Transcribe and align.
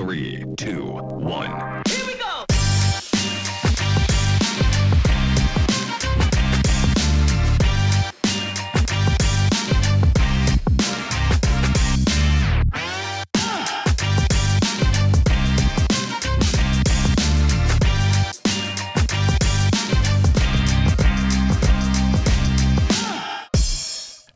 Three, 0.00 0.42
two, 0.56 0.82
one. 0.82 1.82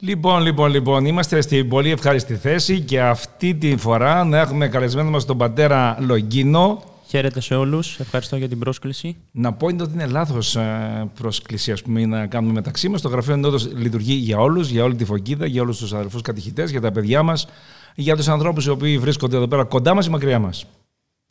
Λοιπόν, 0.06 0.42
λοιπόν, 0.42 0.70
λοιπόν, 0.70 1.04
είμαστε 1.04 1.40
στην 1.40 1.68
πολύ 1.68 1.90
ευχάριστη 1.90 2.36
θέση 2.36 2.80
και 2.80 3.00
αυτή 3.00 3.54
τη 3.54 3.76
φορά 3.76 4.24
να 4.24 4.38
έχουμε 4.38 4.68
καλεσμένο 4.68 5.10
μας 5.10 5.24
τον 5.24 5.38
πατέρα 5.38 5.96
Λογκίνο. 6.00 6.82
Χαίρετε 7.08 7.40
σε 7.40 7.54
όλους. 7.54 8.00
Ευχαριστώ 8.00 8.36
για 8.36 8.48
την 8.48 8.58
πρόσκληση. 8.58 9.16
Να 9.30 9.52
πω 9.52 9.68
είναι 9.68 9.82
ότι 9.82 9.92
είναι 9.92 10.06
λάθος 10.06 10.56
ε, 10.56 11.10
πρόσκληση 11.14 11.72
ας 11.72 11.82
πούμε, 11.82 12.06
να 12.06 12.26
κάνουμε 12.26 12.52
μεταξύ 12.52 12.88
μας. 12.88 13.00
Το 13.00 13.08
γραφείο 13.08 13.32
Ενόδος 13.32 13.72
λειτουργεί 13.74 14.14
για 14.14 14.38
όλους, 14.38 14.68
για 14.70 14.84
όλη 14.84 14.94
τη 14.94 15.04
φωκίδα, 15.04 15.46
για 15.46 15.62
όλους 15.62 15.78
τους 15.78 15.92
αδερφούς 15.92 16.22
κατηχητές, 16.22 16.70
για 16.70 16.80
τα 16.80 16.92
παιδιά 16.92 17.22
μας, 17.22 17.46
για 17.94 18.16
τους 18.16 18.28
ανθρώπους 18.28 18.66
οι 18.66 18.70
οποίοι 18.70 18.98
βρίσκονται 18.98 19.36
εδώ 19.36 19.48
πέρα 19.48 19.64
κοντά 19.64 19.94
μας 19.94 20.06
ή 20.06 20.10
μακριά 20.10 20.38
μας. 20.38 20.64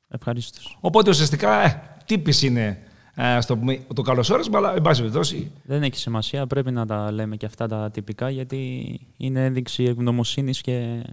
Ευχαριστώ. 0.09 0.59
Οπότε 0.79 1.09
ουσιαστικά 1.09 1.65
ε, 1.65 1.81
τύπης 2.05 2.41
είναι 2.41 2.77
ε, 3.15 3.41
στο 3.41 3.57
πούμε, 3.57 3.79
το 3.93 4.01
καλωσόρισμα, 4.01 4.57
αλλά 4.57 4.75
εν 4.75 4.81
πάση 4.81 4.99
περιπτώσει. 5.01 5.51
Δεν 5.63 5.83
έχει 5.83 5.97
σημασία. 5.97 6.47
Πρέπει 6.47 6.71
να 6.71 6.85
τα 6.85 7.11
λέμε 7.11 7.35
και 7.35 7.45
αυτά 7.45 7.67
τα 7.67 7.91
τυπικά 7.91 8.29
γιατί 8.29 8.99
είναι 9.17 9.45
ένδειξη 9.45 9.83
ευγνωμοσύνης 9.83 10.61
και 10.61 11.03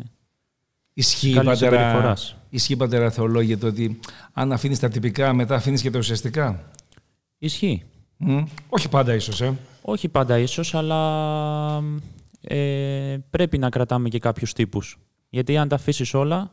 Ισχύει 0.95 1.33
καλής 1.33 1.61
πατέρα, 1.61 1.77
συμπεριφοράς. 1.77 2.37
ισχύει 2.51 2.77
πατέρα 2.77 3.11
θεολόγια 3.11 3.59
το 3.59 3.67
ότι 3.67 3.99
αν 4.33 4.53
αφήνεις 4.53 4.79
τα 4.79 4.89
τυπικά, 4.89 5.33
μετά 5.33 5.55
αφήνεις 5.55 5.83
και 5.83 5.91
τα 5.91 5.99
ουσιαστικά. 5.99 6.71
Ισχύει. 7.39 7.83
Μμ. 8.17 8.43
Όχι 8.69 8.89
πάντα 8.89 9.15
ίσως, 9.15 9.41
ε. 9.41 9.59
Όχι 9.83 10.09
πάντα 10.09 10.39
ίσως, 10.39 10.75
αλλά 10.75 11.83
ε, 12.41 13.17
πρέπει 13.31 13.59
να 13.59 13.69
κρατάμε 13.69 14.09
και 14.09 14.19
κάποιους 14.19 14.53
τύπους. 14.53 14.99
Γιατί 15.29 15.57
αν 15.57 15.69
τα 15.69 15.75
αφήσεις 15.75 16.15
όλα, 16.15 16.51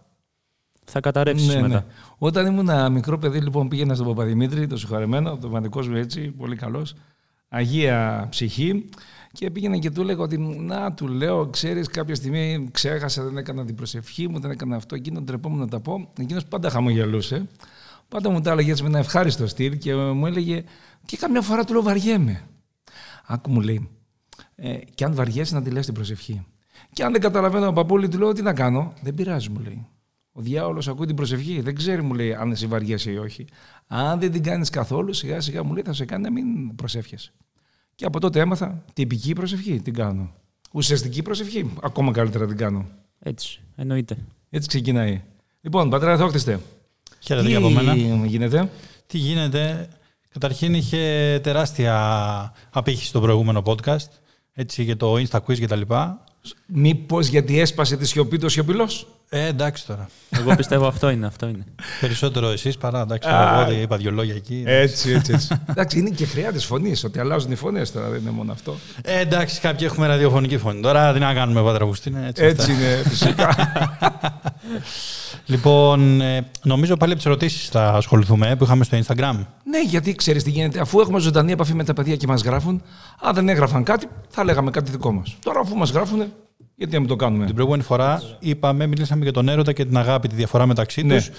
θα 0.90 1.00
καταρρεύσεις 1.00 1.48
Ναι, 1.48 1.62
μετά. 1.62 1.68
ναι. 1.76 1.84
Όταν 2.18 2.46
ήμουν 2.46 2.70
ένα 2.70 2.90
μικρό 2.90 3.18
παιδί, 3.18 3.40
λοιπόν, 3.40 3.68
πήγαινα 3.68 3.96
στον 3.96 4.08
Παπαδημήτρη, 4.08 4.68
το 4.68 4.78
συγχωρεμένο, 4.78 5.38
το 5.38 5.50
μαντικό 5.50 5.82
μου 5.82 5.96
έτσι, 5.96 6.22
πολύ 6.32 6.56
καλός. 6.56 6.94
Αγία 7.50 8.28
ψυχή. 8.30 8.86
Και 9.32 9.52
πήγαινα 9.52 9.78
και 9.78 9.92
του 9.92 10.02
έλεγα 10.02 10.22
ότι, 10.22 10.38
να, 10.38 10.94
του 10.94 11.08
λέω, 11.08 11.46
ξέρεις, 11.50 11.88
κάποια 11.88 12.16
στιγμή 12.16 12.70
ξέχασα, 12.72 13.24
δεν 13.24 13.38
έκανα 13.38 13.66
την 13.66 13.76
προσευχή 13.76 14.28
μου, 14.28 14.40
δεν 14.40 14.52
έκανα 14.52 14.76
αυτό, 14.76 14.96
εκείνο, 14.96 15.22
ντρεπόμουν 15.22 15.60
να 15.60 15.68
τα 15.68 15.80
πω. 15.80 16.10
Εκείνος 16.20 16.46
πάντα 16.46 16.70
χαμογελούσε. 16.70 17.48
Πάντα 18.10 18.30
μου 18.30 18.42
τα 18.42 18.52
έλεγε 18.52 18.72
έτσι 18.72 18.84
με 18.84 18.90
ένα 18.90 19.00
ευχάριστο 19.00 19.48
στυλ 19.48 19.78
και 19.78 19.96
μου 19.96 20.26
έλεγε, 20.26 20.64
και 21.06 21.18
καμιά 21.18 21.42
φορά 21.42 21.64
του 21.64 21.74
λέω, 21.74 21.82
βαριέμαι. 21.84 22.42
Άκου 23.28 23.52
μου 23.52 23.62
λέει, 23.62 23.90
ε, 24.56 24.78
και 24.96 25.04
αν 25.06 25.14
βαριέσαι 25.14 25.56
να 25.56 25.62
τη 25.62 25.70
λες 25.70 25.86
την 25.86 25.94
προσευχή. 25.94 26.46
Και 26.94 27.04
αν 27.04 27.12
δεν 27.12 27.22
καταλαβαίνω 27.22 27.66
τον 27.66 27.74
παππούλη, 27.74 28.08
του 28.08 28.18
λέω, 28.18 28.34
τι 28.34 28.42
να 28.42 28.54
κάνω. 28.54 28.94
Δεν 29.02 29.14
πειράζει, 29.14 29.50
μου 29.50 29.60
λέει. 29.60 29.88
Ο 30.38 30.42
διάολος 30.42 30.88
ακούει 30.88 31.06
την 31.06 31.16
προσευχή. 31.16 31.62
Δεν 31.62 31.76
ξέρει, 31.76 32.02
μου 32.02 32.14
λέει, 32.14 32.34
αν 32.34 32.52
εσύ 32.52 32.68
βαριέσαι 32.68 33.12
ή 33.12 33.18
όχι. 33.18 33.46
Αν 33.88 34.20
δεν 34.20 34.32
την 34.32 34.44
κάνεις 34.44 34.70
καθόλου, 34.70 35.14
σιγά 35.14 35.42
σιγά 35.42 35.64
μου 35.64 35.74
λέει, 35.74 35.84
θα 35.86 35.94
σε 35.94 36.06
κάνει 36.06 36.24
να 36.24 36.32
μην 36.32 36.76
προσεύχεσαι. 36.76 37.32
Και 37.96 38.06
από 38.06 38.20
τότε 38.20 38.40
έμαθα 38.40 38.84
τυπική 38.94 39.34
προσευχή 39.34 39.82
την 39.82 39.94
κάνω. 39.94 40.32
Ουσιαστική 40.72 41.22
προσευχή, 41.22 41.74
ακόμα 41.84 42.12
καλύτερα 42.12 42.48
την 42.48 42.58
κάνω. 42.58 42.86
Έτσι, 43.20 43.60
εννοείται. 43.76 44.18
Έτσι 44.50 44.68
ξεκινάει. 44.68 45.22
Λοιπόν, 45.62 45.90
πατέρα 45.90 46.18
Θεόκτιστε, 46.18 46.60
Χαίρετε 47.20 47.48
και 47.48 47.56
από 47.56 47.70
μένα. 47.70 47.94
τι 47.94 48.28
γίνεται; 48.28 48.70
Τι 49.08 49.18
γίνεται; 49.18 49.90
Καταρχήν 50.30 50.74
είχε 50.74 51.40
τεράστια 51.44 52.54
απήχηση 52.70 53.08
στο 53.08 53.22
προηγούμενο 53.22 53.62
podcast. 53.66 54.08
Έτσι 54.54 54.86
και 54.86 54.96
το 54.96 55.14
Insta 55.14 55.40
Quiz 55.40 55.58
και 55.58 55.68
τα 55.68 55.76
λοιπά. 55.76 56.24
Μήπως 56.66 57.28
γιατί 57.28 57.60
έσπασε 57.60 57.98
τη 57.98 58.08
σιωπή 58.08 58.38
το 58.38 58.50
σιωπηλός; 58.50 59.08
Ε, 59.30 59.46
εντάξει 59.46 59.86
τώρα. 59.86 60.10
Εγώ 60.30 60.56
πιστεύω 60.56 60.88
αυτό 60.88 61.10
είναι, 61.10 61.26
αυτό 61.26 61.48
είναι. 61.48 61.66
Περισσότερο 62.02 62.48
εσείς 62.48 62.78
παρά. 62.78 63.02
Εντάξει, 63.02 63.30
Α, 63.30 63.32
τώρα 63.32 63.68
εγώ 63.68 63.82
είπα 63.82 63.98
δυο 63.98 64.12
λόγια 64.12 64.36
εκεί. 64.36 64.64
Έτσι, 64.66 65.12
έτσι. 65.12 65.34
έτσι. 65.34 65.48
Εντάξει, 65.66 66.00
είναι 66.00 66.10
και 66.10 66.26
χρειά 66.26 66.52
της 66.52 66.66
φωνής, 66.66 67.04
ότι 67.04 67.20
αλλάζουν 67.20 67.52
οι 67.52 67.56
φωνές 67.56 67.92
τώρα, 67.92 68.10
δεν 68.10 68.22
είναι 68.22 68.30
μόνο 68.30 68.52
αυτό. 68.52 68.76
Ε, 69.02 69.20
εντάξει, 69.20 69.60
κάποιοι 69.60 69.88
έχουμε 69.90 70.08
ραδιοφωνική 70.08 70.58
φωνή. 70.58 70.82
Τώρα 70.82 71.14
τι 71.14 71.20
να 71.20 71.34
κάνουμε, 71.34 71.62
Πάτρα 71.62 71.82
Αυγουστίνε. 71.84 72.28
Έτσι, 72.28 72.44
Έτσι 72.44 72.72
αυτά. 72.72 72.84
είναι, 72.84 73.04
φυσικά. 73.10 73.56
Λοιπόν, 75.46 76.22
ε, 76.22 76.50
νομίζω 76.64 76.98
πάλι 76.98 77.12
από 77.12 77.22
τις 77.22 77.30
ερωτήσεις 77.32 77.70
θα 77.70 77.88
ασχοληθούμε 77.88 78.50
ε, 78.50 78.56
που 78.56 78.64
είχαμε 78.64 78.84
στο 78.84 78.98
Instagram. 78.98 79.46
Ναι, 79.64 79.82
γιατί 79.88 80.16
ξέρεις 80.16 80.44
τι 80.44 80.50
γίνεται. 80.50 80.80
Αφού 80.80 81.00
έχουμε 81.00 81.20
ζωντανή 81.20 81.52
επαφή 81.52 81.74
με 81.74 81.84
τα 81.84 81.94
παιδιά 81.94 82.16
και 82.16 82.28
μας 82.28 82.42
γράφουν, 82.42 82.82
αν 83.22 83.34
δεν 83.34 83.50
έγραφαν 83.50 83.84
κάτι, 83.84 84.08
θα 84.30 84.44
λέγαμε 84.44 84.72
κάτι 84.72 84.92
δικό 84.92 85.12
μας. 85.12 85.36
Τώρα, 85.44 85.60
αφού 85.60 85.76
μας 85.76 85.90
γράφουν, 85.90 86.34
γιατί 86.78 86.94
να 86.94 87.00
μην 87.00 87.08
το 87.08 87.16
κάνουμε; 87.16 87.46
Την 87.46 87.54
προηγούμενη 87.54 87.84
φορά 87.84 88.22
είπαμε, 88.40 88.88
μιλήσαμε 88.88 89.24
για 89.24 89.34
τον 89.34 89.50
έρωτα 89.50 89.74
και 89.74 89.86
την 89.86 89.98
αγάπη, 89.98 90.28
τη 90.28 90.36
διαφορά 90.36 90.66
μεταξύ 90.66 91.04
Ναι. 91.04 91.16
τους. 91.16 91.30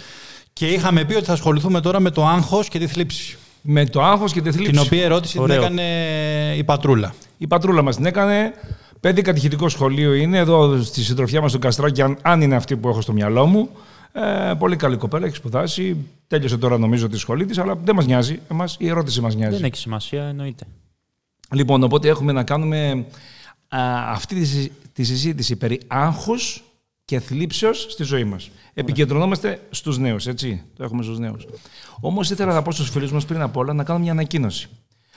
Και 0.52 0.66
είχαμε 0.66 1.04
πει 1.04 1.14
ότι 1.14 1.24
θα 1.24 1.32
ασχοληθούμε 1.32 1.80
τώρα 1.80 2.00
με 2.00 2.10
το 2.10 2.26
άγχος 2.26 2.68
και 2.68 2.78
τη 2.78 2.86
θλίψη. 2.86 3.36
Με 3.62 3.86
το 3.86 4.02
άγχος 4.02 4.32
και 4.32 4.40
τη 4.42 4.50
θλίψη. 4.52 4.70
Την 4.72 4.80
οποία 4.80 5.04
ερώτηση 5.04 5.38
Ωραίο. 5.38 5.56
την 5.56 5.64
έκανε 5.64 6.54
η 6.56 6.64
πατρούλα. 6.64 7.14
Η 7.38 7.46
πατρούλα 7.46 7.82
μας 7.82 7.96
την 7.96 8.06
έκανε. 8.06 8.52
Πέντε 9.00 9.20
κατηχητικό 9.22 9.68
σχολείο 9.68 10.14
είναι 10.14 10.38
εδώ 10.38 10.82
στη 10.82 11.02
συντροφιά 11.02 11.40
μας 11.40 11.50
στο 11.50 11.58
Καστράκι, 11.58 12.02
αν, 12.02 12.18
αν 12.22 12.40
είναι 12.42 12.56
αυτή 12.56 12.76
που 12.76 12.88
έχω 12.88 13.00
στο 13.00 13.12
μυαλό 13.12 13.46
μου. 13.46 13.68
Ε, 14.12 14.52
πολύ 14.58 14.76
καλή 14.76 14.96
κοπέλα, 14.96 15.26
έχει 15.26 15.36
σπουδάσει. 15.36 15.96
Τέλειωσε 16.26 16.56
τώρα 16.58 16.78
νομίζω 16.78 17.08
τη 17.08 17.18
σχολή 17.18 17.44
της, 17.44 17.58
αλλά 17.58 17.78
δεν 17.84 17.94
μας 17.94 18.06
νοιάζει. 18.06 18.40
Εμάς, 18.50 18.76
η 18.78 18.88
ερώτηση 18.88 19.20
μας 19.20 19.34
νοιάζει. 19.34 19.56
Δεν 19.56 19.64
έχει 19.64 19.76
σημασία, 19.76 20.24
εννοείται. 20.24 20.64
Λοιπόν, 21.54 21.82
οπότε 21.82 22.08
έχουμε 22.08 22.32
να 22.32 22.42
κάνουμε 22.44 23.04
α, 23.68 24.10
αυτή 24.10 24.34
τη, 24.34 24.44
συ- 24.44 24.72
τη 24.92 25.04
συζήτηση 25.04 25.56
περί 25.56 25.80
άγχους 25.86 26.62
και 27.04 27.20
θλίψεως 27.20 27.86
στη 27.90 28.02
ζωή 28.02 28.24
μας. 28.24 28.50
Επικεντρωνόμαστε 28.74 29.60
στους 29.70 29.98
νέους, 29.98 30.26
έτσι. 30.26 30.62
Το 30.76 30.84
έχουμε 30.84 31.02
στους 31.02 31.18
νέους. 31.18 31.46
Όμως 32.00 32.30
ήθελα 32.30 32.52
να 32.52 32.62
πω 32.62 32.72
στους 32.72 32.90
φίλους 32.90 33.12
μας 33.12 33.24
πριν 33.24 33.40
απ' 33.40 33.56
όλα 33.56 33.72
να 33.72 33.84
κάνω 33.84 33.98
μια 33.98 34.12
ανακοίνωση. 34.12 34.68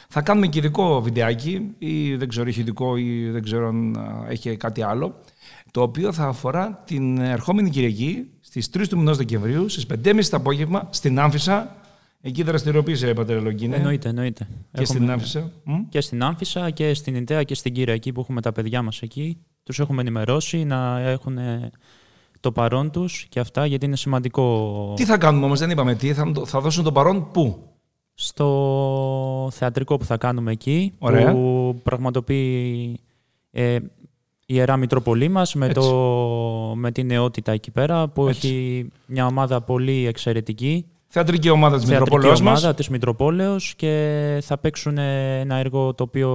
Θα 0.09 0.22
κάνουμε 0.22 0.47
και 0.47 0.59
ειδικό 0.59 1.01
βιντεάκι 1.01 1.62
ή 1.78 2.16
δεν 2.16 2.28
ξέρω, 2.29 2.50
έχει 2.50 2.59
ειδικό 2.59 2.97
ή 2.97 3.29
δεν 3.29 3.44
ξέρω 3.44 3.67
αν 3.67 3.97
α, 3.97 4.25
έχει 4.29 4.56
κάτι 4.57 4.81
άλλο, 4.81 5.22
το 5.72 5.81
οποίο 5.81 6.13
θα 6.13 6.28
αφορά 6.28 6.83
την 6.85 7.18
ερχόμενη 7.18 7.69
Κυριακή 7.69 8.28
στις 8.41 8.69
3 8.78 8.88
του 8.89 8.97
μηνός 8.97 9.18
Δεκεμβρίου, 9.18 9.69
στις 9.69 9.85
5.30 10.03 10.23
το 10.29 10.38
απόγευμα, 10.38 10.88
στην 10.91 11.19
Άμφισα. 11.19 11.75
Εκεί 12.21 12.43
δραστηριοποίησε, 12.43 13.13
Πατέρα 13.13 13.39
Λογκίνε. 13.41 13.75
Εννοείται, 13.75 14.09
εννοείται. 14.09 14.47
Και 14.71 14.85
στην 14.85 14.95
Έχουμε- 14.97 15.13
Άμφισα. 15.13 15.51
Μ; 15.63 15.73
Και 15.89 16.01
στην 16.01 16.23
Άμφισα 16.23 16.69
και 16.69 16.93
στην 16.93 17.15
Ιντέα 17.15 17.43
και 17.43 17.55
στην 17.55 17.73
Κυριακή 17.73 18.11
που 18.11 18.19
έχουμε 18.19 18.41
τα 18.41 18.51
παιδιά 18.51 18.81
μας 18.81 19.01
εκεί. 19.01 19.37
Τους 19.63 19.79
έχουμε 19.79 20.01
ενημερώσει 20.01 20.63
να 20.63 20.99
έχουν 20.99 21.37
ε, 21.37 21.69
το 22.39 22.51
παρόν 22.51 22.91
τους 22.91 23.25
και 23.29 23.39
αυτά 23.39 23.65
γιατί 23.65 23.85
είναι 23.85 23.95
σημαντικό 23.95 24.93
Τι 24.95 25.05
θα 25.05 25.17
κάνουμε 25.17 25.45
όμως, 25.45 25.59
δεν 25.59 25.69
είπαμε 25.69 25.95
τι, 25.95 26.13
θα, 26.13 26.31
θα 26.45 26.59
δώσουν 26.59 26.83
τον 26.83 26.93
παρόν 26.93 27.31
πού; 27.31 27.57
στο 28.13 29.49
θεατρικό 29.51 29.97
που 29.97 30.05
θα 30.05 30.17
κάνουμε 30.17 30.51
εκεί 30.51 30.93
Ωραία. 30.99 31.31
που 31.31 31.75
πραγματοποιεί 31.83 32.99
ε, 33.51 33.75
η 33.75 33.81
Ιερά 34.45 34.77
Μητροπολή 34.77 35.29
μας 35.29 35.55
με, 35.55 35.65
Έτσι. 35.65 35.79
το, 35.89 35.93
με 36.75 36.91
την 36.91 37.05
νεότητα 37.05 37.51
εκεί 37.51 37.71
πέρα 37.71 38.07
που 38.07 38.27
Έτσι. 38.27 38.47
έχει 38.47 38.88
μια 39.05 39.25
ομάδα 39.25 39.61
πολύ 39.61 40.05
εξαιρετική 40.07 40.85
Θεατρική 41.13 41.49
ομάδα 41.49 41.77
της 41.77 41.85
θεατρική 41.85 42.11
Μητροπόλεως 42.11 42.41
μας. 42.41 42.59
ομάδα 42.59 42.75
της 42.75 42.89
Μητροπόλεως 42.89 43.73
και 43.75 44.39
θα 44.41 44.57
παίξουν 44.57 44.97
ένα 44.97 45.55
έργο 45.55 45.94
το 45.94 46.03
οποίο 46.03 46.29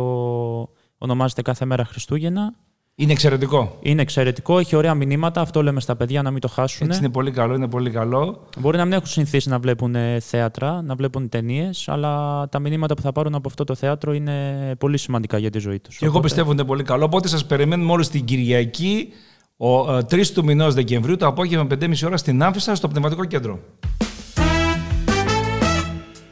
ονομάζεται 0.98 1.42
Κάθε 1.42 1.64
Μέρα 1.64 1.84
Χριστούγεννα. 1.84 2.54
Είναι 2.94 3.12
εξαιρετικό. 3.12 3.76
Είναι 3.80 4.02
εξαιρετικό, 4.02 4.58
έχει 4.58 4.76
ωραία 4.76 4.94
μηνύματα, 4.94 5.40
αυτό 5.40 5.62
λέμε 5.62 5.80
στα 5.80 5.96
παιδιά 5.96 6.22
να 6.22 6.30
μην 6.30 6.40
το 6.40 6.48
χάσουν. 6.48 6.86
Έτσι 6.86 6.98
είναι 6.98 7.08
πολύ 7.08 7.30
καλό, 7.30 7.54
είναι 7.54 7.68
πολύ 7.68 7.90
καλό. 7.90 8.46
Μπορεί 8.58 8.76
να 8.76 8.84
μην 8.84 8.92
έχουν 8.92 9.06
συνηθίσει 9.06 9.48
να 9.48 9.58
βλέπουν 9.58 9.94
ε, 9.94 10.20
θέατρα, 10.20 10.82
να 10.82 10.94
βλέπουν 10.94 11.28
ταινίες, 11.28 11.88
αλλά 11.88 12.44
τα 12.48 12.58
μηνύματα 12.58 12.94
που 12.94 13.02
θα 13.02 13.12
πάρουν 13.12 13.34
από 13.34 13.48
αυτό 13.48 13.64
το 13.64 13.74
θέατρο 13.74 14.12
είναι 14.12 14.74
πολύ 14.78 14.98
σημαντικά 14.98 15.38
για 15.38 15.50
τη 15.50 15.58
ζωή 15.58 15.78
τους. 15.78 15.96
Και 15.96 16.04
εγώ 16.04 16.20
πιστεύω 16.20 16.50
ότι 16.50 16.58
είναι 16.58 16.68
πολύ 16.68 16.82
καλό. 16.82 17.04
Οπότε 17.04 17.28
σας 17.28 17.46
περιμένουμε 17.46 17.92
όλους 17.92 18.08
την 18.08 18.24
Κυριακή, 18.24 19.08
ο, 19.56 19.96
ε, 19.96 20.02
3 20.10 20.32
του 20.34 20.44
μηνός 20.44 20.74
Δεκεμβρίου, 20.74 21.16
το 21.16 21.26
απόγευμα 21.26 21.66
5.30 21.70 22.06
ώρα 22.06 22.16
στην 22.16 22.42
Άμφισα, 22.42 22.74
στο 22.74 22.88
Πνευματικό 22.88 23.24
Κέντρο. 23.24 23.58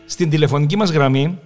Στην 0.07 0.31
τηλεφωνική 0.31 0.77
μας 0.77 0.91
γραμμή 0.91 1.39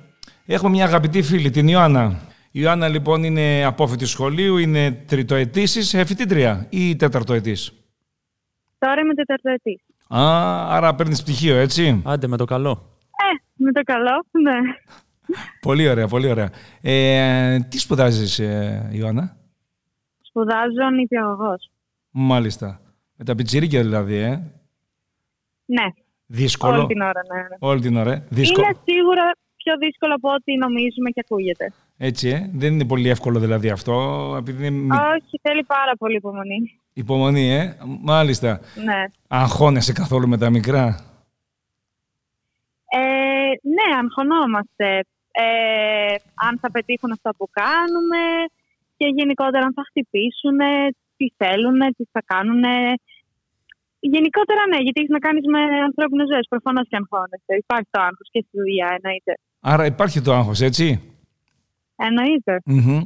έχουμε 0.46 0.70
μια 0.70 0.84
αγαπητή 0.84 1.22
φίλη, 1.22 1.50
την 1.50 1.68
Ιωάννα. 1.68 2.20
Η 2.50 2.60
Ιωάννα 2.62 2.88
λοιπόν 2.88 3.22
είναι 3.24 3.64
απόφοιτη 3.64 4.04
σχολείου, 4.06 4.56
είναι 4.56 4.90
τριτοετής, 4.90 5.94
ε, 5.94 6.04
φοιτήτρια 6.04 6.66
ή 6.70 6.96
τέταρτοετής. 6.96 7.72
Τώρα 8.78 9.00
είμαι 9.00 9.14
τεταρτοετής. 9.14 9.82
Α, 10.08 10.20
άρα 10.76 10.94
παίρνεις 10.94 11.22
πτυχίο, 11.22 11.56
έτσι; 11.56 12.02
Άντε 12.04 12.26
με 12.26 12.36
το 12.36 12.44
καλό. 12.44 12.96
Ε, 13.02 13.62
με 13.64 13.72
το 13.72 13.82
καλό, 13.82 14.24
ναι. 14.42 14.58
Πολύ 15.60 15.88
ωραία, 15.88 16.08
πολύ 16.08 16.30
ωραία. 16.30 16.50
Ε, 16.80 17.58
τι 17.58 17.78
σπουδάζεις, 17.78 18.38
ε, 18.38 18.88
Ιωάννα; 18.92 19.36
Σπουδάζω 20.20 20.90
νηπιαγωγός. 20.94 21.70
Μάλιστα. 22.10 22.80
Με 23.16 23.24
τα 23.24 23.34
πιτσιρίκια 23.34 23.82
δηλαδή, 23.82 24.14
ε. 24.14 24.42
Ναι, 25.64 25.84
Δύσκολο. 26.30 26.78
όλη 26.78 26.86
την 26.86 27.00
ώρα, 27.00 27.20
ναι. 27.34 27.40
ναι. 27.40 27.56
Όλη 27.58 27.80
την 27.80 27.96
ώρα. 27.96 28.12
ε. 28.12 28.24
Δύσκολο. 28.28 28.66
Είναι 28.66 28.78
σίγουρα 28.84 29.30
πιο 29.56 29.76
δύσκολο 29.78 30.14
από 30.14 30.28
ό,τι 30.32 30.56
νομίζουμε 30.56 31.10
και 31.10 31.20
ακούγεται. 31.24 31.72
Έτσι, 31.98 32.28
ε. 32.28 32.50
Δεν 32.54 32.72
είναι 32.72 32.84
πολύ 32.84 33.08
εύκολο 33.08 33.38
δηλαδή 33.38 33.70
αυτό. 33.70 33.94
Επειδή 34.38 34.66
είναι 34.66 34.76
μη- 34.76 34.90
Όχι, 35.14 35.38
θέλει 35.42 35.64
πάρα 35.64 35.92
πολύ 35.98 36.16
υπομονή. 36.16 36.80
υπομονή, 36.92 37.50
ε. 37.54 37.76
Μάλιστα. 38.00 38.60
Ναι. 38.84 39.04
Αγχώνεσαι 39.28 39.92
καθόλου 39.92 40.28
με 40.28 40.38
τα 40.38 40.50
μικρά; 40.50 40.84
Ε, 42.90 42.98
ναι, 43.76 43.96
αγχωνόμαστε. 44.02 44.98
Ε, 45.30 46.14
αν 46.34 46.58
θα 46.58 46.70
πετύχουν 46.70 47.12
αυτά 47.12 47.34
που 47.36 47.48
κάνουμε 47.50 48.20
και 48.96 49.06
γενικότερα 49.14 49.64
αν 49.64 49.72
θα 49.72 49.82
χτυπήσουν, 49.88 50.58
τι 51.16 51.26
θέλουν, 51.36 51.78
τι 51.96 52.04
θα 52.12 52.22
κάνουν. 52.26 52.62
Γενικότερα 54.00 54.62
ναι, 54.70 54.78
γιατί 54.84 55.00
έχεις 55.00 55.14
να 55.16 55.18
κάνεις 55.18 55.44
με 55.54 55.60
ανθρώπινες 55.88 56.26
ζωές. 56.32 56.46
Προφανώς 56.48 56.86
και 56.88 56.96
αγχώνεσαι. 56.96 57.54
Υπάρχει 57.64 57.88
το 57.90 58.00
άγχος 58.00 58.28
και 58.30 58.44
στη 58.46 58.58
δουλειά, 58.58 58.88
εννοείται. 58.96 59.32
Άρα 59.60 59.84
υπάρχει 59.86 60.20
το 60.20 60.32
άγχος, 60.32 60.60
έτσι; 60.60 60.86
Εννοείται. 61.96 62.62
mm 62.70 63.02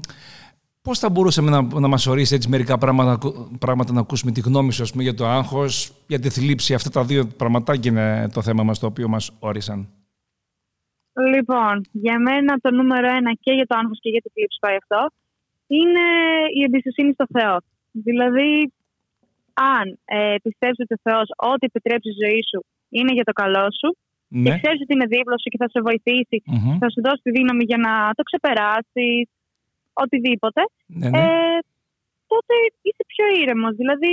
Πώς 0.83 0.99
θα 0.99 1.11
μπορούσαμε 1.11 1.51
να, 1.51 1.81
να 1.81 1.89
μας 1.89 2.07
ορίσει 2.07 2.35
έτσι 2.35 2.49
μερικά 2.49 2.79
πράγματα, 2.79 3.19
πράγματα 3.59 3.93
να 3.93 4.01
ακούσουμε 4.01 4.33
τη 4.33 4.41
γνώμη 4.41 4.73
σου 4.73 4.83
ας 4.83 4.91
πούμε, 4.91 5.03
για 5.03 5.15
το 5.15 5.27
άγχος, 5.27 5.93
για 6.07 6.19
τη 6.19 6.29
θλίψη. 6.31 6.75
Αυτά 6.75 6.91
τα 6.91 7.05
δύο 7.05 7.27
πραγματάκια 7.37 7.91
είναι 7.91 8.29
το 8.35 8.43
θέμα 8.43 8.63
μας 8.63 8.79
το 8.79 8.87
οποίο 8.87 9.09
μας 9.09 9.37
όρισαν. 9.39 9.89
Λοιπόν, 11.35 11.85
για 11.93 12.19
μένα 12.19 12.57
το 12.57 12.71
νούμερο 12.71 13.07
ένα 13.07 13.33
και 13.41 13.53
για 13.53 13.67
το 13.67 13.77
άγχος 13.79 13.99
και 14.01 14.11
για 14.11 14.21
τη 14.21 14.29
θλίψη 14.35 14.59
πάει 14.61 14.77
αυτό, 14.77 15.07
είναι 15.67 16.05
η 16.59 16.63
εμπιστοσύνη 16.63 17.13
στο 17.13 17.27
Θεό. 17.33 17.57
Δηλαδή, 17.93 18.73
αν 19.75 19.87
ε, 20.05 20.35
πιστεύεις 20.47 20.79
ότι 20.85 20.95
ο 20.99 21.01
Θεός 21.07 21.27
ό,τι 21.51 21.63
επιτρέψει 21.71 22.09
στη 22.13 22.19
ζωή 22.25 22.43
σου 22.51 22.61
είναι 22.97 23.13
για 23.19 23.27
το 23.29 23.35
καλό 23.43 23.67
σου 23.81 23.89
και 24.43 24.51
Ναι. 24.51 24.59
ξέρεις 24.63 24.81
ότι 24.85 24.93
είναι 24.97 25.09
δίπλα 25.15 25.37
σου 25.39 25.49
και 25.53 25.61
θα 25.63 25.69
σε 25.75 25.81
βοηθήσει, 25.89 26.37
Μμμ. 26.55 26.73
θα 26.83 26.89
σου 26.93 27.01
δώσει 27.07 27.21
τη 27.27 27.31
δύναμη 27.39 27.65
για 27.71 27.79
να 27.87 27.93
το 28.17 28.23
ξεπεράσεις, 28.29 29.25
οτιδήποτε, 30.03 30.63
ναι, 31.01 31.09
ναι. 31.13 31.19
ε, 31.19 31.59
τότε 32.33 32.55
είσαι 32.87 33.05
πιο 33.13 33.25
ήρεμος. 33.41 33.75
Δηλαδή, 33.83 34.11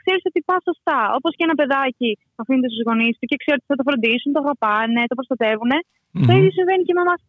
ξέρεις 0.00 0.22
ότι 0.30 0.40
πας 0.48 0.62
σωστά. 0.68 0.98
Όπως 1.18 1.32
και 1.36 1.44
ένα 1.48 1.56
παιδάκι 1.60 2.10
που 2.32 2.40
αφήνεται 2.42 2.70
στους 2.72 2.84
γονείς 2.88 3.14
του 3.18 3.26
και 3.30 3.38
ξέρει 3.42 3.58
ότι 3.60 3.68
θα 3.72 3.78
το 3.80 3.84
φροντίσουν, 3.88 4.30
το 4.34 4.40
αγαπάνε, 4.44 5.02
το 5.10 5.14
προστατεύουν. 5.18 5.72
Μμμ. 6.12 6.26
Το 6.26 6.32
ίδιο 6.38 6.52
συμβαίνει 6.58 6.82
και 6.86 6.94
με 6.98 7.02
εμάς. 7.06 7.20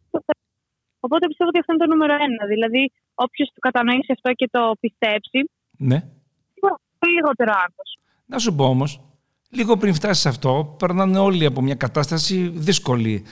Οπότε 1.05 1.23
πιστεύω 1.29 1.49
ότι 1.51 1.59
αυτό 1.61 1.71
είναι 1.73 1.83
το 1.85 1.89
νούμερο 1.93 2.13
ένα. 2.27 2.43
Δηλαδή, 2.53 2.83
όποιος 3.25 3.47
το 3.55 3.59
κατανοήσει 3.67 4.11
αυτό 4.17 4.29
και 4.39 4.47
το 4.55 4.61
πιστέψει, 4.83 5.39
ναι. 5.89 5.99
Σίγουρα 6.99 6.99
θα 6.99 7.07
έχει 7.07 7.15
λιγότερο 7.15 7.51
άγχος. 7.51 7.97
Να 8.25 8.37
σου 8.39 8.55
πω 8.55 8.65
όμως, 8.65 9.01
λίγο 9.49 9.77
πριν 9.77 9.93
φτάσεις 9.93 10.21
σε 10.21 10.29
αυτό, 10.29 10.75
περνάνε 10.79 11.19
όλοι 11.19 11.45
από 11.45 11.61
μια 11.61 11.75
κατάσταση 11.75 12.51
δύσκολη. 12.55 13.23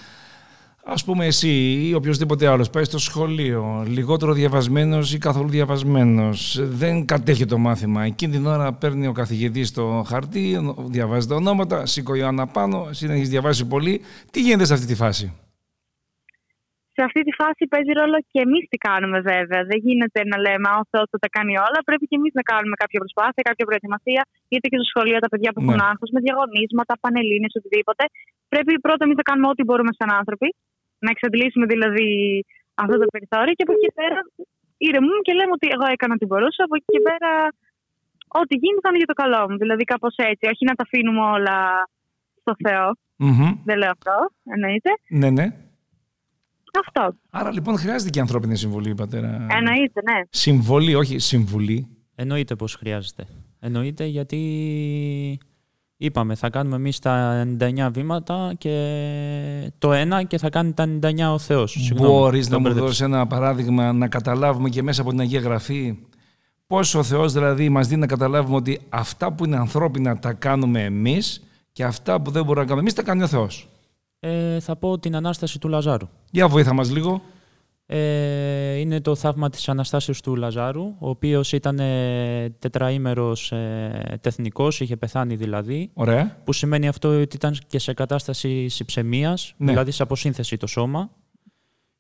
Ας 0.90 1.04
πούμε 1.04 1.26
εσύ 1.26 1.50
ή 1.88 1.94
οποιοδήποτε 1.94 2.48
άλλος 2.48 2.70
πάει 2.70 2.84
στο 2.84 2.98
σχολείο, 2.98 3.84
λιγότερο 3.88 4.34
διαβασμένος 4.34 5.14
ή 5.14 5.18
καθόλου 5.18 5.50
διαβασμένος, 5.50 6.60
δεν 6.62 7.06
κατέχει 7.06 7.46
το 7.46 7.58
μάθημα. 7.58 8.04
Εκείνη 8.04 8.32
την 8.32 8.46
ώρα 8.46 8.74
παίρνει 8.74 9.08
ο 9.08 9.12
καθηγητής 9.12 9.72
το 9.72 10.06
χαρτί, 10.08 10.74
διαβάζει 10.86 11.28
τα 11.28 11.36
ονόματα, 11.36 11.86
σηκωεί 11.86 12.20
ένα 12.20 12.48
πάνω, 12.48 12.88
εσύ 12.90 13.08
να 13.08 13.14
έχεις 13.14 13.30
διαβάσει 13.30 13.66
πολύ. 13.66 14.02
Τι 14.32 14.42
γίνεται 14.42 14.66
σε 14.66 14.74
αυτή 14.74 14.86
τη 14.86 14.96
φάση; 14.96 15.34
Σε 16.98 17.04
αυτή 17.10 17.22
τη 17.28 17.34
φάση 17.42 17.64
παίζει 17.74 17.92
ρόλο 18.02 18.18
και 18.32 18.40
εμείς 18.46 18.64
τι 18.72 18.78
κάνουμε, 18.88 19.18
βέβαια. 19.32 19.62
Δεν 19.72 19.80
γίνεται 19.86 20.20
να 20.32 20.38
λέμε 20.46 20.68
ο 20.82 20.84
Θεός 20.92 21.06
θα 21.14 21.20
τα 21.24 21.30
κάνει 21.36 21.54
όλα. 21.68 21.80
Πρέπει 21.88 22.06
και 22.10 22.18
εμείς 22.20 22.34
να 22.40 22.44
κάνουμε 22.52 22.76
κάποια 22.82 23.00
προσπάθεια, 23.04 23.42
κάποια 23.50 23.66
προετοιμασία. 23.70 24.22
Γιατί 24.52 24.66
και 24.72 24.78
στο 24.82 24.88
σχολείο 24.92 25.18
τα 25.26 25.30
παιδιά 25.32 25.50
που 25.54 25.60
έχουν 25.64 25.78
Ναι. 25.82 25.88
άγχος 25.90 26.10
με 26.16 26.20
διαγωνίσματα, 26.26 26.94
πανελίνες, 27.04 27.52
οτιδήποτε. 27.60 28.04
Πρέπει 28.54 28.72
πρώτα 28.86 29.02
εμείς 29.06 29.18
να 29.22 29.26
κάνουμε 29.30 29.48
ό,τι 29.54 29.64
μπορούμε 29.68 29.92
σαν 30.00 30.10
άνθρωποι. 30.20 30.48
Να 31.04 31.10
εξαντλήσουμε 31.14 31.66
δηλαδή 31.74 32.10
αυτό 32.84 32.96
το 33.02 33.06
περιθώριο 33.16 33.54
και 33.58 33.64
από 33.68 33.74
εκεί 33.78 33.90
πέρα 34.00 34.18
ηρεμούμε 34.88 35.22
και 35.26 35.34
λέμε 35.40 35.54
ότι 35.58 35.68
εγώ 35.76 35.86
έκανα 35.96 36.14
ό,τι 36.18 36.26
μπορούσα. 36.30 36.62
Από 36.68 36.76
εκεί 36.80 36.90
και 36.96 37.02
πέρα 37.10 37.32
ό,τι 38.42 38.54
γίνει 38.64 38.78
θα 38.84 38.88
είναι 38.90 39.02
για 39.04 39.12
το 39.14 39.18
καλό 39.24 39.40
μου. 39.50 39.56
Δηλαδή 39.64 39.84
κάπως 39.94 40.14
έτσι. 40.32 40.44
Όχι 40.54 40.64
να 40.70 40.74
τα 40.78 40.84
αφήνουμε 40.88 41.24
όλα 41.36 41.58
στο 42.42 42.54
Θεό. 42.66 42.88
Μμμ. 43.26 43.50
Δεν 43.68 43.76
λέω 43.82 43.92
αυτό, 43.98 44.16
εννοείται. 44.56 44.92
Ναι, 45.22 45.30
ναι. 45.38 45.46
Αυτό. 46.86 47.18
Άρα 47.30 47.52
λοιπόν 47.52 47.78
χρειάζεται 47.78 48.10
και 48.10 48.20
ανθρώπινη 48.20 48.58
συμβουλή, 48.58 48.96
πατέρα. 48.96 49.28
Εννοείται, 49.28 50.02
ναι. 50.04 50.22
Συμβολή, 50.30 50.96
όχι 50.96 51.20
συμβουλή. 51.20 51.88
Εννοείται 52.16 52.56
πως 52.56 52.76
χρειάζεται. 52.76 53.26
Εννοείται 53.60 54.06
γιατί 54.06 54.38
είπαμε 55.98 56.36
θα 56.36 56.50
κάνουμε 56.50 56.76
εμείς 56.76 57.00
τα 57.00 57.46
99 57.60 57.90
βήματα 57.92 58.54
και 58.58 58.72
το 59.78 59.94
ένα 59.94 60.24
και 60.24 60.38
θα 60.38 60.50
κάνει 60.50 60.74
τα 60.74 60.86
99 61.02 61.34
ο 61.34 61.38
Θεός. 61.38 61.72
Συγγνώμη, 61.72 62.12
Μπορείς 62.12 62.46
να 62.46 62.52
τον 62.52 62.62
μου 62.62 62.64
μπέρδεψα. 62.68 62.86
δώσεις 62.88 63.02
ένα 63.02 63.28
παράδειγμα 63.28 63.94
να 63.94 64.08
καταλάβουμε 64.08 64.70
και 64.70 64.84
μέσα 64.84 65.02
από 65.02 65.10
την 65.10 65.20
Αγία 65.20 65.40
Γραφή 65.40 65.98
πώς 66.68 66.96
ο 66.96 67.04
Θεός 67.04 67.34
δηλαδή 67.34 67.70
μας 67.70 67.88
δίνει 67.88 68.00
να 68.00 68.08
καταλάβουμε 68.08 68.56
ότι 68.56 68.80
αυτά 68.90 69.34
που 69.34 69.46
είναι 69.46 69.58
ανθρώπινα 69.58 70.20
τα 70.20 70.34
κάνουμε 70.34 70.84
εμείς 70.84 71.44
και 71.72 71.84
αυτά 71.84 72.22
που 72.22 72.32
δεν 72.32 72.42
μπορούμε 72.44 72.60
να 72.62 72.66
κάνουμε 72.66 72.82
εμείς 72.82 72.94
τα 72.94 73.04
κάνει 73.04 73.24
ο 73.24 73.28
Θεός. 73.28 73.68
Ε, 74.28 74.60
θα 74.60 74.76
πω 74.76 75.00
την 75.00 75.16
Ανάσταση 75.16 75.60
του 75.60 75.68
Λαζάρου. 75.68 76.08
Για 76.32 76.48
βοήθα 76.48 76.74
μας 76.74 76.92
λίγο. 76.92 77.22
Ε, 77.86 78.74
είναι 78.74 79.02
το 79.02 79.16
θαύμα 79.16 79.50
της 79.50 79.70
Αναστάσεως 79.70 80.22
του 80.22 80.36
Λαζάρου, 80.36 80.84
ο 81.00 81.10
οποίος 81.10 81.52
ήταν 81.52 81.80
ε, 81.80 82.50
τετραήμερος 82.60 83.52
ε, 83.52 84.18
τεθνικός, 84.22 84.80
είχε 84.80 84.98
πεθάνει 84.98 85.36
δηλαδή, 85.36 85.90
Ωραία. 85.94 86.38
που 86.44 86.54
σημαίνει 86.54 86.88
αυτό 86.88 87.22
ότι 87.22 87.36
ήταν 87.36 87.58
και 87.68 87.80
σε 87.80 87.94
κατάσταση 87.94 88.68
συψεμίας, 88.68 89.54
Ναι. 89.58 89.72
δηλαδή 89.72 89.92
σε 89.92 90.04
αποσύνθεση 90.04 90.58
το 90.58 90.68
σώμα. 90.68 91.10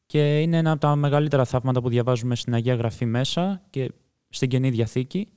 Και 0.05 0.39
είναι 0.39 0.57
ένα 0.57 0.71
από 0.71 0.79
τα 0.79 0.95
μεγαλύτερα 0.95 1.45
θαύματα 1.45 1.81
που 1.81 1.89
διαβάζουμε 1.89 2.35
στην 2.35 2.53
Αγία 2.53 2.75
Γραφή 2.75 3.05
μέσα 3.05 3.61
και 3.69 3.91
στην 4.29 4.49
Καινή 4.49 4.69
Διαθήκη. 4.69 5.27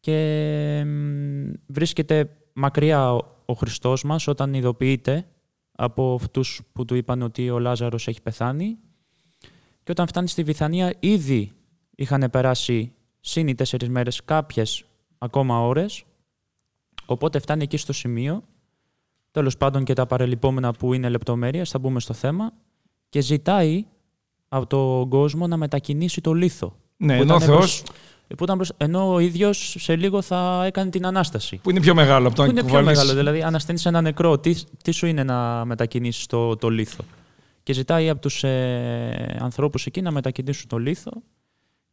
Και 0.00 0.82
μ, 0.86 1.52
βρίσκεται 1.66 2.30
μακριά 2.52 3.12
ο, 3.14 3.26
ο 3.44 3.52
Χριστός 3.52 4.04
μας 4.04 4.26
όταν 4.26 4.54
ειδοποιείται 4.54 5.26
από 5.76 6.14
αυτούς 6.14 6.60
που 6.72 6.84
του 6.84 6.94
είπαν 6.94 7.22
ότι 7.22 7.50
ο 7.50 7.58
Λάζαρος 7.58 8.08
έχει 8.08 8.22
πεθάνει. 8.22 8.78
Και 9.82 9.90
όταν 9.90 10.06
φτάνει 10.06 10.28
στη 10.28 10.42
Βιθανία 10.42 10.94
ήδη 11.00 11.50
είχαν 11.94 12.30
περάσει 12.30 12.92
σύν 13.20 13.48
οι 13.48 13.54
τέσσερις 13.54 13.88
μέρες 13.88 14.24
κάποιες 14.24 14.84
ακόμα 15.18 15.66
ώρες. 15.66 16.04
Οπότε 17.06 17.38
φτάνει 17.38 17.62
εκεί 17.62 17.76
στο 17.76 17.92
σημείο, 17.92 18.42
τέλος 19.30 19.56
πάντων 19.56 19.84
και 19.84 19.92
τα 19.92 20.06
παρελειπόμενα 20.06 20.72
που 20.72 20.94
είναι 20.94 21.08
λεπτομέρειες, 21.08 21.70
θα 21.70 21.78
μπούμε 21.78 22.00
στο 22.00 22.12
θέμα, 22.12 22.52
και 23.08 23.20
ζητάει 23.20 23.86
από 24.48 24.66
τον 24.66 25.08
κόσμο 25.08 25.46
να 25.46 25.56
μετακινήσει 25.56 26.20
το 26.20 26.32
λίθο. 26.32 26.76
Ναι, 26.96 27.16
Που 27.16 27.22
ενώ 27.22 27.32
ο 27.32 27.36
ήταν 27.36 27.48
Θεός 27.48 27.82
Που 28.36 28.44
ήταν 28.44 28.56
προς- 28.56 28.72
Ενώ 28.76 29.12
ο 29.14 29.18
ίδιος 29.18 29.76
σε 29.78 29.96
λίγο 29.96 30.22
θα 30.22 30.62
έκανε 30.66 30.90
την 30.90 31.06
Ανάσταση. 31.06 31.56
που 31.62 31.70
είναι 31.70 31.80
πιο 31.80 31.94
μεγάλο 31.94 32.26
από 32.26 32.36
το 32.36 32.42
Που 32.42 32.48
να 32.52 32.52
είναι 32.52 32.68
πιο 32.68 32.78
κουβαλείς- 32.78 32.98
μεγάλο, 32.98 33.18
δηλαδή 33.18 33.42
αν 33.42 33.54
ασθένεις 33.54 33.86
ένα 33.86 34.00
νεκρό, 34.00 34.38
τι, 34.38 34.54
τι 34.82 34.90
σου 34.90 35.06
είναι 35.06 35.22
να 35.24 35.64
μετακινήσεις 35.64 36.26
το, 36.26 36.56
το 36.56 36.68
λίθο; 36.68 37.04
Και 37.62 37.72
ζητάει 37.72 38.08
από 38.08 38.20
τους 38.20 38.44
ε, 38.44 39.36
ανθρώπους 39.40 39.86
εκεί 39.86 40.00
να 40.02 40.10
μετακινήσουν 40.10 40.68
το 40.68 40.76
λίθο 40.78 41.10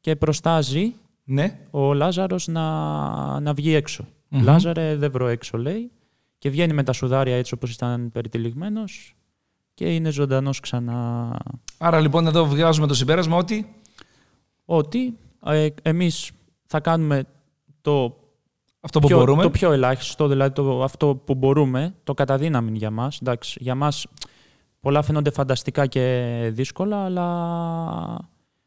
και 0.01 0.15
προστάζει 0.15 0.93
Ναι. 1.23 1.57
ο 1.71 1.93
Λάζαρος 1.93 2.47
να, 2.47 3.39
να 3.39 3.53
βγει 3.53 3.73
έξω. 3.73 4.05
Μμμ. 4.27 4.43
Λάζαρε 4.43 4.95
δεν 4.95 5.11
βρω 5.11 5.27
έξω 5.27 5.57
λέει 5.57 5.91
και 6.37 6.49
βγαίνει 6.49 6.73
με 6.73 6.83
τα 6.83 6.93
σουδάρια 6.93 7.35
έτσι 7.35 7.53
όπως 7.53 7.73
ήταν 7.73 8.11
περιτυλιγμένος 8.11 9.15
και 9.73 9.93
είναι 9.95 10.09
ζωντανός 10.09 10.59
ξανά. 10.59 11.37
Άρα 11.77 11.99
λοιπόν 11.99 12.27
εδώ 12.27 12.45
βγάζουμε 12.45 12.87
το 12.87 12.93
συμπέρασμα 12.93 13.37
ότι 13.37 13.75
Ότι 14.65 15.17
ε, 15.45 15.67
εμείς 15.81 16.31
θα 16.65 16.79
κάνουμε 16.79 17.23
το 17.81 18.15
αυτό 18.81 18.99
που 18.99 19.07
πιο, 19.07 19.17
μπορούμε. 19.17 19.43
Το 19.43 19.49
πιο 19.49 19.71
ελάχιστο, 19.71 20.27
δηλαδή 20.27 20.53
το, 20.53 20.83
αυτό 20.83 21.15
που 21.15 21.35
μπορούμε, 21.35 21.93
το 22.03 22.13
καταδύναμη 22.13 22.77
για 22.77 22.91
μας. 22.91 23.19
Εντάξει, 23.21 23.57
για 23.61 23.75
μας 23.75 24.07
πολλά 24.79 25.01
φαίνονται 25.01 25.31
φανταστικά 25.31 25.85
και 25.85 26.49
δύσκολα, 26.53 27.05
αλλά 27.05 27.27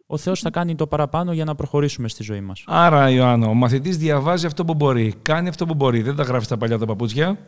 ο 0.07 0.16
Θεός 0.16 0.40
θα 0.40 0.50
κάνει 0.50 0.75
το 0.75 0.87
παραπάνω 0.87 1.33
για 1.33 1.45
να 1.45 1.54
προχωρήσουμε 1.54 2.09
στη 2.09 2.23
ζωή 2.23 2.40
μας. 2.40 2.64
Άρα, 2.66 3.11
Ιωάννο, 3.11 3.49
ο 3.49 3.54
μαθητής 3.54 3.99
διαβάζει 3.99 4.47
αυτό 4.47 4.64
που 4.64 4.75
μπορεί, 4.75 5.14
κάνει 5.23 5.49
αυτό 5.49 5.66
που 5.66 5.75
μπορεί. 5.75 6.02
Δεν 6.02 6.16
τα 6.16 6.23
γράφεις 6.23 6.47
στα 6.47 6.57
παλιά 6.57 6.78
τα 6.78 6.87
παπούτσια. 6.87 7.38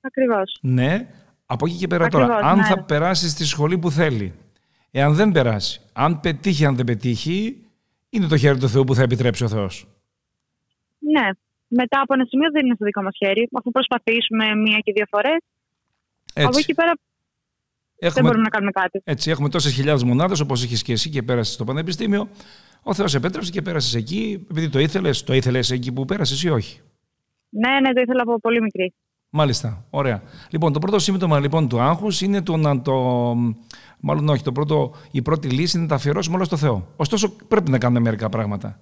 Ακριβώς. 0.00 0.58
Ναι. 0.60 1.08
Από 1.46 1.66
εκεί 1.66 1.76
και 1.76 1.86
πέρα 1.86 2.08
τώρα, 2.08 2.24
Ακριβώς, 2.24 2.50
αν 2.50 2.58
ναι. 2.58 2.64
θα 2.64 2.82
περάσει 2.82 3.28
στη 3.28 3.44
σχολή 3.44 3.78
που 3.78 3.90
θέλει, 3.90 4.34
εάν 4.90 5.14
δεν 5.14 5.32
περάσει, 5.32 5.80
αν 5.92 6.20
πετύχει, 6.20 6.64
αν 6.64 6.76
δεν 6.76 6.84
πετύχει, 6.84 7.63
είναι 8.14 8.26
το 8.26 8.36
χέρι 8.36 8.58
του 8.58 8.68
Θεού 8.68 8.84
που 8.84 8.94
θα 8.94 9.02
επιτρέψει 9.02 9.44
ο 9.44 9.48
Θεός. 9.48 9.86
Ναι. 10.98 11.28
Μετά 11.68 12.00
από 12.00 12.14
ένα 12.14 12.24
σημείο 12.24 12.50
δεν 12.50 12.64
είναι 12.64 12.74
στο 12.74 12.84
δικό 12.84 13.02
μας 13.02 13.16
χέρι. 13.16 13.48
Αφού 13.58 13.70
προσπαθήσουμε 13.70 14.54
μία 14.54 14.78
και 14.78 14.92
δύο 14.92 15.04
φορές, 15.10 15.38
από 16.34 16.46
Έτσι. 16.48 16.60
εκεί 16.60 16.74
πέρα 16.74 16.92
δεν 17.98 18.08
Έχουμε, 18.08 18.22
μπορούμε 18.22 18.42
να 18.42 18.48
κάνουμε 18.48 18.70
κάτι. 18.70 19.00
έτσι, 19.04 19.30
έχουμε 19.30 19.48
τόσες 19.48 19.72
χιλιάδες 19.72 20.02
μονάδες 20.02 20.40
όπως 20.40 20.64
είχες 20.64 20.82
και 20.82 20.92
εσύ 20.92 21.10
και 21.10 21.22
πέρασες 21.22 21.54
στο 21.54 21.64
Πανεπιστήμιο. 21.64 22.28
Ο 22.82 22.94
Θεός 22.94 23.14
επέτρεψε 23.14 23.50
και 23.50 23.62
πέρασες 23.62 23.94
εκεί, 23.94 24.46
επειδή 24.50 24.68
το 24.68 24.78
ήθελες, 24.78 25.24
το 25.24 25.32
ήθελες 25.34 25.70
εκεί 25.70 25.92
που 25.92 26.04
πέρασες 26.04 26.42
ή 26.42 26.48
όχι; 26.48 26.80
Ναι, 27.48 27.80
ναι, 27.80 27.92
το 27.92 28.00
ήθελα 28.00 28.22
από 28.22 28.38
πολύ 28.40 28.60
μικρή. 28.60 28.94
Μάλιστα. 29.36 29.84
Ωραία. 29.90 30.22
Λοιπόν, 30.50 30.72
το 30.72 30.78
πρώτο 30.78 30.98
σύμπτωμα 30.98 31.38
λοιπόν 31.40 31.68
του 31.68 31.80
άγχους 31.80 32.20
είναι 32.20 32.42
το 32.42 32.56
να 32.56 32.82
το. 32.82 32.94
Μάλλον 34.00 34.28
όχι, 34.28 34.42
το 34.42 34.52
πρώτο, 34.52 34.92
η 35.10 35.22
πρώτη 35.22 35.48
λύση 35.48 35.76
είναι 35.76 35.82
να 35.86 35.90
τα 35.90 35.94
αφιερώσουμε 35.94 36.36
όλα 36.36 36.44
στο 36.44 36.56
Θεό. 36.56 36.86
Ωστόσο, 36.96 37.28
πρέπει 37.48 37.70
να 37.70 37.78
κάνουμε 37.78 38.00
μερικά 38.00 38.28
πράγματα. 38.28 38.78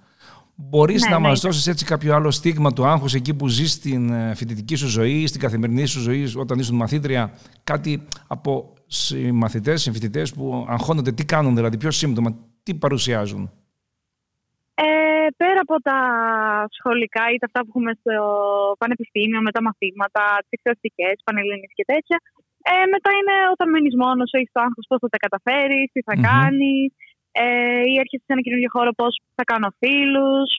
Μπορείς 0.54 1.02
Ναι, 1.02 1.10
να 1.10 1.18
ναι. 1.18 1.28
μας 1.28 1.40
δώσεις 1.40 1.66
έτσι 1.66 1.84
κάποιο 1.84 2.14
άλλο 2.14 2.30
στίγμα 2.30 2.72
του 2.72 2.86
άγχους 2.86 3.14
εκεί 3.14 3.34
που 3.34 3.48
ζεις 3.48 3.72
στην 3.72 4.12
ε, 4.12 4.34
φοιτητική 4.34 4.74
σου 4.74 4.86
ζωή, 4.88 5.26
στην 5.26 5.40
καθημερινή 5.40 5.86
σου 5.86 6.00
ζωή, 6.00 6.32
όταν 6.36 6.58
ήσουν 6.58 6.76
μαθήτρια, 6.76 7.32
κάτι 7.64 8.02
από 8.26 8.74
συμμαθητές, 8.86 9.82
συμφοιτητές 9.82 10.32
που 10.32 10.66
αγχώνονται, 10.68 11.12
τι 11.12 11.24
κάνουν 11.24 11.54
δηλαδή, 11.54 11.76
ποιο 11.76 11.90
σύμπτωμα, 11.90 12.34
τι 12.62 12.74
παρουσιάζουν; 12.74 13.50
Ε, 15.22 15.26
πέρα 15.42 15.60
από 15.66 15.76
τα 15.88 15.98
σχολικά 16.78 17.24
ή 17.32 17.36
τα 17.40 17.46
αυτά 17.48 17.58
που 17.60 17.70
έχουμε 17.72 17.92
στο 18.00 18.14
πανεπιστήμιο, 18.82 19.40
με 19.46 19.50
τα 19.56 19.62
μαθήματα, 19.66 20.22
τις 20.42 20.52
εξεταστικέ, 20.56 21.08
πανελλήνιες 21.26 21.72
και 21.78 21.88
τέτοια, 21.92 22.18
ε, 22.70 22.74
μετά 22.94 23.10
είναι 23.18 23.36
όταν 23.54 23.66
μένεις 23.72 23.94
μόνος, 24.02 24.28
έχεις 24.36 24.52
το 24.54 24.60
άγχος 24.66 24.86
πώς 24.88 24.98
θα 25.02 25.08
τα 25.14 25.18
καταφέρεις, 25.24 25.86
τι 25.92 26.00
θα 26.08 26.14
Μμμ. 26.16 26.24
κάνεις, 26.30 26.88
ε, 27.42 27.44
ή 27.90 27.94
έρχεσαι 28.02 28.24
σε 28.26 28.32
ένα 28.34 28.42
καινούργιο 28.44 28.70
χώρο, 28.76 28.90
πώς 29.00 29.12
θα 29.38 29.44
κάνω 29.50 29.68
φίλους. 29.80 30.50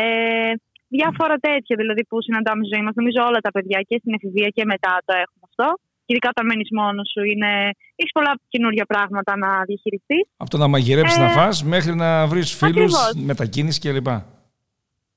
Ε, 0.00 0.52
διάφορα 0.96 1.36
τέτοια 1.48 1.74
δηλαδή 1.80 2.02
που 2.08 2.16
συναντάμε 2.26 2.60
στη 2.64 2.70
ζωή 2.74 2.84
μας. 2.86 2.94
Νομίζω 3.00 3.18
όλα 3.28 3.40
τα 3.46 3.50
παιδιά 3.54 3.78
και 3.88 3.96
στην 4.00 4.12
εφηβεία 4.16 4.48
και 4.56 4.64
μετά 4.72 4.92
το 5.06 5.12
έχουμε 5.24 5.44
αυτό. 5.50 5.68
Ειδικά 6.08 6.28
όταν 6.28 6.46
μένεις 6.46 6.68
μόνος 6.72 7.10
σου, 7.12 7.22
είναι... 7.24 7.50
έχεις 7.96 8.12
πολλά 8.12 8.32
καινούργια 8.48 8.84
πράγματα 8.84 9.36
να 9.36 9.48
διαχειριστείς. 9.68 10.24
Από 10.36 10.50
το 10.50 10.58
να 10.58 10.66
μαγειρέψεις 10.68 11.18
Ε, 11.18 11.22
να 11.22 11.28
φας 11.28 11.64
μέχρι 11.64 11.94
να 11.94 12.26
βρεις 12.26 12.52
φίλους, 12.54 12.94
ακριβώς. 12.94 13.24
μετακίνηση 13.30 13.80
κλπ. 13.80 14.08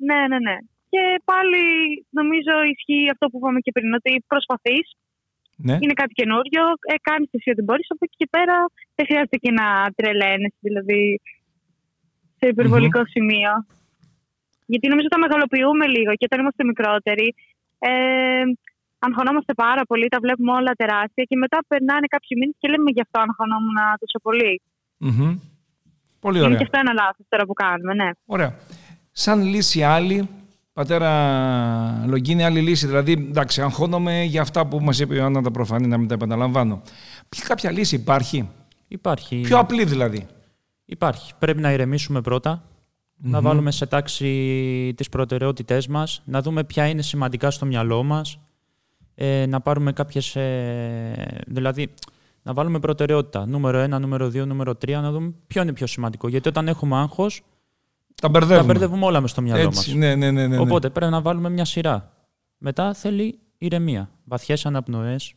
Ναι, 0.08 0.19
ναι, 0.29 0.39
ναι. 0.48 0.58
Και 0.89 1.01
πάλι 1.31 1.62
νομίζω 2.10 2.53
ισχύει 2.74 3.10
αυτό 3.13 3.25
που 3.27 3.38
είπαμε 3.38 3.60
και 3.60 3.72
πριν, 3.72 3.93
ότι 3.93 4.24
προσπαθείς, 4.27 4.88
Ναι. 5.55 5.75
είναι 5.84 5.93
κάτι 6.01 6.13
καινούριο, 6.19 6.63
ε, 6.91 6.93
κάνεις 7.10 7.29
εσύ 7.31 7.50
ό,τι 7.53 7.62
μπορείς. 7.62 7.88
Από 7.93 8.03
εκεί 8.08 8.15
και 8.22 8.27
πέρα 8.36 8.55
δεν 8.96 9.05
χρειάζεται 9.10 9.38
και 9.43 9.51
να 9.51 9.67
τρελαίνεσαι, 9.98 10.60
δηλαδή 10.67 11.22
σε 12.39 12.48
υπερβολικο 12.53 13.01
σημείο. 13.15 13.51
Γιατί 14.72 14.88
νομίζω 14.88 15.08
ότι 15.12 15.15
τα 15.15 15.24
μεγαλοποιούμε 15.25 15.86
λίγο 15.96 16.12
και 16.19 16.27
όταν 16.29 16.39
είμαστε 16.39 16.63
μικρότεροι, 16.72 17.27
ε, 17.79 18.43
αγχωνόμαστε 19.00 19.53
πάρα 19.53 19.84
πολύ, 19.89 20.08
τα 20.08 20.18
βλέπουμε 20.22 20.51
όλα 20.51 20.72
τεράστια 20.82 21.24
και 21.24 21.36
μετά 21.36 21.58
περνάνε 21.68 22.08
κάποιοι 22.08 22.38
μήνες 22.39 22.56
και 22.60 22.68
λέμε 22.70 22.89
γι' 22.96 23.01
αυτό 23.01 23.20
αγχωνόμουν 23.27 23.77
τόσο 24.00 24.20
πολύ. 24.22 24.62
Μμμ. 24.98 25.38
Πολύ 26.20 26.38
Είναι 26.38 26.46
ωραία. 26.46 26.58
και 26.58 26.63
αυτό 26.63 26.77
ένα 26.79 26.94
λάθος 26.94 27.25
τώρα 27.29 27.46
που 27.46 27.53
κάνουμε, 27.53 27.94
ναι. 27.94 28.10
Ωραία. 28.25 28.56
Σαν 29.12 29.41
λύση 29.44 29.84
άλλη, 29.84 30.29
πατέρα 30.74 31.10
Λογκίνη, 32.08 32.44
άλλη 32.44 32.62
λύση. 32.62 32.86
Δηλαδή, 32.88 33.12
εντάξει, 33.12 33.62
αγχώνομαι 33.62 34.24
για 34.24 34.41
αυτά 34.41 34.68
που 34.68 34.79
μας 34.79 35.00
είπε 35.00 35.13
η 35.13 35.18
Ιωάννα 35.20 35.41
τα 35.41 35.51
προφανή, 35.51 35.88
να 35.88 35.98
μην 35.98 36.08
τα 36.08 36.13
επαναλαμβάνω. 36.13 36.82
Ποια 37.29 37.44
κάποια 37.48 37.72
λύση 37.72 37.96
υπάρχει, 37.96 38.50
Υπάρχει. 38.88 39.41
πιο 39.41 39.58
απλή 39.58 39.84
δηλαδή. 39.84 40.27
Υπάρχει. 40.86 41.34
Πρέπει 41.39 41.62
να 41.62 41.72
ηρεμήσουμε 41.72 42.22
πρώτα, 42.22 42.63
να 43.18 43.41
βάλουμε 43.41 43.72
σε 43.72 43.86
τάξη 43.86 44.94
τις 44.98 45.10
προτεραιότητές 45.10 45.88
μας, 45.88 46.22
να 46.25 46.41
δούμε 46.41 46.63
ποια 46.63 46.88
είναι 46.88 47.01
σημαντικά 47.01 47.51
στο 47.51 47.65
μυαλό 47.65 48.03
μας, 48.03 48.39
ε, 49.22 49.46
να 49.46 49.62
πάρουμε 49.62 49.92
κάποιες... 49.94 50.36
ε, 50.36 51.42
δηλαδή, 51.48 51.94
να 52.42 52.54
βάλουμε 52.54 52.80
προτεραιότητα. 52.80 53.46
Νούμερο 53.46 53.84
1, 53.84 53.90
νούμερο 54.00 54.26
2, 54.28 54.46
νούμερο 54.46 54.72
3, 54.72 54.92
να 54.92 55.12
δούμε 55.12 55.34
ποιο 55.48 55.62
είναι 55.62 55.74
πιο 55.74 55.88
σημαντικό. 55.88 56.28
Γιατί 56.28 56.48
όταν 56.48 56.68
έχουμε 56.68 56.96
άγχος, 56.96 57.42
Τα 58.22 58.30
μπερδεύουμε. 58.30 58.58
τα 58.68 58.74
μπερδεύουμε 58.74 59.06
όλα 59.06 59.22
μες 59.22 59.32
στο 59.32 59.42
μυαλό 59.42 59.62
Έτσι, 59.62 59.90
μας. 59.90 59.98
ναι, 59.98 60.16
ναι, 60.16 60.32
ναι, 60.32 60.48
ναι, 60.48 60.48
ναι. 60.48 60.58
Οπότε 60.58 60.90
πρέπει 60.90 61.12
να 61.12 61.22
βάλουμε 61.22 61.50
μια 61.50 61.66
σειρά. 61.66 62.12
Μετά 62.58 62.94
θέλει 62.94 63.40
ηρεμία. 63.58 64.10
Βαθιές 64.24 64.66
αναπνοές, 64.66 65.34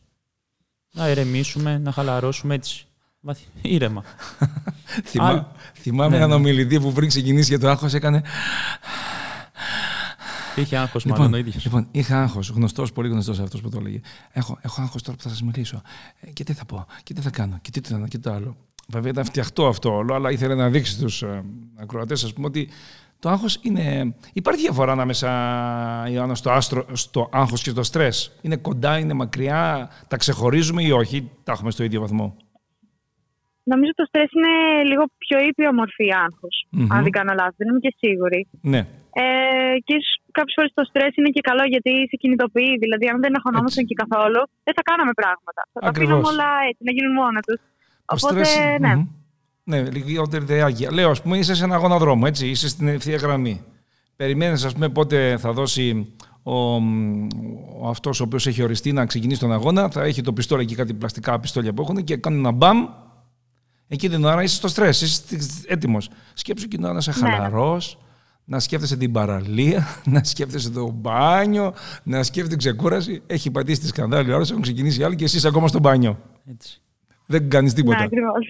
να 0.93 1.09
ηρεμήσουμε, 1.09 1.77
να 1.77 1.91
χαλαρώσουμε 1.91 2.53
έτσι. 2.55 2.85
Βαθι... 3.19 3.43
Ήρεμα. 3.61 4.03
Θυμά- 5.03 5.29
Άλλο. 5.29 5.51
Θυμάμαι 5.73 6.09
Ναι, 6.09 6.15
έναν 6.17 6.29
ναι. 6.29 6.35
ομιλητή 6.35 6.79
που 6.79 6.91
πριν 6.91 7.07
ξεκινήσει 7.07 7.49
για 7.49 7.59
το 7.59 7.69
άγχος 7.69 7.93
έκανε. 7.93 8.21
Είχε 10.55 10.77
άγχος 10.77 11.05
Λοιπόν, 11.05 11.19
μάλλον 11.19 11.33
ο 11.33 11.37
ίδιος. 11.37 11.63
λοιπόν, 11.63 11.87
είχα 11.91 12.21
άγχος. 12.21 12.49
Γνωστός, 12.49 12.91
πολύ 12.91 13.09
γνωστός 13.09 13.39
αυτός 13.39 13.61
που 13.61 13.69
το 13.69 13.77
έλεγε. 13.79 13.99
Έχω, 14.31 14.57
έχω 14.61 14.81
άγχος 14.81 15.01
τώρα 15.01 15.17
που 15.17 15.23
θα 15.23 15.29
σας 15.29 15.41
μιλήσω. 15.41 15.81
Ε, 16.19 16.29
και 16.31 16.43
τι 16.43 16.53
θα 16.53 16.65
πω, 16.65 16.85
και 17.03 17.13
τι 17.13 17.21
θα 17.21 17.29
κάνω, 17.29 17.59
και 17.61 17.71
τι 17.71 17.81
το 17.81 17.95
ένα 17.95 18.07
και 18.07 18.17
το 18.17 18.31
άλλο. 18.31 18.55
Βέβαια 18.87 19.11
ήταν 19.11 19.25
φτιαχτό 19.25 19.67
αυτό 19.67 19.95
όλο, 19.95 20.13
αλλά 20.13 20.31
ήθελε 20.31 20.55
να 20.55 20.69
δείξει 20.69 20.91
στους 20.91 21.21
ε, 21.21 21.43
ακροατές, 21.75 22.23
ας 22.23 22.33
πούμε, 22.33 22.47
ότι 22.47 22.69
το 23.19 23.29
άγχος 23.29 23.59
είναι. 23.61 24.15
Υπάρχει 24.33 24.61
διαφορά 24.61 24.91
ανάμεσα, 24.91 25.29
Ιωάννα, 26.11 26.35
στο, 26.35 26.51
άστρο, 26.51 26.85
στο 26.93 27.29
άγχος 27.31 27.61
και 27.61 27.69
στο 27.69 27.83
στρες. 27.83 28.31
Είναι 28.41 28.55
κοντά, 28.55 28.97
είναι 28.97 29.13
μακριά, 29.13 29.89
τα 30.07 30.17
ξεχωρίζουμε 30.17 30.83
ή 30.83 30.91
όχι, 30.91 31.29
τα 31.43 31.51
έχουμε 31.51 31.71
στο 31.71 31.83
ίδιο 31.83 32.01
βαθμό; 32.01 32.35
Νομίζω 33.63 33.91
το 33.95 34.05
στρες 34.07 34.29
είναι 34.31 34.83
λίγο 34.89 35.03
πιο 35.17 35.39
ήπια 35.47 35.73
μορφή 35.73 36.13
άγχους, 36.25 36.65
Μμμ. 36.69 36.91
αν 36.93 37.01
δεν 37.01 37.11
κάνω 37.11 37.33
λάθος. 37.33 37.55
Δεν 37.57 37.67
είμαι 37.67 37.79
και 37.79 37.95
σίγουρη. 37.97 38.47
Ναι. 38.61 38.77
Ε, 39.13 39.23
και 39.83 39.93
ίσως 39.95 40.17
κάποιες 40.37 40.55
φορές 40.57 40.71
το 40.77 40.83
στρες 40.89 41.11
είναι 41.17 41.31
και 41.35 41.43
καλό 41.49 41.63
γιατί 41.73 41.91
σε 42.11 42.15
κινητοποιεί. 42.21 42.71
Δηλαδή, 42.83 43.05
αν 43.13 43.17
δεν 43.23 43.31
αγχωνόμασταν 43.37 43.81
Έτσι. 43.83 43.89
και 43.89 43.95
καθόλου, 44.03 44.41
δεν 44.65 44.73
θα 44.77 44.83
κάναμε 44.89 45.13
πράγματα. 45.21 45.61
Θα 45.73 45.79
τα 45.83 45.87
Ακριβώς. 45.91 46.13
αφήναμε 46.13 46.27
όλα 46.33 46.49
έτσι, 46.69 46.81
να 46.87 46.91
γίνουν 46.97 47.13
μόνα 47.19 47.39
τους. 47.47 47.59
Το 48.05 48.13
Οπότε, 48.17 48.43
στρες, 48.43 48.51
ναι. 48.85 48.93
μμμ. 48.95 49.05
Ναι, 49.71 49.77
λιγότερη 50.11 50.45
διάγεια. 50.51 50.89
Λέω, 50.97 51.09
ας 51.15 51.21
πούμε, 51.21 51.37
είσαι 51.37 51.55
σε 51.59 51.63
ένα 51.67 51.75
αγώνα 51.79 51.97
δρόμο, 52.03 52.23
έτσι, 52.31 52.43
είσαι 52.53 52.67
στην 52.73 52.87
ευθεία 52.87 53.17
γραμμή. 53.25 53.55
Περιμένεις, 54.15 54.63
ας 54.65 54.73
πούμε, 54.73 54.89
πότε 54.89 55.37
θα 55.37 55.51
δώσει 55.53 56.13
ο, 56.43 56.55
ο 57.81 57.87
αυτός 57.87 58.19
ο 58.19 58.23
οποίος 58.23 58.47
έχει 58.47 58.61
οριστεί 58.63 58.91
να 58.91 59.05
ξεκινήσει 59.05 59.39
τον 59.39 59.51
αγώνα. 59.51 59.89
Θα 59.89 60.03
έχει 60.03 60.21
το 60.21 60.33
πιστόλι 60.33 60.65
και 60.65 60.75
κάτι 60.75 60.93
πλαστικά 60.93 61.39
πιστόλια 61.39 61.73
που 61.73 61.81
έχουν 61.81 62.03
και 62.03 62.17
κάνουν 62.17 62.39
ένα 62.39 62.51
μπαμ. 62.51 62.85
Εκείνη 63.87 64.15
την 64.15 64.23
ώρα 64.25 64.43
είσαι 64.43 64.55
στο 64.55 64.67
στρες, 64.67 65.01
είσαι 65.01 65.21
έτοιμος. 65.67 66.09
Σκέψου 66.33 66.65
εκείνη 66.65 66.81
την 66.81 66.91
ώρα 66.91 66.93
να 66.93 66.99
είσαι 66.99 67.25
Ναι. 67.25 67.31
χαλαρός, 67.31 67.97
να 68.45 68.59
σκέφτεσαι 68.59 68.97
την 68.97 69.11
παραλία, 69.11 69.87
να 70.13 70.23
σκέφτεσαι 70.23 70.69
το 70.69 70.89
μπάνιο, 70.91 71.73
να 72.03 72.23
σκέφτεσαι 72.23 72.57
ξεκούραση. 72.57 73.21
Έχει 73.27 73.51
πατήσει 73.51 73.79
τη 73.81 73.87
σκανδάλη 73.87 74.33
ώρα, 74.33 74.43
έχουν 74.49 74.61
ξεκινήσει 74.61 74.99
οι 75.01 75.03
άλλοι 75.03 75.15
και 75.15 75.23
εσύ 75.23 75.37
είσαι 75.37 75.47
ακόμα 75.47 75.67
στο 75.67 75.79
μπάνιο. 75.79 76.19
Έτσι. 76.45 76.81
Δεν 77.25 77.49
κάνεις 77.49 77.73
Ναι, 77.73 77.79
τίποτα. 77.81 78.03
ακριβώς. 78.03 78.45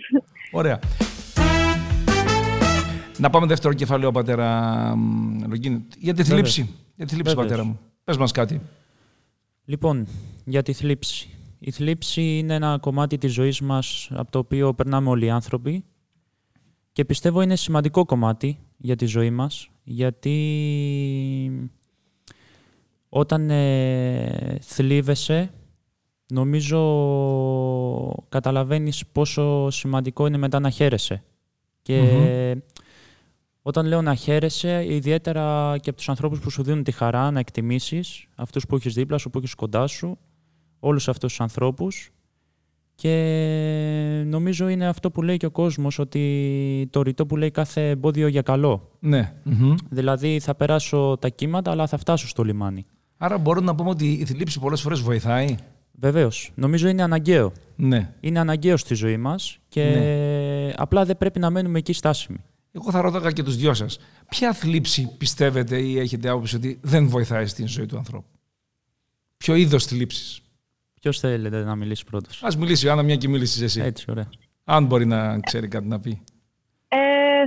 Ωραία. 0.51 0.79
Να 3.17 3.29
πάμε 3.29 3.45
δεύτερο 3.47 3.73
κεφάλαιο, 3.73 4.11
πατέρα 4.11 4.95
μ, 4.95 5.43
Λογκίνη. 5.47 5.85
Για 5.97 6.13
τη 6.13 6.23
θλίψη. 6.23 6.69
Για 6.95 7.05
τη 7.05 7.13
θλίψη, 7.13 7.33
Βέβαιως. 7.33 7.47
πατέρα 7.49 7.63
μου. 7.67 7.79
Πες 8.03 8.17
μας 8.17 8.31
κάτι. 8.31 8.61
Λοιπόν, 9.65 10.07
για 10.45 10.61
τη 10.63 10.73
θλίψη. 10.73 11.29
Η 11.59 11.71
θλίψη 11.71 12.37
είναι 12.37 12.53
ένα 12.53 12.77
κομμάτι 12.81 13.17
της 13.17 13.33
ζωής 13.33 13.61
μας 13.61 14.09
από 14.13 14.31
το 14.31 14.39
οποίο 14.39 14.73
περνάμε 14.73 15.09
όλοι 15.09 15.25
οι 15.25 15.29
άνθρωποι 15.29 15.83
και 16.91 17.05
πιστεύω 17.05 17.41
είναι 17.41 17.55
σημαντικό 17.55 18.05
κομμάτι 18.05 18.59
για 18.77 18.95
τη 18.95 19.05
ζωή 19.05 19.29
μας 19.31 19.69
γιατί 19.83 21.69
όταν 23.09 23.49
ε, 23.49 24.57
θλίβεσαι 24.61 25.51
νομίζω 26.33 26.79
καταλαβαίνεις 28.29 29.05
πόσο 29.11 29.69
σημαντικό 29.69 30.27
είναι 30.27 30.37
μετά 30.37 30.59
να 30.59 30.69
χαίρεσαι. 30.69 31.23
Και 31.81 32.57
όταν 33.61 33.85
λέω 33.85 34.01
να 34.01 34.15
χαίρεσαι, 34.15 34.85
ιδιαίτερα 34.89 35.77
και 35.81 35.89
από 35.89 35.97
τους 35.97 36.09
ανθρώπους 36.09 36.39
που 36.39 36.49
σου 36.49 36.63
δίνουν 36.63 36.83
τη 36.83 36.91
χαρά 36.91 37.31
να 37.31 37.39
εκτιμήσεις, 37.39 38.27
αυτούς 38.35 38.65
που 38.65 38.75
έχεις 38.75 38.93
δίπλα 38.93 39.17
σου, 39.17 39.29
που 39.29 39.37
έχεις 39.37 39.55
κοντά 39.55 39.87
σου, 39.87 40.17
όλους 40.79 41.07
αυτούς 41.07 41.29
τους 41.29 41.41
ανθρώπους. 41.41 42.11
Και 43.03 44.23
νομίζω 44.25 44.67
είναι 44.67 44.87
αυτό 44.87 45.11
που 45.11 45.21
λέει 45.21 45.37
και 45.37 45.45
ο 45.45 45.51
κόσμος, 45.51 45.99
ότι 45.99 46.87
το 46.89 47.01
ρητό 47.01 47.25
που 47.25 47.37
λέει 47.37 47.51
κάθε 47.51 47.89
εμπόδιο 47.89 48.27
για 48.27 48.41
καλό. 48.41 48.89
Ναι. 48.99 49.33
Μμμ. 49.43 49.75
Δηλαδή 49.89 50.39
θα 50.39 50.55
περάσω 50.55 51.17
τα 51.19 51.29
κύματα, 51.29 51.71
αλλά 51.71 51.87
θα 51.87 51.97
φτάσω 51.97 52.27
στο 52.27 52.43
λιμάνι. 52.43 52.85
Άρα 53.17 53.37
μπορούμε 53.37 53.65
να 53.65 53.75
πούμε 53.75 53.89
ότι 53.89 54.11
η 54.11 54.25
θλίψη 54.25 54.59
πολλές 54.59 54.81
φορές 54.81 54.99
βοηθάει. 54.99 55.55
Βεβαίως. 55.91 56.51
Νομίζω 56.55 56.87
είναι 56.87 57.03
αναγκαίο. 57.03 57.51
Ναι. 57.75 58.13
Είναι 58.19 58.39
αναγκαίο 58.39 58.77
στη 58.77 58.93
ζωή 58.93 59.17
μας 59.17 59.59
και 59.67 60.73
απλά 60.77 61.05
δεν 61.05 61.17
πρέπει 61.17 61.39
να 61.39 61.49
μένουμε 61.49 61.77
εκεί 61.79 61.93
στάσιμοι. 61.93 62.37
Εγώ 62.71 62.91
θα 62.91 63.01
ρώταγα 63.01 63.31
και 63.31 63.43
τους 63.43 63.55
δυο 63.55 63.73
σας. 63.73 63.99
Ποια 64.29 64.53
θλίψη 64.53 65.09
πιστεύετε 65.17 65.77
ή 65.81 65.99
έχετε 65.99 66.29
άποψη 66.29 66.55
ότι 66.55 66.79
δεν 66.81 67.07
βοηθάει 67.07 67.45
στην 67.45 67.67
ζωή 67.67 67.85
του 67.85 67.97
ανθρώπου; 67.97 68.27
Ποιο 69.37 69.55
είδος 69.55 69.85
θλίψης; 69.85 70.42
Ποιος 71.03 71.19
θέλετε 71.19 71.63
να 71.69 71.75
μιλήσει 71.75 72.03
πρώτος; 72.11 72.43
Ας 72.43 72.55
μιλήσει 72.57 72.85
η 72.87 72.89
Άννα 72.89 73.03
μια 73.03 73.15
και 73.21 73.27
μίλησες 73.33 73.61
εσύ. 73.67 73.81
Έτσι, 73.81 74.05
ωραία. 74.13 74.29
Αν 74.75 74.81
μπορεί 74.85 75.05
να 75.05 75.39
ξέρει 75.39 75.67
κάτι 75.67 75.87
να 75.87 75.99
πει. 76.03 76.13
Ε, 76.87 76.99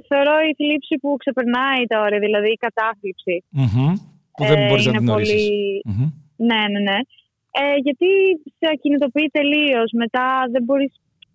θεωρώ 0.09 0.35
η 0.51 0.53
θλίψη 0.59 0.95
που 1.03 1.11
ξεπερνάει 1.23 1.83
τα 1.91 1.97
όρια, 2.05 2.19
δηλαδή 2.27 2.49
η 2.57 2.61
κατάθλιψη. 2.67 3.37
Μμμ. 3.63 3.93
Που 4.37 4.43
δεν 4.51 4.59
ε, 4.63 4.67
μπορείς 4.69 4.85
να 4.87 4.91
είναι 4.91 4.99
την 5.05 5.09
ορίσεις. 5.17 5.35
πολύ- 5.49 5.83
Μμμ. 5.91 6.07
Ναι, 6.49 6.61
ναι, 6.73 6.81
ναι. 6.89 6.99
Ε, 7.61 7.77
γιατί 7.87 8.09
σε 8.59 8.67
ακινητοποιεί 8.75 9.29
τελείως. 9.39 9.89
Μετά 10.03 10.27
δεν 10.55 10.63
μπορείς 10.67 10.93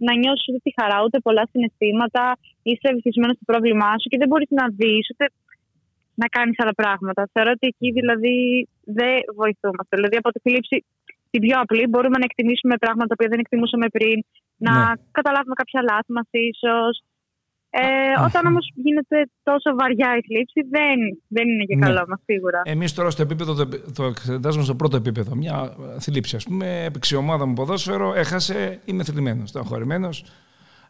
να 0.07 0.11
νιώσεις 0.21 0.45
ούτε 0.49 0.59
τη 0.67 0.71
χαρά, 0.79 0.97
ούτε 1.05 1.17
πολλά 1.27 1.43
συναισθήματα. 1.51 2.23
Είσαι 2.69 2.87
βυθισμένο 2.95 3.33
στο 3.37 3.45
πρόβλημά 3.51 3.91
σου 3.99 4.07
και 4.11 4.19
δεν 4.21 4.27
μπορείς 4.29 4.49
να 4.59 4.65
δεις 4.79 5.05
ούτε 5.11 5.25
να 6.21 6.27
κάνεις 6.35 6.55
άλλα 6.61 6.75
πράγματα. 6.81 7.21
Θεωρώ 7.33 7.51
ότι 7.57 7.65
εκεί 7.73 7.87
δηλαδή 7.99 8.35
δεν 8.99 9.15
βοηθούμαστε. 9.41 9.93
Δηλαδή 9.99 10.15
από 10.21 10.29
τη 10.33 10.39
θλίψη 10.45 10.75
την 11.31 11.41
πιο 11.45 11.55
απλή. 11.63 11.83
Μπορούμε 11.91 12.17
να 12.21 12.27
εκτιμήσουμε 12.29 12.75
πράγματα 12.83 13.15
που 13.15 13.23
δεν 13.31 13.39
εκτιμούσαμε 13.39 13.88
πριν, 13.97 14.17
να 14.67 14.73
Ναι. 14.79 14.93
καταλάβουμε 15.17 15.55
κάποια 15.61 15.81
λάθη 15.89 16.11
μα 16.17 16.23
ίσως. 16.53 16.95
Ε, 17.73 17.83
όταν 18.27 18.45
όμως 18.45 18.65
γίνεται 18.75 19.17
τόσο 19.43 19.69
βαριά 19.79 20.09
η 20.19 20.21
θλίψη, 20.27 20.61
δεν, 20.75 20.97
δεν 21.27 21.45
είναι 21.50 21.63
και 21.63 21.75
Ναι. 21.75 21.85
καλό 21.85 22.03
μας 22.09 22.21
σίγουρα. 22.25 22.61
Εμείς 22.63 22.93
τώρα 22.93 23.09
στο 23.09 23.21
επίπεδο, 23.21 23.53
το, 23.53 23.67
το 23.97 24.03
εξετάζουμε 24.03 24.63
στο 24.63 24.75
πρώτο 24.75 24.95
επίπεδο. 24.97 25.35
Μια 25.35 25.75
ε, 25.95 26.00
θλίψη, 26.00 26.35
ας 26.35 26.43
πούμε, 26.45 26.83
έπαιξε 26.83 27.15
η 27.15 27.17
ομάδα 27.17 27.45
μου 27.45 27.53
ποδόσφαιρο, 27.53 28.13
έχασε, 28.15 28.81
είμαι 28.85 29.03
θλιμμένος, 29.03 29.50
στεναχωρημένο. 29.50 30.09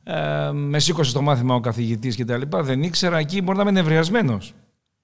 Ε, 0.03 0.51
με 0.53 0.79
σήκωσε 0.79 1.10
στο 1.10 1.21
μάθημα 1.21 1.55
ο 1.55 1.60
καθηγητής 1.60 2.17
κτλ. 2.17 2.41
Δεν 2.62 2.83
ήξερα, 2.83 3.17
εκεί 3.17 3.41
μπορεί 3.41 3.57
να 3.57 3.63
είμαι 3.63 3.71
νευριασμένος. 3.71 4.53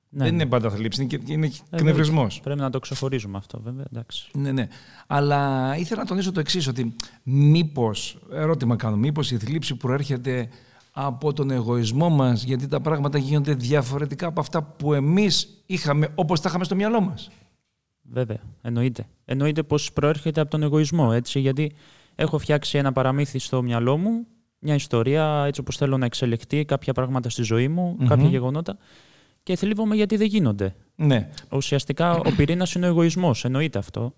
Ναι, 0.09 0.23
Δεν 0.23 0.35
ναι. 0.35 0.41
είναι 0.41 0.49
πάντα 0.51 0.69
θλίψη, 0.69 1.01
είναι, 1.01 1.17
και- 1.17 1.33
είναι 1.33 1.45
Ε, 1.45 1.49
και 1.49 1.59
βέβαια. 1.69 1.85
νευρισμό. 1.85 2.27
Πρέπει 2.43 2.59
να 2.59 2.69
το 2.69 2.79
ξεχωρίζουμε 2.79 3.37
αυτό, 3.37 3.59
βέβαια. 3.63 3.85
Εντάξει. 3.93 4.29
Ναι, 4.33 4.51
ναι. 4.51 4.67
Αλλά 5.07 5.73
ήθελα 5.77 6.01
να 6.01 6.07
τονίσω 6.07 6.31
το 6.31 6.39
εξής, 6.39 6.67
ότι 6.67 6.95
μήπως, 7.23 8.17
ερώτημα 8.31 8.75
κάνω, 8.75 8.95
μήπως 8.95 9.31
η 9.31 9.37
θλίψη 9.37 9.75
προέρχεται 9.75 10.49
από 10.91 11.33
τον 11.33 11.51
εγωισμό 11.51 12.09
μας, 12.09 12.43
γιατί 12.43 12.67
τα 12.67 12.81
πράγματα 12.81 13.17
γίνονται 13.17 13.53
διαφορετικά 13.53 14.27
από 14.27 14.39
αυτά 14.39 14.63
που 14.63 14.93
εμείς 14.93 15.63
είχαμε, 15.65 16.07
όπως 16.15 16.41
τα 16.41 16.49
είχαμε 16.49 16.63
στο 16.63 16.75
μυαλό 16.75 17.01
μας. 17.01 17.29
Βέβαια, 18.01 18.39
εννοείται. 18.61 19.05
Εννοείται 19.25 19.63
πως 19.63 19.93
προέρχεται 19.93 20.41
από 20.41 20.49
τον 20.49 20.63
εγωισμό, 20.63 21.09
έτσι, 21.13 21.39
γιατί 21.39 21.71
έχω 22.15 22.37
φτιάξει 22.37 22.77
ένα 22.77 22.91
παραμύθι 22.91 23.39
στο 23.39 23.61
μυαλό 23.61 23.97
μου, 23.97 24.25
μια 24.59 24.75
ιστορία 24.75 25.43
έτσι 25.47 25.61
όπως 25.61 25.77
θέλω 25.77 25.97
να 25.97 26.05
εξελιχθεί, 26.05 26.65
κάποια 26.65 26.93
πράγματα 26.93 27.29
στη 27.29 27.41
ζωή 27.43 27.67
μου, 27.67 27.95
Μμμ. 27.99 28.07
κάποια 28.07 28.27
γεγονότα 28.27 28.77
και 29.47 29.55
θλίβομαι 29.55 29.95
γιατί 29.95 30.15
δεν 30.17 30.27
γίνονται. 30.27 30.75
Ναι, 30.95 31.29
Ουσιαστικά 31.51 32.11
ο 32.17 32.31
πυρήνας 32.37 32.73
είναι 32.73 32.85
ο 32.85 32.89
εγωισμός, 32.89 33.45
εννοείται 33.45 33.77
αυτό. 33.79 34.13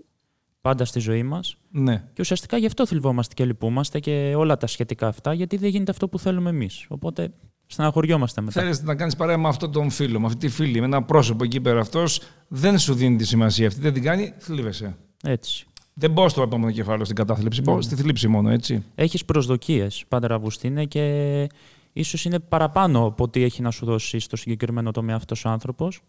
Πάντα 0.62 0.86
στη 0.86 1.00
ζωή 1.00 1.24
μας. 1.24 1.56
ναι. 1.72 2.04
Και 2.14 2.22
ουσιαστικά 2.22 2.58
γι' 2.58 2.66
αυτό 2.66 2.86
θλιβόμαστε 2.86 3.34
και 3.34 3.46
λυπούμαστε 3.46 4.00
και 4.00 4.34
όλα 4.38 4.58
τα 4.58 4.68
σχετικά 4.68 5.08
αυτά, 5.08 5.34
γιατί 5.34 5.58
δεν 5.58 5.70
γίνεται 5.70 5.92
αυτό 5.92 6.08
που 6.08 6.20
θέλουμε 6.20 6.50
εμείς. 6.50 6.86
Οπότε 6.88 7.32
στεναχωριόμαστε 7.66 8.42
μετά. 8.42 8.62
Θέλεις 8.62 8.82
να 8.84 8.96
κάνεις 8.96 9.16
παρέα 9.16 9.38
με 9.38 9.48
αυτόν 9.48 9.72
τον 9.72 9.90
φίλο, 9.90 10.20
με 10.20 10.26
αυτή 10.26 10.38
τη 10.48 10.50
φίλη, 10.54 10.80
με 10.80 10.86
ένα 10.86 11.04
πρόσωπο 11.04 11.44
εκεί 11.44 11.62
πέρα. 11.62 11.80
Αυτός 11.80 12.22
δεν 12.48 12.80
σου 12.80 12.94
δίνει 12.94 13.16
τη 13.16 13.26
σημασία 13.26 13.68
αυτή, 13.68 13.80
δεν 13.82 13.94
την 13.94 14.04
κάνει, 14.04 14.34
θλίβεσαι. 14.38 14.96
Έτσι. 15.24 15.66
Δεν 15.94 16.12
μπω 16.12 16.30
στο 16.30 16.42
επόμενο 16.42 16.72
κεφάλαιο 16.72 17.04
στην 17.04 17.16
κατάθλιψη, 17.18 17.62
Ναι. 17.62 17.72
μπω 17.72 17.82
στη 17.82 17.96
θλίψη 17.96 18.28
μόνο, 18.28 18.50
έτσι. 18.50 18.84
Έχεις 18.96 19.26
προσδοκίες, 19.26 20.04
πάντα 20.08 20.36
Αυγουστίνε, 20.36 20.86
και 20.86 21.48
ίσως 21.94 22.26
είναι 22.26 22.40
παραπάνω 22.40 23.06
από 23.06 23.24
ό,τι 23.24 23.44
έχει 23.44 23.62
να 23.62 23.72
σου 23.72 23.86
δώσει 23.86 24.20
στο 24.20 24.36
συγκεκριμένο 24.36 24.92
τομέα 24.92 25.16
αυτός 25.16 25.46
ο 25.46 25.50
άνθρωπος. 25.50 26.02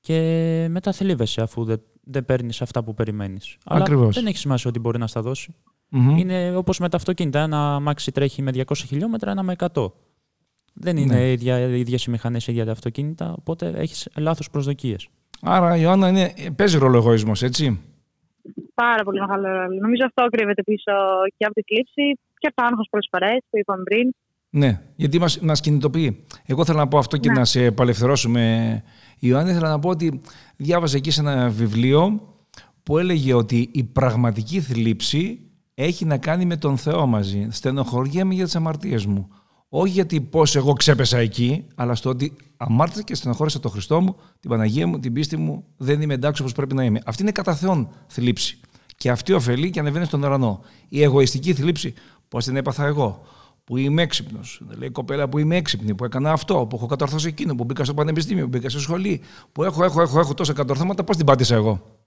Και 0.00 0.66
μετά 0.70 0.92
θλίβεσαι 0.92 1.40
αφού 1.40 1.64
δεν, 1.64 1.82
δεν 2.02 2.24
παίρνεις 2.24 2.62
αυτά 2.62 2.84
που 2.84 2.94
περιμένεις. 2.94 3.56
Αλλά 3.64 3.80
Ακριβώς. 3.82 4.14
δεν 4.14 4.26
έχει 4.26 4.36
σημασία 4.36 4.70
ότι 4.70 4.78
μπορεί 4.78 4.98
να 4.98 5.06
στα 5.06 5.22
δώσει. 5.22 5.54
Μμμ. 5.88 6.16
Είναι 6.16 6.56
όπως 6.56 6.78
με 6.78 6.88
τα 6.88 6.96
αυτοκίνητα. 6.96 7.40
Ένα 7.40 7.74
αμάξι 7.74 8.12
τρέχει 8.12 8.42
με 8.42 8.50
200 8.54 8.62
χιλιόμετρα, 8.86 9.30
ένα 9.30 9.42
με 9.42 9.52
100. 9.52 9.92
Δεν 10.74 10.96
είναι 10.96 11.14
Ναι. 11.14 11.28
οι 11.28 11.32
ίδια, 11.32 11.58
οι 11.60 11.80
ίδιες 11.80 12.04
οι 12.04 12.10
μηχανές, 12.10 12.46
οι 12.46 12.52
ίδια 12.52 12.64
τα 12.64 12.72
αυτοκίνητα, 12.72 13.34
οπότε 13.38 13.72
έχεις 13.76 14.08
λάθος 14.16 14.50
προσδοκίες. 14.50 15.08
Άρα, 15.42 15.76
Ιωάννα, 15.76 16.08
είναι, 16.08 16.32
παίζει 16.56 16.78
ρόλο 16.78 16.96
ο 16.96 17.00
εγωισμός, 17.00 17.42
έτσι; 17.42 17.80
Πάρα 18.74 19.02
πολύ 19.02 19.20
μεγάλο 19.20 19.48
ρόλο. 19.48 19.80
Νομίζω 19.80 20.04
αυτό 20.06 20.26
κρύβεται 20.36 20.62
πίσω 20.62 20.92
και 21.36 21.44
από 21.44 21.54
τη 21.54 21.62
θλίψη 21.62 22.20
και 22.38 22.46
από 22.46 22.56
το 22.56 22.62
άγχο 22.66 22.82
προσφορέ 22.90 23.36
που 23.50 23.58
είπαμε 23.58 23.82
πριν. 23.82 24.14
Ναι, 24.54 24.80
γιατί 24.96 25.18
μας, 25.18 25.38
μας 25.38 25.60
κινητοποιεί. 25.60 26.24
Εγώ 26.44 26.64
θέλω 26.64 26.78
να 26.78 26.88
πω 26.88 26.98
αυτό 26.98 27.16
και 27.16 27.28
Ναι. 27.28 27.38
να 27.38 27.44
σε 27.44 27.66
απελευθερώσουμε, 27.66 28.82
Ιωάννη. 29.18 29.52
Θέλω 29.52 29.68
να 29.68 29.78
πω 29.78 29.88
ότι 29.88 30.20
διάβαζα 30.56 30.96
εκεί 30.96 31.10
σε 31.10 31.20
ένα 31.20 31.48
βιβλίο 31.48 32.20
που 32.82 32.98
έλεγε 32.98 33.34
ότι 33.34 33.68
η 33.72 33.84
πραγματική 33.84 34.60
θλίψη 34.60 35.38
έχει 35.74 36.04
να 36.04 36.16
κάνει 36.16 36.44
με 36.44 36.56
τον 36.56 36.76
Θεό 36.76 37.06
μαζί. 37.06 37.46
Στενοχωριέμαι 37.50 38.34
για 38.34 38.44
τις 38.44 38.56
αμαρτίες 38.56 39.06
μου. 39.06 39.28
Όχι 39.68 39.92
γιατί 39.92 40.20
πώς 40.20 40.56
εγώ 40.56 40.72
ξέπεσα 40.72 41.18
εκεί, 41.18 41.66
αλλά 41.74 41.94
στο 41.94 42.10
ότι 42.10 42.36
αμάρτησα 42.56 43.02
και 43.02 43.14
στενοχώρησα 43.14 43.60
τον 43.60 43.70
Χριστό 43.70 44.00
μου, 44.00 44.16
την 44.40 44.50
Παναγία 44.50 44.86
μου, 44.86 44.98
την 44.98 45.12
πίστη 45.12 45.36
μου, 45.36 45.64
δεν 45.76 46.00
είμαι 46.00 46.14
εντάξει 46.14 46.42
όπως 46.42 46.54
πρέπει 46.54 46.74
να 46.74 46.84
είμαι. 46.84 47.00
Αυτή 47.04 47.22
είναι 47.22 47.32
κατά 47.32 47.54
Θεόν 47.54 47.88
θλίψη. 48.06 48.60
Και 48.96 49.10
αυτή 49.10 49.32
ωφελεί 49.32 49.70
και 49.70 49.80
ανεβαίνει 49.80 50.04
στον 50.04 50.22
ουρανό. 50.22 50.60
Η 50.88 51.02
εγωιστική 51.02 51.54
θλίψη, 51.54 51.94
πώς 52.28 52.44
την 52.44 52.56
έπαθα 52.56 52.86
εγώ, 52.86 53.22
που 53.64 53.76
είμαι 53.76 54.02
έξυπνος. 54.02 54.60
Λέει 54.78 54.88
η 54.88 54.92
κοπέλα 54.92 55.28
που 55.28 55.38
είμαι 55.38 55.56
έξυπνη, 55.56 55.94
που 55.94 56.04
έκανα 56.04 56.32
αυτό, 56.32 56.66
που 56.66 56.76
έχω 56.76 56.86
κατορθώσει 56.86 57.28
εκείνο, 57.28 57.54
που 57.54 57.64
μπήκα 57.64 57.84
στο 57.84 57.94
πανεπιστήμιο, 57.94 58.42
που 58.42 58.48
μπήκα 58.48 58.68
στη 58.68 58.80
σχολή, 58.80 59.20
που 59.52 59.62
έχω, 59.62 59.84
έχω, 59.84 60.02
έχω, 60.02 60.18
έχω 60.20 60.34
τόσα 60.34 60.52
κατορθώματα, 60.52 61.04
πώς 61.04 61.16
την 61.16 61.26
πάτησα 61.26 61.54
εγώ; 61.54 62.00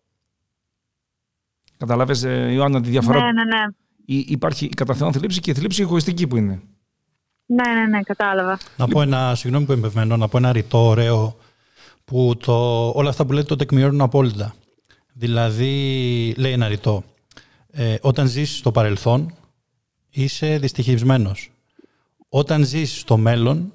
Καταλάβες, 1.77 2.23
ε, 2.23 2.51
Ιωάννα, 2.51 2.81
τη 2.81 2.89
διαφορά; 2.89 3.19
Ναι, 3.19 3.31
ναι, 3.31 3.43
ναι. 3.43 3.63
Ή- 4.05 4.25
Υπάρχει 4.27 4.65
η 4.65 4.69
κατά 4.69 4.93
Θεόν 4.93 5.13
θλίψη 5.13 5.39
και 5.39 5.51
η 5.51 5.53
θλίψη 5.53 5.81
εγωιστική 5.81 6.27
που 6.27 6.35
είναι. 6.37 6.61
Ναι, 7.45 7.73
ναι, 7.73 7.85
ναι, 7.87 8.01
κατάλαβα. 8.01 8.59
Να 8.77 8.87
πω 8.87 9.01
ένα, 9.01 9.35
συγγνώμη 9.35 9.65
που 9.65 9.71
είμαι 9.71 9.81
εμπευμένο, 9.81 10.17
να 10.17 10.27
πω 10.27 10.37
ένα 10.37 10.51
ρητό 10.51 10.85
ωραίο 10.85 11.37
που 12.05 12.35
το, 12.39 12.87
όλα 12.89 13.09
αυτά 13.09 13.25
που 13.25 13.33
λέτε 13.33 13.45
το 13.47 13.55
τεκμηριώνουν 13.55 14.01
απόλυτα. 14.01 14.55
Δηλαδή, 15.13 16.33
λέει 16.37 16.51
ένα 16.51 16.67
ρητό, 16.67 17.03
ε, 17.71 17.95
όταν 18.01 18.27
ζεις 18.27 18.57
στο 18.57 18.71
παρελθόν 18.71 19.33
είσαι 20.15 20.57
δυστυχισμένος. 20.57 21.51
Όταν 22.29 22.63
ζεις 22.65 22.99
στο 22.99 23.17
μέλλον, 23.17 23.73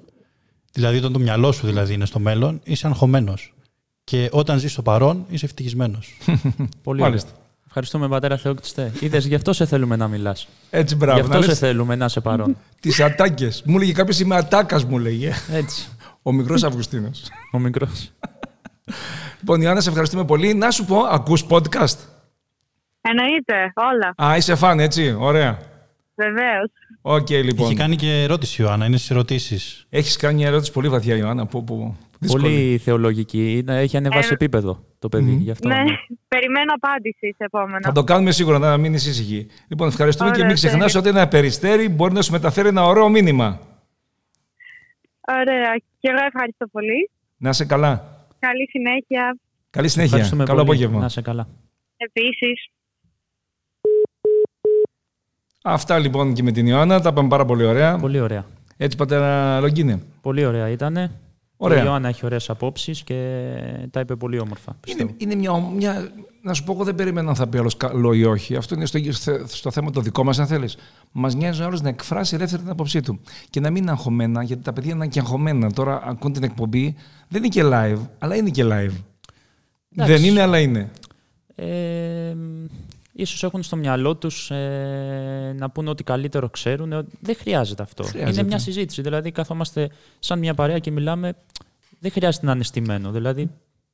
δηλαδή 0.73 0.97
όταν 0.97 1.13
το 1.13 1.19
μυαλό 1.19 1.51
σου 1.51 1.65
δηλαδή 1.67 1.93
είναι 1.93 2.05
στο 2.05 2.19
μέλλον, 2.19 2.59
είσαι 2.63 2.87
αγχωμένος. 2.87 3.53
Και 4.03 4.29
όταν 4.31 4.59
ζεις 4.59 4.71
στο 4.71 4.81
παρόν 4.81 5.25
είσαι 5.29 5.45
ευτυχισμένος. 5.45 6.17
Πολύ 6.83 7.01
Μάλιστα. 7.01 7.29
ωραία. 7.29 7.39
Ευχαριστούμε, 7.67 8.07
πατέρα 8.07 8.37
Θεόκτιστε. 8.37 8.91
Είδες, 8.99 9.25
γι' 9.25 9.35
αυτό 9.35 9.53
σε 9.53 9.65
θέλουμε 9.65 9.95
να 9.95 10.07
μιλάς. 10.07 10.47
Έτσι, 10.69 10.93
Γι' 10.95 10.99
μπράβο. 11.05 11.19
αυτό 11.19 11.41
σε 11.41 11.53
θέλουμε 11.55 11.95
να 11.95 12.05
είσαι 12.05 12.19
παρόν. 12.21 12.57
Τις 12.81 12.99
ατάκες. 12.99 13.61
Μου 13.65 13.77
λέγε 13.77 13.91
κάποιος 13.91 14.19
είμαι 14.19 14.35
ατάκας, 14.35 14.85
μου 14.85 14.97
λέγε. 14.99 15.31
Έτσι. 15.51 15.87
Ο 16.21 16.31
μικρός 16.31 16.63
Αυγουστίνος. 16.63 17.23
Ο 17.51 17.59
μικρός. 17.59 18.11
λοιπόν, 19.39 19.61
Ιωάννα, 19.61 19.81
σε 19.81 19.89
ευχαριστούμε 19.89 20.25
πολύ. 20.25 20.53
Να 20.53 20.71
σου 20.71 20.85
πω, 20.85 20.97
ακούς 20.99 21.45
podcast; 21.49 21.97
Εννοείται, 23.01 23.73
όλα. 23.75 24.29
Α, 24.31 24.37
είσαι 24.37 24.55
φαν, 24.55 24.79
έτσι. 24.79 25.15
Ωραία. 25.19 25.59
Βεβαίως. 26.21 26.69
Οκ, 27.01 27.29
λοιπόν. 27.29 27.65
Έχει 27.65 27.75
κάνει 27.75 27.95
και 27.95 28.21
ερώτηση 28.21 28.61
η 28.61 28.65
Ιωάννα, 28.67 28.85
είναι 28.85 28.97
στις 28.97 29.09
ερωτήσεις. 29.11 29.85
Έχεις 29.89 30.15
κάνει 30.17 30.35
μια 30.35 30.47
ερώτηση 30.47 30.71
πολύ 30.71 30.89
βαθιά, 30.89 31.15
Ιωάννα. 31.15 31.45
Που, 31.45 31.63
που, 31.63 31.95
δύσκολη. 32.19 32.43
Πολύ 32.43 32.77
θεολογική. 32.77 33.57
Είναι- 33.57 33.79
Έχει 33.79 33.97
ανεβάσει 33.97 34.27
Ε, 34.31 34.33
επίπεδο 34.33 34.83
το 34.99 35.09
παιδί. 35.09 35.31
Γι' 35.31 35.51
αυτό. 35.51 35.67
Ναι, 35.67 35.83
περιμένω 36.27 36.73
απάντηση 36.75 37.27
σε 37.37 37.43
επόμενο. 37.43 37.79
Θα 37.83 37.91
το 37.91 38.03
κάνουμε 38.03 38.31
σίγουρα 38.31 38.59
να 38.59 38.77
μείνει 38.77 38.95
ήσυχη. 38.95 39.47
Λοιπόν, 39.67 39.87
ευχαριστούμε 39.87 40.29
Ωραία, 40.29 40.41
και 40.41 40.47
μην 40.47 40.55
ξεχνάς 40.55 40.91
τέλεια. 40.91 41.09
ότι 41.09 41.19
ένα 41.19 41.27
περιστέρι 41.27 41.89
μπορεί 41.89 42.13
να 42.13 42.21
σου 42.21 42.31
μεταφέρει 42.31 42.67
ένα 42.67 42.85
ωραίο 42.85 43.09
μήνυμα. 43.09 43.59
Ωραία. 45.27 45.75
Και 45.99 46.09
εγώ 46.09 46.25
ευχαριστώ 46.27 46.67
πολύ. 46.67 47.09
Να 47.37 47.49
είσαι 47.49 47.65
καλά. 47.65 48.25
Καλή 48.39 48.67
συνέχεια. 48.69 49.37
Καλή 49.69 49.87
συνέχεια. 49.87 50.11
Ευχαριστούμε 50.13 50.43
Καλό 50.43 50.63
πολύ. 50.63 50.69
απόγευμα. 50.71 50.99
Να 50.99 51.05
είσαι 51.05 51.21
καλά. 51.21 51.47
Επίσης. 51.97 52.67
Αυτά 55.63 55.99
λοιπόν 55.99 56.33
και 56.33 56.43
με 56.43 56.51
την 56.51 56.67
Ιωάννα. 56.67 57.01
Τα 57.01 57.13
πάμε 57.13 57.27
πάρα 57.27 57.45
πολύ 57.45 57.65
ωραία. 57.65 57.97
Πολύ 57.97 58.19
ωραία. 58.19 58.45
Έτσι, 58.77 58.97
πατέρα 58.97 59.59
Λογκίνε. 59.59 60.01
Πολύ 60.21 60.45
ωραία 60.45 60.69
ήταν. 60.69 61.11
Ωραία. 61.57 61.81
Η 61.81 61.83
Ιωάννα 61.85 62.07
έχει 62.07 62.25
ωραίες 62.25 62.49
απόψεις 62.49 63.03
και 63.03 63.47
τα 63.91 63.99
είπε 63.99 64.15
πολύ 64.15 64.39
όμορφα. 64.39 64.75
Πιστεύω. 64.79 65.09
Είναι, 65.19 65.33
είναι 65.33 65.35
μια, 65.35 65.59
μια. 65.75 66.11
Να 66.41 66.53
σου 66.53 66.63
πω, 66.63 66.71
εγώ 66.71 66.83
δεν 66.83 66.95
περίμενα 66.95 67.29
αν 67.29 67.35
θα 67.35 67.47
πει 67.47 67.57
άλλος 67.57 67.77
καλό 67.77 68.13
ή 68.13 68.25
όχι. 68.25 68.55
Αυτό 68.55 68.75
είναι 68.75 68.85
στο, 68.85 68.99
στο 69.47 69.71
θέμα 69.71 69.91
το 69.91 70.01
δικό 70.01 70.23
μας, 70.23 70.39
αν 70.39 70.47
θέλεις. 70.47 70.77
Μας 71.11 71.35
νοιάζει 71.35 71.61
ο 71.61 71.65
άλλος 71.65 71.81
να 71.81 71.89
εκφράσει 71.89 72.35
ελεύθερα 72.35 72.61
την 72.61 72.71
άποψή 72.71 73.01
του. 73.01 73.19
Και 73.49 73.59
να 73.59 73.69
μην 73.69 73.81
είναι 73.81 73.91
αγχωμένα, 73.91 74.43
γιατί 74.43 74.63
τα 74.63 74.73
παιδιά 74.73 74.91
είναι 74.93 75.07
και 75.07 75.19
αγχωμένα. 75.19 75.71
Τώρα 75.71 76.01
ακούν 76.05 76.33
την 76.33 76.43
εκπομπή. 76.43 76.95
Δεν 77.27 77.43
είναι 77.43 77.47
και 77.47 77.61
live, 77.63 78.07
αλλά 78.19 78.35
είναι 78.35 78.49
και 78.49 78.63
live. 78.63 78.95
Εντάξει. 79.95 80.13
Δεν 80.13 80.23
είναι, 80.23 80.41
αλλά 80.41 80.59
είναι. 80.59 80.89
Ε, 81.55 82.35
ίσως 83.13 83.43
έχουν 83.43 83.63
στο 83.63 83.75
μυαλό 83.75 84.15
τους 84.15 84.51
ε, 84.51 85.55
να 85.57 85.69
πούνε 85.69 85.89
ότι 85.89 86.03
καλύτερο 86.03 86.49
ξέρουν. 86.49 86.91
Ε, 86.91 87.05
Δεν 87.19 87.35
χρειάζεται 87.35 87.83
αυτό. 87.83 88.03
Χρειάζεται. 88.03 88.31
Είναι 88.31 88.43
μια 88.43 88.59
συζήτηση. 88.59 89.01
Δηλαδή, 89.01 89.31
καθόμαστε 89.31 89.89
σαν 90.19 90.39
μια 90.39 90.53
παρέα 90.53 90.79
και 90.79 90.91
μιλάμε. 90.91 91.33
Δεν 91.99 92.11
χρειάζεται 92.11 92.45
να 92.45 92.51
είναι 92.51 92.63
στημένο. 92.63 93.11
Δηλαδή, 93.11 93.49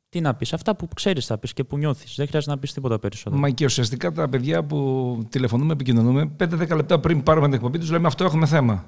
τι 0.10 0.22
να 0.22 0.36
πεις, 0.36 0.54
αυτά 0.54 0.76
που 0.76 0.88
ξέρεις 0.96 1.26
θα 1.26 1.38
πεις 1.38 1.54
και 1.54 1.64
που 1.64 1.78
νιώθεις. 1.78 2.16
Δεν 2.16 2.28
χρειάζεται 2.28 2.52
να 2.52 2.60
πεις 2.60 2.74
τίποτα 2.74 3.00
περισσότερο. 3.00 3.42
Μα 3.42 3.50
και 3.50 3.66
ουσιαστικά 3.66 4.12
τα 4.12 4.30
παιδιά 4.30 4.64
που 4.64 5.20
τηλεφωνούμε, 5.30 5.74
επικοινωνούμε, 5.74 6.32
5-10 6.40 6.76
λεπτά 6.76 7.00
πριν 7.00 7.24
πάρουμε 7.24 7.46
την 7.46 7.56
εκπομπή 7.56 7.78
τους, 7.78 7.90
λέμε 7.92 8.08
αυτό 8.08 8.24
έχουμε 8.24 8.46
θέμα. 8.46 8.86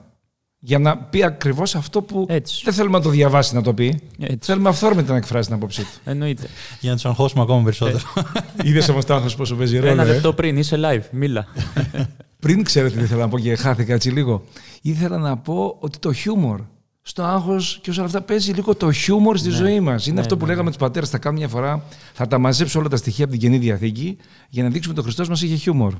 Για 0.61 0.79
να 0.79 0.97
πει 0.97 1.23
ακριβώς 1.23 1.75
αυτό 1.75 2.01
που 2.01 2.25
Έτσι. 2.29 2.61
δεν 2.63 2.73
θέλουμε 2.73 2.97
να 2.97 3.03
το 3.03 3.09
διαβάσει 3.09 3.55
να 3.55 3.61
το 3.61 3.73
πει. 3.73 4.01
Έτσι. 4.19 4.51
Θέλουμε 4.51 4.69
αυθόρμητα 4.69 5.11
να 5.11 5.17
εκφράσει 5.17 5.47
την 5.47 5.57
άποψή 5.57 5.81
του. 5.81 5.89
Εννοείται. 6.03 6.47
Για 6.79 6.89
να 6.89 6.95
τους 6.95 7.05
αγχώσουμε 7.05 7.41
ακόμα 7.43 7.63
περισσότερο. 7.63 8.03
Είδες 8.63 8.89
όμως 8.89 9.05
το 9.05 9.13
άγχος 9.13 9.35
πόσο 9.35 9.55
παίζει 9.55 9.77
ρόλο. 9.77 9.91
Ένα 9.91 10.03
ε; 10.03 10.05
λεπτό 10.05 10.33
πριν 10.33 10.57
είσαι 10.57 10.79
live. 10.83 11.03
Μίλα. 11.11 11.47
Πριν 12.39 12.63
ξέρετε 12.63 12.97
τι 12.97 13.03
ήθελα 13.03 13.21
να 13.21 13.27
πω 13.27 13.39
και 13.39 13.55
χάθηκα 13.55 13.93
έτσι 13.93 14.09
λίγο. 14.09 14.43
Ήθελα 14.81 15.17
να 15.17 15.37
πω 15.37 15.75
ότι 15.79 15.99
το 15.99 16.13
χιούμορ 16.13 16.61
στο 17.01 17.23
άγχος 17.23 17.79
και 17.81 17.91
όλα 17.91 18.03
αυτά 18.03 18.21
παίζει 18.21 18.51
λίγο 18.51 18.75
το 18.75 18.91
χιούμορ 18.91 19.37
στη 19.37 19.49
Ναι. 19.49 19.55
ζωή 19.55 19.79
μας. 19.79 20.05
Είναι 20.05 20.15
Ναι, 20.15 20.21
αυτό 20.21 20.37
που 20.37 20.45
ναι, 20.45 20.51
λέγαμε 20.51 20.69
τους 20.69 20.77
πατέρες. 20.79 21.09
Θα 21.09 21.17
κάνουμε 21.17 21.41
μια 21.41 21.49
φορά, 21.49 21.83
θα 22.13 22.27
τα 22.27 22.37
μαζέψω 22.37 22.79
όλα 22.79 22.87
τα 22.89 22.97
στοιχεία 22.97 23.23
από 23.23 23.33
την 23.33 23.41
καινή 23.41 23.57
διαθήκη 23.57 24.17
για 24.49 24.63
να 24.63 24.69
δείξουμε 24.69 24.91
ότι 24.91 25.01
ο 25.01 25.03
Χριστός 25.03 25.29
μας 25.29 25.41
είχε 25.41 25.55
χιούμορ. 25.55 25.93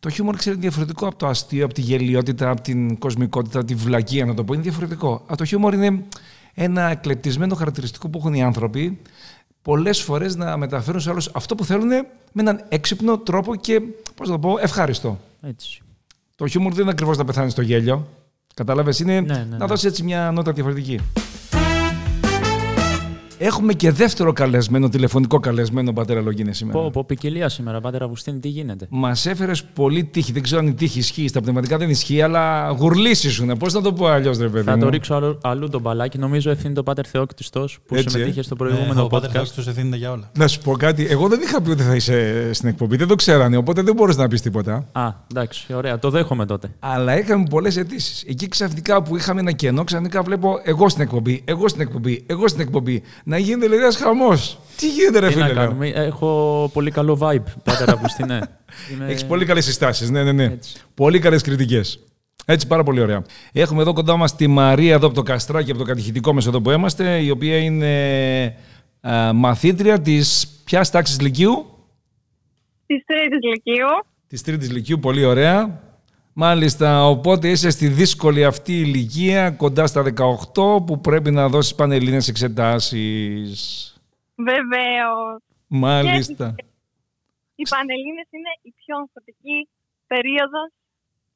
Το 0.00 0.10
χιούμορ 0.10 0.36
ξέρει 0.36 0.56
διαφορετικό 0.56 1.06
από 1.06 1.16
το 1.16 1.26
αστείο, 1.26 1.64
από 1.64 1.74
τη 1.74 1.80
γελιότητα, 1.80 2.50
από 2.50 2.60
την 2.60 2.98
κοσμικότητα, 2.98 3.58
από 3.58 3.66
τη 3.66 3.74
βλακεία 3.74 4.24
να 4.24 4.34
το 4.34 4.44
πω. 4.44 4.52
Είναι 4.54 4.62
διαφορετικό. 4.62 5.12
Α, 5.26 5.34
το 5.36 5.44
χιούμορ 5.44 5.74
είναι 5.74 6.02
ένα 6.54 6.90
εκλεπτισμένο 6.90 7.54
χαρακτηριστικό 7.54 8.08
που 8.08 8.18
έχουν 8.18 8.34
οι 8.34 8.42
άνθρωποι 8.42 8.98
πολλές 9.62 10.02
φορές 10.02 10.36
να 10.36 10.56
μεταφέρουν 10.56 11.00
σε 11.00 11.10
άλλους 11.10 11.30
αυτό 11.32 11.54
που 11.54 11.64
θέλουν 11.64 11.88
με 11.88 12.06
έναν 12.42 12.64
έξυπνο 12.68 13.18
τρόπο 13.18 13.56
και, 13.56 13.80
πώς 14.14 14.28
να 14.28 14.34
το 14.34 14.38
πω, 14.48 14.58
ευχάριστο. 14.60 15.18
Έτσι. 15.42 15.80
Το 16.36 16.46
χιούμορ 16.46 16.72
δεν 16.72 16.82
είναι 16.82 16.90
ακριβώς 16.90 17.16
να 17.16 17.24
πεθάνεις 17.24 17.52
στο 17.52 17.62
γέλιο. 17.62 18.08
Κατάλαβες, 18.54 18.98
είναι 18.98 19.20
Ναι, 19.20 19.34
ναι, 19.34 19.46
να 19.50 19.56
ναι. 19.56 19.66
δώσεις 19.66 19.84
έτσι 19.84 20.02
μια 20.02 20.30
νότα 20.30 20.52
διαφορετική. 20.52 21.00
Έχουμε 23.38 23.72
και 23.72 23.90
δεύτερο 23.90 24.32
καλεσμένο, 24.32 24.88
τηλεφωνικό 24.88 25.38
καλεσμένο 25.38 25.92
πατέρα 25.92 26.20
Λογίνε 26.20 26.52
σήμερα. 26.52 26.78
Πω, 26.78 26.90
πω, 26.90 27.04
ποικιλία 27.04 27.48
σήμερα, 27.48 27.80
Πάτερ 27.80 28.02
Αυγουστίνη, 28.02 28.38
τι 28.38 28.48
γίνεται; 28.48 28.86
Μας 28.90 29.26
έφερες 29.26 29.64
πολύ 29.64 30.04
τύχη. 30.04 30.32
Δεν 30.32 30.42
ξέρω 30.42 30.60
αν 30.60 30.66
η 30.66 30.74
τύχη 30.74 30.98
ισχύει. 30.98 31.28
Στα 31.28 31.40
πνευματικά 31.40 31.78
δεν 31.78 31.90
ισχύει, 31.90 32.22
αλλά 32.22 32.68
γουρλίσει 32.70 33.30
σου. 33.30 33.46
Πώς 33.58 33.72
να 33.72 33.80
το 33.82 33.92
πω 33.92 34.06
αλλιώς, 34.06 34.38
ρε 34.38 34.48
παιδί. 34.48 34.64
Θα 34.64 34.76
μου; 34.76 34.82
το 34.82 34.88
ρίξω 34.88 35.14
αλλού, 35.14 35.38
αλλού 35.42 35.68
τον 35.68 35.80
μπαλάκι. 35.80 36.18
Νομίζω 36.18 36.50
ευθύνει 36.50 36.74
το 36.74 36.82
Πάτερ 36.82 37.04
Θεόκτιστο 37.08 37.68
που 37.86 37.94
Έτσι, 37.94 38.08
συμμετείχε 38.08 38.40
ε. 38.40 38.42
στο 38.42 38.54
Ε, 38.54 38.58
προηγούμενο 38.58 39.02
ο 39.02 39.06
Πάτερ 39.06 39.30
podcast. 39.30 39.32
Θεόκτητος 39.32 39.66
ευθύνεται 39.66 39.96
για 39.96 40.10
όλα. 40.10 40.30
Να 40.38 40.46
σου 40.48 40.60
πω 40.60 40.72
κάτι. 40.72 41.06
Εγώ 41.10 41.28
δεν 41.28 41.40
είχα 41.40 41.60
πει 41.60 41.70
ότι 41.70 41.82
θα 41.82 41.94
είσαι 41.94 42.48
στην 42.52 42.68
εκπομπή. 42.68 42.96
Δεν 42.96 43.08
το 43.08 43.14
ξέρανε, 43.14 43.56
οπότε 43.56 43.82
δεν 43.82 43.94
μπορείς 43.94 44.16
να 44.16 44.28
πεις 44.28 44.40
τίποτα. 44.42 44.88
Α, 44.92 45.12
εντάξει, 45.30 45.74
ωραία, 45.74 45.98
το 45.98 46.10
δέχομαι 46.10 46.46
τότε. 46.46 46.70
Αλλά 46.78 47.18
είχαμε 47.18 47.46
πολλές 47.50 47.76
αιτήσεις. 47.76 48.24
Εκεί 48.28 48.48
ξαφνικά 48.48 49.02
που 49.02 49.16
είχαμε 49.16 49.40
ένα 49.40 49.52
κενό, 49.52 49.84
ξαφνικά 49.84 50.22
βλέπω 50.22 50.60
εγώ 50.64 50.88
στην 50.88 51.02
εκπομπή, 51.02 51.42
εγώ 51.44 51.68
στην 51.68 51.80
εκπομπή, 51.80 52.24
εγώ 52.26 52.48
στην 52.48 52.60
εκπομπή. 52.60 53.02
Να 53.28 53.38
γίνεται 53.38 53.60
δηλαδή 53.66 53.82
ένας 53.82 53.96
χαμός. 53.96 54.58
Τι 54.76 54.88
γίνεται, 54.88 55.18
ρε 55.18 55.28
Τι 55.28 55.34
να 55.36 55.42
φίλε. 55.46 55.54
λέω. 55.54 55.64
κάνουμε, 55.66 55.88
έχω 55.88 56.70
πολύ 56.72 56.90
καλό 56.90 57.18
vibe, 57.20 57.42
Πάτερ 57.64 57.90
Αυγουστίνε. 57.90 58.40
Είμαι- 58.92 59.06
Έχεις 59.08 59.24
πολύ 59.24 59.44
καλές 59.44 59.64
συστάσεις. 59.64 60.10
Ναι, 60.10 60.22
ναι, 60.22 60.32
ναι. 60.32 60.44
Έτσι. 60.44 60.74
Πολύ 60.94 61.18
καλές 61.18 61.42
κριτικές. 61.42 61.98
Έτσι, 62.44 62.66
πάρα 62.66 62.82
πολύ 62.82 63.00
ωραία. 63.00 63.22
Έχουμε 63.52 63.82
εδώ 63.82 63.92
κοντά 63.92 64.16
μας 64.16 64.36
τη 64.36 64.46
Μαρία 64.46 64.94
εδώ 64.94 65.06
από 65.06 65.14
το 65.14 65.22
Καστράκι, 65.22 65.70
από 65.70 65.78
το 65.78 65.84
κατηχητικό 65.84 66.32
μα 66.32 66.40
εδώ 66.46 66.60
που 66.60 66.70
είμαστε, 66.70 67.18
η 67.22 67.30
οποία 67.30 67.56
είναι 67.58 68.54
α, 69.00 69.32
μαθήτρια 69.32 70.00
της 70.00 70.48
ποια 70.64 70.84
τάξης 70.84 71.20
Λυκείου; 71.20 71.66
Της 72.86 73.04
τρίτης 73.06 73.38
Λυκείου. 73.52 73.86
Της 74.28 74.42
τρίτης 74.42 74.70
Λυκείου, 74.70 74.98
πολύ 74.98 75.24
ωραία. 75.24 75.80
Μάλιστα, 76.38 77.08
οπότε 77.08 77.50
είσαι 77.50 77.70
στη 77.70 77.88
δύσκολη 77.88 78.44
αυτή 78.44 78.72
ηλικία, 78.72 79.50
κοντά 79.50 79.86
στα 79.86 80.02
18, 80.02 80.84
που 80.86 81.00
πρέπει 81.00 81.30
να 81.30 81.48
δώσεις 81.48 81.74
πανελλήνες 81.74 82.28
εξετάσεις. 82.28 83.94
Βεβαίως. 84.34 85.42
Μάλιστα. 85.66 86.54
Οι 87.54 87.62
Πανελλήνες 87.68 88.26
είναι 88.30 88.52
η 88.62 88.74
πιο 88.84 88.96
ανθωτική 88.96 89.68
περίοδος 90.06 90.68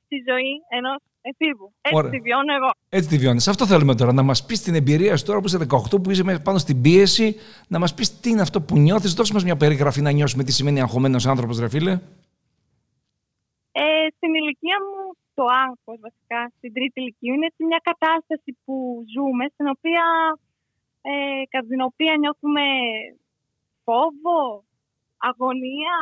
στη 0.05 0.17
ζωή 0.31 0.53
ενός 0.69 0.97
εφήβου. 1.21 1.73
Έτσι 1.81 1.97
Ωραία. 1.97 2.11
τη 2.11 2.19
βιώνω 2.21 2.55
εγώ. 2.55 2.71
Έτσι 2.89 3.09
τη 3.09 3.19
βιώνεις. 3.19 3.49
Αυτό 3.49 3.67
θέλουμε 3.67 3.95
τώρα, 3.95 4.13
να 4.13 4.23
μας 4.23 4.45
πεις 4.45 4.63
την 4.63 4.75
εμπειρία 4.75 5.17
σου 5.17 5.25
τώρα 5.25 5.41
που 5.41 5.47
είσαι 5.47 5.59
18, 5.59 6.03
που 6.03 6.11
είσαι 6.11 6.25
μέσα 6.25 6.41
πάνω 6.41 6.59
στην 6.59 6.81
πίεση, 6.81 7.37
να 7.69 7.79
μας 7.79 7.95
πεις 7.95 8.21
τι 8.21 8.31
είναι 8.31 8.41
αυτό 8.41 8.61
που 8.61 8.79
νιώθεις. 8.79 9.15
Δώσε 9.15 9.33
μας 9.33 9.45
μια 9.45 9.57
περιγραφή 9.57 10.01
να 10.01 10.11
νιώσουμε 10.11 10.45
τι 10.45 10.53
σημαίνει 10.53 10.81
αγχωμένος 10.81 11.27
άνθρωπος, 11.27 11.59
ρε 11.59 11.69
φίλε. 11.69 12.01
Ε, 13.73 14.07
στην 14.17 14.35
ηλικία 14.35 14.79
μου 14.87 15.01
το 15.35 15.45
άγχος 15.65 15.99
βασικά, 16.07 16.41
στην 16.57 16.73
τρίτη 16.73 17.01
ηλικία, 17.01 17.35
είναι 17.35 17.47
έτσι 17.47 17.63
μια 17.65 17.81
κατάσταση 17.91 18.51
που 18.65 19.05
ζούμε, 19.15 19.45
στην 19.55 19.67
οποία, 19.75 20.05
ε, 21.11 21.43
κατά 21.53 21.67
την 21.73 21.81
οποία 21.81 22.13
νιώθουμε 22.23 22.65
φόβο, 23.85 24.65
αγωνία, 25.29 25.97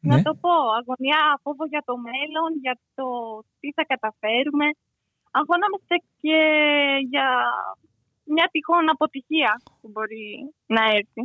Ναι. 0.00 0.16
να 0.16 0.22
το 0.22 0.32
πω, 0.44 0.54
αγωνία, 0.80 1.20
φόβο 1.42 1.64
για 1.72 1.82
το 1.88 1.94
μέλλον, 2.08 2.50
για 2.64 2.74
το 2.94 3.06
τι 3.60 3.68
θα 3.76 3.84
καταφέρουμε. 3.92 4.66
Αγωνόμαστε 5.40 5.94
και 6.22 6.38
για 7.12 7.28
μια 8.24 8.48
τυχόν 8.52 8.90
αποτυχία 8.94 9.52
που 9.80 9.88
μπορεί 9.92 10.26
να 10.66 10.82
έρθει. 10.98 11.22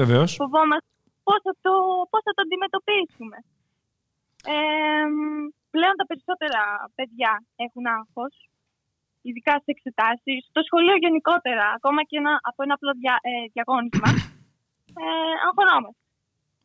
Βεβαίως. 0.00 0.30
Φοβόμαστε 0.42 0.90
πώς 1.26 1.38
θα 1.46 1.54
το, 1.64 1.72
πώς 2.10 2.20
θα 2.26 2.32
το 2.36 2.42
αντιμετωπίσουμε. 2.46 3.38
Ε, 4.44 4.54
πλέον 5.70 5.94
τα 5.96 6.06
περισσότερα 6.06 6.62
παιδιά 6.94 7.32
έχουν 7.56 7.86
άγχος, 7.86 8.34
ειδικά 9.22 9.52
σε 9.52 9.64
εξετάσεις. 9.76 10.46
Στο 10.50 10.60
σχολείο 10.62 10.96
γενικότερα, 10.96 11.66
ακόμα 11.76 12.02
και 12.04 12.16
ένα, 12.16 12.38
από 12.42 12.62
ένα 12.62 12.74
απλό 12.74 12.92
δια, 13.00 13.18
ε, 13.22 13.30
διαγώνισμα, 13.52 14.08
ε, 15.00 15.04
αγχωνόμαστε. 15.46 16.00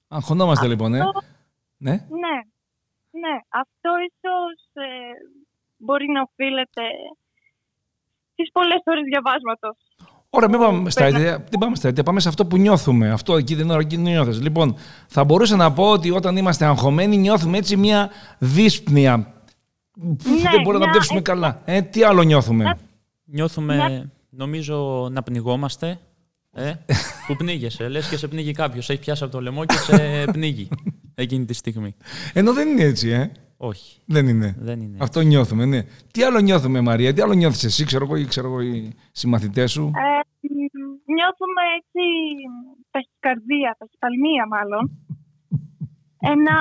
Αγχωνόμαστε 0.07 0.67
λοιπόν, 0.67 0.93
ε. 0.93 0.99
Αυτό- 0.99 1.21
Ναι. 1.77 1.91
Ναι, 2.23 2.37
ναι. 3.23 3.35
Αυτό 3.49 3.89
ίσως 4.09 4.57
ε, 4.73 4.87
μπορεί 5.77 6.07
να 6.11 6.21
οφείλεται 6.21 6.85
στις 8.33 8.51
πολλές 8.51 8.81
ώρες 8.85 9.03
διαβάσματος. 9.03 9.77
Ωραία, 10.35 10.49
μην 10.49 10.59
πάμε 10.59 10.89
στα 10.89 11.01
Παίρνω. 11.03 11.17
αίτια, 11.19 11.37
δεν 11.49 11.59
πάμε 11.59 11.75
στα 11.75 11.87
αίτια, 11.87 12.03
πάμε 12.03 12.19
σε 12.19 12.27
αυτό 12.29 12.45
που 12.45 12.57
νιώθουμε. 12.57 13.09
Αυτό 13.11 13.37
εκεί 13.37 13.55
την 13.55 13.69
ώρα 13.69 13.79
εκεί 13.79 13.97
νιώθεις. 13.97 14.41
Λοιπόν, 14.41 14.75
θα 15.07 15.23
μπορούσα 15.23 15.55
να 15.55 15.71
πω 15.71 15.83
ότι 15.91 16.11
όταν 16.11 16.37
είμαστε 16.37 16.65
αγχωμένοι 16.65 17.17
νιώθουμε 17.17 17.57
έτσι 17.57 17.77
μια 17.77 18.09
δύσπνοια. 18.39 19.33
που 19.93 20.17
Ναι, 20.29 20.49
δεν 20.51 20.61
μπορούμε 20.63 20.73
να 20.73 20.79
μια- 20.79 20.89
πνεύσουμε 20.91 21.21
καλά. 21.21 21.61
Ε, 21.65 21.81
τι 21.81 22.03
άλλο 22.03 22.23
νιώθουμε; 22.23 22.77
Νιώθουμε, 23.25 24.09
νομίζω, 24.29 25.07
να 25.11 25.23
πνιγόμαστε. 25.23 25.99
Ε, 26.55 26.73
που 27.27 27.35
πνίγεσαι. 27.35 27.87
Λες 27.87 28.07
και 28.07 28.17
σε 28.17 28.27
πνίγει 28.27 28.51
κάποιος. 28.51 28.89
Έχεις 28.89 29.05
πιάσει 29.05 29.23
από 29.23 29.31
το 29.31 29.41
λαιμό 29.41 29.65
και 29.65 29.77
σε 29.77 29.97
πνίγει 30.33 30.67
εκείνη 31.15 31.45
τη 31.45 31.53
στιγμή. 31.53 31.95
Ενώ 32.33 32.53
δεν 32.53 32.67
είναι 32.67 32.83
έτσι, 32.83 33.09
ε. 33.09 33.31
Όχι, 33.69 34.01
Δεν 34.05 34.27
είναι. 34.27 34.55
δεν 34.59 34.81
είναι. 34.81 34.97
Αυτό 35.01 35.21
νιώθουμε, 35.21 35.65
ναι. 35.65 35.81
Τι 36.11 36.23
άλλο 36.23 36.39
νιώθουμε, 36.39 36.81
Μαρία, 36.81 37.13
τι 37.13 37.21
άλλο 37.21 37.33
νιώθεις 37.33 37.63
εσύ, 37.63 37.85
ξέρω 37.85 38.05
εγώ 38.05 38.15
ή 38.15 38.25
ξέρω 38.25 38.47
εγώ 38.47 38.61
οι 38.61 38.93
συμμαθητές 39.11 39.71
σου; 39.71 39.81
Ε, 39.81 40.19
μ, 40.47 40.57
νιώθουμε 41.17 41.61
έτσι 41.77 42.03
ταχυκαρδία, 42.91 43.75
ταχυπαλμία 43.79 44.47
μάλλον. 44.47 44.83
Ένα 46.33 46.55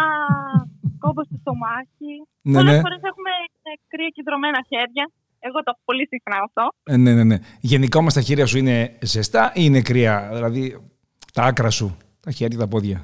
κόμπος 0.99 1.27
στο 1.27 1.37
στομάχι. 1.41 2.13
Ναι, 2.43 2.59
Πολλές 2.59 2.75
ναι. 2.75 2.81
φορές 2.81 3.01
έχουμε 3.11 3.31
ε, 3.63 3.71
κρύα 3.89 4.09
και 4.09 4.23
δρομένα 4.27 4.61
χέρια. 4.69 5.11
Εγώ 5.39 5.59
το 5.63 5.71
έχω 5.73 5.81
πολύ 5.85 6.07
συχνά 6.13 6.39
αυτό. 6.49 6.69
Ε, 6.83 6.97
ναι, 6.97 7.15
ναι, 7.15 7.25
ναι. 7.25 7.39
Γενικά 7.61 7.99
όμως 7.99 8.15
τα 8.15 8.21
χέρια 8.21 8.47
σου 8.47 8.59
είναι 8.59 8.99
ζεστά 9.03 9.51
ή 9.55 9.61
είναι 9.69 9.83
κρύα, 9.83 10.31
δηλαδή 10.33 10.91
τα 11.33 11.43
άκρα 11.43 11.71
σου, 11.71 11.97
τα 12.21 12.31
χέρια, 12.31 12.59
τα 12.59 12.69
πόδια. 12.69 12.99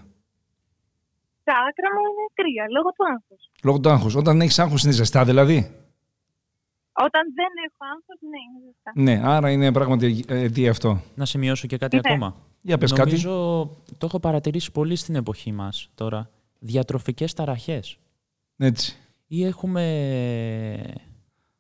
Τα 1.45 1.55
άκρα 1.69 1.89
μου 1.95 2.03
είναι 2.11 2.27
κρύα, 2.35 2.65
λόγω 2.77 2.89
του 2.97 3.05
άγχους. 3.13 3.48
Λόγω 3.65 3.81
του 3.81 3.91
άγχους. 3.91 4.15
Όταν 4.15 4.41
έχεις 4.41 4.59
άγχος 4.59 4.83
είναι 4.83 4.93
ζεστά 4.93 5.25
δηλαδή. 5.25 5.57
Όταν 6.93 7.23
δεν 7.35 7.47
έχω 7.67 7.85
άγχος, 7.93 8.19
ναι, 8.21 8.39
είναι 8.49 8.65
ζεστά. 8.67 8.93
Ναι, 8.95 9.31
άρα 9.35 9.51
είναι 9.51 9.73
πράγματι 9.73 10.25
αιτία 10.29 10.71
αυτό. 10.71 11.01
Να 11.15 11.25
σημειώσω 11.25 11.67
και 11.67 11.77
κάτι 11.77 11.95
Ναι. 11.97 12.01
ακόμα. 12.05 12.37
Για 12.61 12.79
πες 12.79 12.93
κάτι. 12.93 13.09
Νομίζω 13.11 13.31
το 13.99 14.07
έχω 14.07 14.21
παρατηρήσει 14.21 14.73
πολύ 14.73 14.97
στην 14.97 15.15
εποχή 15.15 15.53
μας 15.53 15.91
τώρα. 15.95 16.31
Διατροφικές 16.59 17.33
ταραχές. 17.33 17.99
Έτσι. 18.57 18.97
Ή 19.27 19.45
έχουμε 19.45 19.83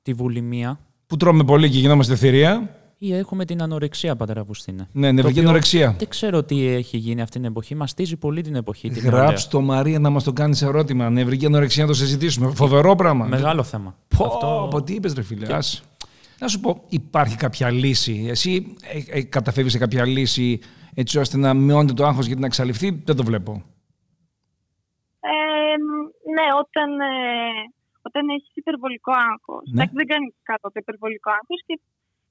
τη 0.03 0.13
βουλημία 0.13 0.81
Που 1.07 1.17
τρώμε 1.17 1.45
πολύ 1.45 1.71
και 1.71 1.79
γινόμαστε 1.79 2.17
θηρία. 2.17 2.77
Ή 2.99 3.15
έχουμε 3.15 3.45
την 3.45 3.63
ανορεξία, 3.63 4.17
πατέρα 4.17 4.43
Βουστίνε. 4.45 4.89
Ναι, 4.93 5.13
νευρική 5.13 5.39
οποίο 5.39 5.43
ανορεξία. 5.49 5.95
Δεν 5.99 6.09
ξέρω 6.09 6.43
τι 6.45 6.67
έχει 6.67 6.97
γίνει 6.97 7.21
αυτή 7.21 7.39
την 7.39 7.49
εποχή. 7.49 7.75
Μαστίζει 7.75 8.17
πολύ 8.17 8.43
την 8.43 8.55
εποχή. 8.55 8.89
Την 8.89 9.03
Γράψ 9.03 9.49
το 9.49 9.61
Μαρία 9.61 9.99
να 9.99 10.11
μας 10.11 10.25
το 10.25 10.33
κάνεις 10.33 10.63
ερώτημα. 10.63 11.11
Νευρική 11.11 11.47
ανορεξία 11.47 11.83
να 11.83 11.89
το 11.89 11.95
συζητήσουμε. 11.95 12.51
Φοβερό 12.55 12.95
πράγμα. 12.95 13.27
νεα. 13.29 13.39
Μεγάλο 13.39 13.63
θέμα. 13.63 13.97
Πω, 14.17 14.25
Αυτό- 14.25 14.63
από 14.65 14.83
τι 14.83 14.95
είπες 14.95 15.13
ρε 15.15 15.23
φίλε. 15.23 15.55
Άσε. 15.55 15.83
Να 16.41 16.49
σου 16.49 16.61
πω, 16.61 16.85
υπάρχει 16.89 17.37
κάποια 17.37 17.71
λύση. 17.71 18.27
Εσύ 18.29 18.77
ε, 19.11 19.19
ε, 19.19 19.23
καταφεύγεις 19.23 19.73
σε 19.73 19.79
κάποια 19.79 20.07
λύση 20.07 20.61
έτσι 20.95 21.19
ώστε 21.19 21.37
να 21.37 21.55
μειώνεται 21.55 21.93
το 21.93 22.07
άγχος 22.07 22.27
γιατί 22.27 22.41
να 22.41 22.47
εξαλειφθεί; 22.47 23.03
Δεν 23.05 23.17
το 23.17 23.25
βλέπω. 23.25 23.53
Ε, 25.21 25.75
ναι, 26.35 26.47
όταν, 26.63 26.91
ε, 27.01 27.13
όταν 28.03 28.29
έχεις 28.29 28.53
υπερβολικό 28.55 29.13
άγχος. 29.31 29.63
Ναι. 29.67 29.73
Εντάξει, 29.75 29.95
δεν 30.01 30.07
κάνει 30.07 30.27
κάτω 30.43 30.67
το 30.69 30.79
υπερβολικό 30.85 31.31
άγχος 31.39 31.61
και 31.67 31.75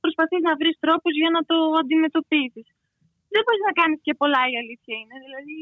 προσπαθείς 0.08 0.42
να 0.48 0.54
βρεις 0.60 0.76
τρόπους 0.84 1.14
για 1.22 1.32
να 1.36 1.42
το 1.50 1.58
αντιμετωπίσεις. 1.82 2.68
Δεν 3.34 3.42
μπορείς 3.44 3.64
να 3.70 3.74
κάνεις 3.80 4.00
και 4.06 4.14
πολλά 4.22 4.42
η 4.54 4.56
αλήθεια 4.62 4.96
είναι. 5.02 5.16
Δηλαδή, 5.26 5.58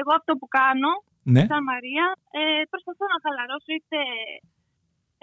εγώ 0.00 0.10
αυτό 0.20 0.32
που 0.40 0.46
κάνω, 0.60 0.92
Ναι. 1.34 1.42
σαν 1.50 1.62
Μαρία, 1.70 2.04
ε, 2.38 2.42
προσπαθώ 2.72 3.04
να 3.12 3.18
χαλαρώσω 3.24 3.70
είτε 3.78 3.98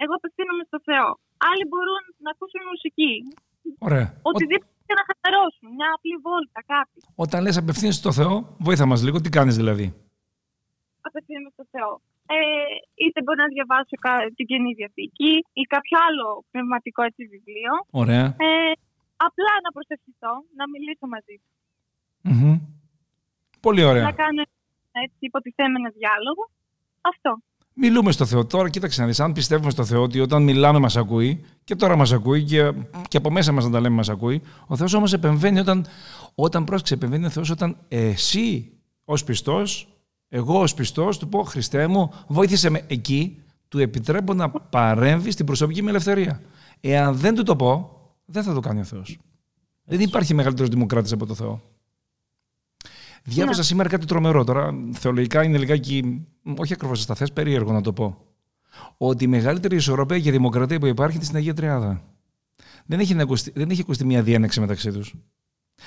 εγώ 0.02 0.12
απευθύνομαι 0.20 0.64
στο 0.70 0.78
Θεό. 0.88 1.08
Άλλοι 1.50 1.64
μπορούν 1.70 2.02
να 2.24 2.30
ακούσουν 2.34 2.60
μουσική. 2.72 3.12
Ωραία. 3.88 4.06
Ό- 4.28 4.30
Οτιδήποτε 4.30 4.72
για 4.88 4.96
να 5.00 5.04
χαλαρώσουν. 5.08 5.66
Μια 5.78 5.88
απλή 5.96 6.16
βόλτα, 6.26 6.60
κάτι. 6.74 6.98
όταν 7.24 7.38
λες 7.44 7.56
απευθύνεσαι 7.62 8.00
στο 8.04 8.12
Θεό, 8.18 8.34
βοήθα 8.66 8.84
μας 8.90 9.00
λίγο. 9.06 9.16
Τι 9.24 9.30
κάνεις 9.36 9.56
δηλαδή; 9.60 9.86
Απευθύνομαι 11.08 11.50
στο 11.56 11.64
Θεό. 11.74 11.92
Ε, 12.26 12.36
είτε 13.04 13.18
μπορεί 13.22 13.38
να 13.46 13.50
διαβάσω 13.56 13.94
κα- 14.06 14.26
την 14.36 14.46
Καινή 14.50 14.72
Διαθήκη 14.78 15.32
ή 15.60 15.62
κάποιο 15.74 15.96
άλλο 16.06 16.26
πνευματικό 16.50 17.00
έτσι, 17.08 17.22
βιβλίο. 17.34 17.72
Ωραία. 18.02 18.24
Ε, 18.46 18.72
απλά 19.28 19.52
να 19.64 19.70
προσευχηθώ, 19.76 20.32
να 20.58 20.64
μιλήσω 20.72 21.06
μαζί 21.14 21.34
τους. 21.42 21.52
Μμμ. 22.28 22.56
Πολύ 23.60 23.82
Να 23.82 23.88
ωραία. 23.88 24.10
κάνω 24.22 24.42
έτσι 25.04 25.20
υποτιθέμενο 25.30 25.88
διάλογο. 25.98 26.42
Αυτό. 27.00 27.30
Μιλούμε 27.76 28.12
στο 28.12 28.24
Θεό. 28.26 28.46
Τώρα 28.46 28.68
κοίταξε 28.70 29.00
να 29.00 29.06
δεις, 29.06 29.20
αν 29.20 29.32
πιστεύουμε 29.32 29.70
στο 29.70 29.84
Θεό 29.84 30.02
ότι 30.02 30.20
όταν 30.20 30.42
μιλάμε 30.42 30.78
μας 30.78 30.96
ακούει 30.96 31.44
και 31.64 31.74
τώρα 31.76 31.96
μας 31.96 32.12
ακούει 32.12 32.42
και, 32.44 32.72
και 33.08 33.16
από 33.16 33.30
μέσα 33.30 33.52
μας 33.52 33.64
να 33.64 33.70
τα 33.70 33.80
λέμε 33.80 33.94
μας 33.94 34.08
ακούει, 34.08 34.42
ο 34.66 34.76
Θεός 34.76 34.94
όμως 34.94 35.12
επεμβαίνει 35.12 35.58
όταν, 35.58 35.86
όταν 36.34 36.64
πρόσεξε, 36.64 36.94
επεμβαίνει 36.94 37.24
ο 37.24 37.30
Θεός 37.30 37.50
όταν 37.50 37.76
εσύ 37.88 38.78
ως 39.04 39.24
πιστός, 39.24 39.88
εγώ 40.36 40.60
ως 40.60 40.74
πιστός 40.74 41.18
του 41.18 41.28
πω 41.28 41.42
Χριστέ 41.42 41.86
μου 41.86 42.12
βοήθησε 42.26 42.70
με 42.70 42.84
εκεί, 42.86 43.42
του 43.68 43.78
επιτρέπω 43.78 44.34
να 44.34 44.50
παρέμβει 44.50 45.30
στην 45.30 45.46
προσωπική 45.46 45.82
μου 45.82 45.88
ελευθερία. 45.88 46.40
Εάν 46.80 47.16
δεν 47.16 47.34
του 47.34 47.42
το 47.42 47.56
πω, 47.56 48.00
δεν 48.24 48.42
θα 48.42 48.54
το 48.54 48.60
κάνει 48.60 48.80
ο 48.80 48.84
Θεός. 48.84 49.18
Δεν 49.84 50.00
υπάρχει 50.00 50.34
μεγαλύτερος 50.34 50.70
δημοκράτης 50.70 51.12
από 51.12 51.26
το 51.26 51.34
Θεό. 51.34 51.62
Διάβαζα 53.22 53.62
σήμερα 53.62 53.88
κάτι 53.88 54.06
τρομερό 54.06 54.44
τώρα. 54.44 54.74
Θεολογικά 54.92 55.42
είναι 55.44 55.58
λιγάκι, 55.58 56.26
όχι 56.58 56.72
ακριβώς 56.72 56.98
ασταθές, 56.98 57.32
περίεργο 57.32 57.72
να 57.72 57.80
το 57.80 57.92
πω. 57.92 58.18
Ότι 58.96 59.24
η 59.24 59.26
μεγαλύτερη 59.26 59.76
ισορροπία 59.76 60.20
και 60.20 60.30
δημοκρατία 60.30 60.78
που 60.78 60.86
υπάρχει 60.86 61.16
είναι 61.16 61.24
στην 61.24 61.36
Αγία 61.36 61.54
Τριάδα. 61.54 62.02
Δεν 62.86 63.00
έχει, 63.00 63.20
ακουστεί, 63.20 63.52
δεν 63.54 63.70
έχει 63.70 63.80
ακουστεί 63.80 64.04
μια 64.04 64.22
διένεξη 64.22 64.60
μεταξύ 64.60 64.92
τους. 64.92 65.14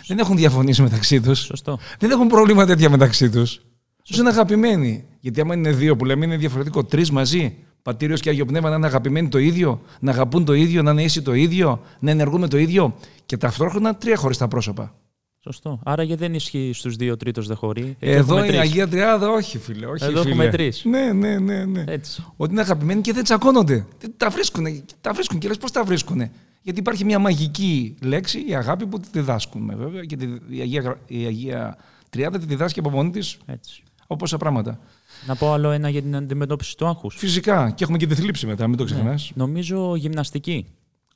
Δεν 0.08 0.20
έχουν 0.20 0.36
διαφωνήσει 0.36 0.82
μεταξύ 0.82 1.22
τους. 1.22 1.40
Σωστό. 1.40 1.80
Δεν 2.00 2.12
έχουν 2.12 2.28
πρόβλημα 2.28 2.66
τέτοια 2.66 2.90
μεταξύ 2.90 3.30
τους. 3.30 3.62
Του 4.12 4.20
είναι 4.20 4.30
αγαπημένοι; 4.30 5.04
Γιατί 5.20 5.42
άμα 5.42 5.54
είναι 5.56 5.72
δύο 5.72 5.96
που 5.96 6.06
λέμε 6.06 6.26
είναι 6.26 6.38
διαφορετικό. 6.38 6.84
Τρεις 6.84 7.12
μαζί. 7.12 7.56
Πατήριος 7.82 8.22
και 8.22 8.30
Άγιο 8.30 8.46
Πνεύμα 8.46 8.70
να 8.70 8.76
είναι 8.76 8.86
αγαπημένοι 8.86 9.28
το 9.28 9.38
ίδιο, 9.38 9.82
να 10.00 10.12
αγαπούν 10.12 10.46
το 10.46 10.54
ίδιο, 10.54 10.82
να 10.84 10.92
είναι 10.92 11.04
ίσοι 11.04 11.22
το 11.22 11.34
ίδιο, 11.34 11.82
να 12.00 12.12
ενεργούν 12.12 12.50
το 12.50 12.58
ίδιο. 12.58 12.96
Και 13.26 13.38
ταυτόχρονα 13.38 13.96
τρία 13.96 14.16
χωριστά 14.16 14.48
πρόσωπα. 14.48 14.96
Σωστό. 15.44 15.80
Άρα 15.84 16.04
γιατί 16.04 16.22
δεν 16.22 16.34
ισχύει 16.34 16.72
στους 16.74 16.96
δύο 16.96 17.18
τρίτο 17.18 17.42
δεν 17.42 17.56
χωρεί. 17.56 17.82
Εκεί 17.82 17.96
Εδώ 18.00 18.20
έχουμε 18.20 18.38
είναι 18.38 18.48
η 18.48 18.50
τρεις. 18.60 18.60
Αγία 18.72 18.88
Τριάδα, 18.88 19.30
όχι 19.30 19.58
φίλε. 19.58 19.86
Όχι, 19.86 20.04
Εδώ 20.04 20.22
φίλε. 20.22 20.32
έχουμε 20.32 20.50
τρεις. 20.50 20.82
Ναι, 20.86 21.12
ναι, 21.14 21.38
ναι. 21.40 21.66
ναι. 21.66 21.84
Έτσι. 21.88 22.24
Ότι 22.38 22.52
είναι 22.52 22.62
αγαπημένοι 22.62 23.02
και 23.02 23.14
δεν 23.14 23.24
τσακώνονται. 23.24 23.86
Δεν 24.00 24.14
Τα 24.18 24.30
βρίσκουν. 24.30 24.66
Τα 25.02 25.14
βρίσκουν 25.14 25.40
και 25.40 25.48
λες 25.48 25.58
πώς 25.58 25.72
τα 25.72 25.84
βρίσκουν. 25.84 26.30
Γιατί 26.62 26.80
υπάρχει 26.80 27.06
μια 27.06 27.20
μαγική 27.20 27.96
λέξη, 28.02 28.46
η 28.48 28.56
αγάπη, 28.56 28.86
που 28.86 29.00
τη 29.00 29.08
διδάσκουμε 29.12 29.76
βέβαια. 29.76 30.04
Και 30.04 30.16
τη- 30.16 30.26
η 30.50 30.60
Αγία, 30.62 30.82
Γρα- 30.82 31.00
η 31.08 31.26
Αγία 31.26 31.78
Τριάδα 32.10 32.40
τη 32.40 32.46
διδάσκει 32.46 32.80
από 32.80 32.90
μόνη 32.90 33.10
της 33.10 33.38
Έτσι. 33.46 33.84
Από 34.08 34.16
πόσα 34.16 34.38
πράγματα. 34.38 34.80
Να 35.28 35.36
πω 35.36 35.54
άλλο 35.54 35.72
ένα 35.72 35.90
για 35.90 36.02
την 36.02 36.16
αντιμετώπιση 36.16 36.78
του 36.78 36.88
άγχους. 36.88 37.16
Φυσικά. 37.16 37.70
Και 37.70 37.84
έχουμε 37.84 37.98
και 37.98 38.08
τη 38.08 38.16
θλίψη 38.16 38.46
μετά, 38.46 38.68
μην 38.68 38.78
το 38.78 38.84
ξεχνάς. 38.84 39.32
Νομίζω 39.36 39.96
γυμναστική. 39.96 40.66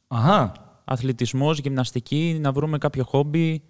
Αχά. 0.08 0.52
Αθλητισμός, 0.84 1.60
γυμναστική, 1.60 2.38
να 2.42 2.52
βρούμε 2.52 2.78
κάποιο 2.78 3.04
χόμπι. 3.04 3.64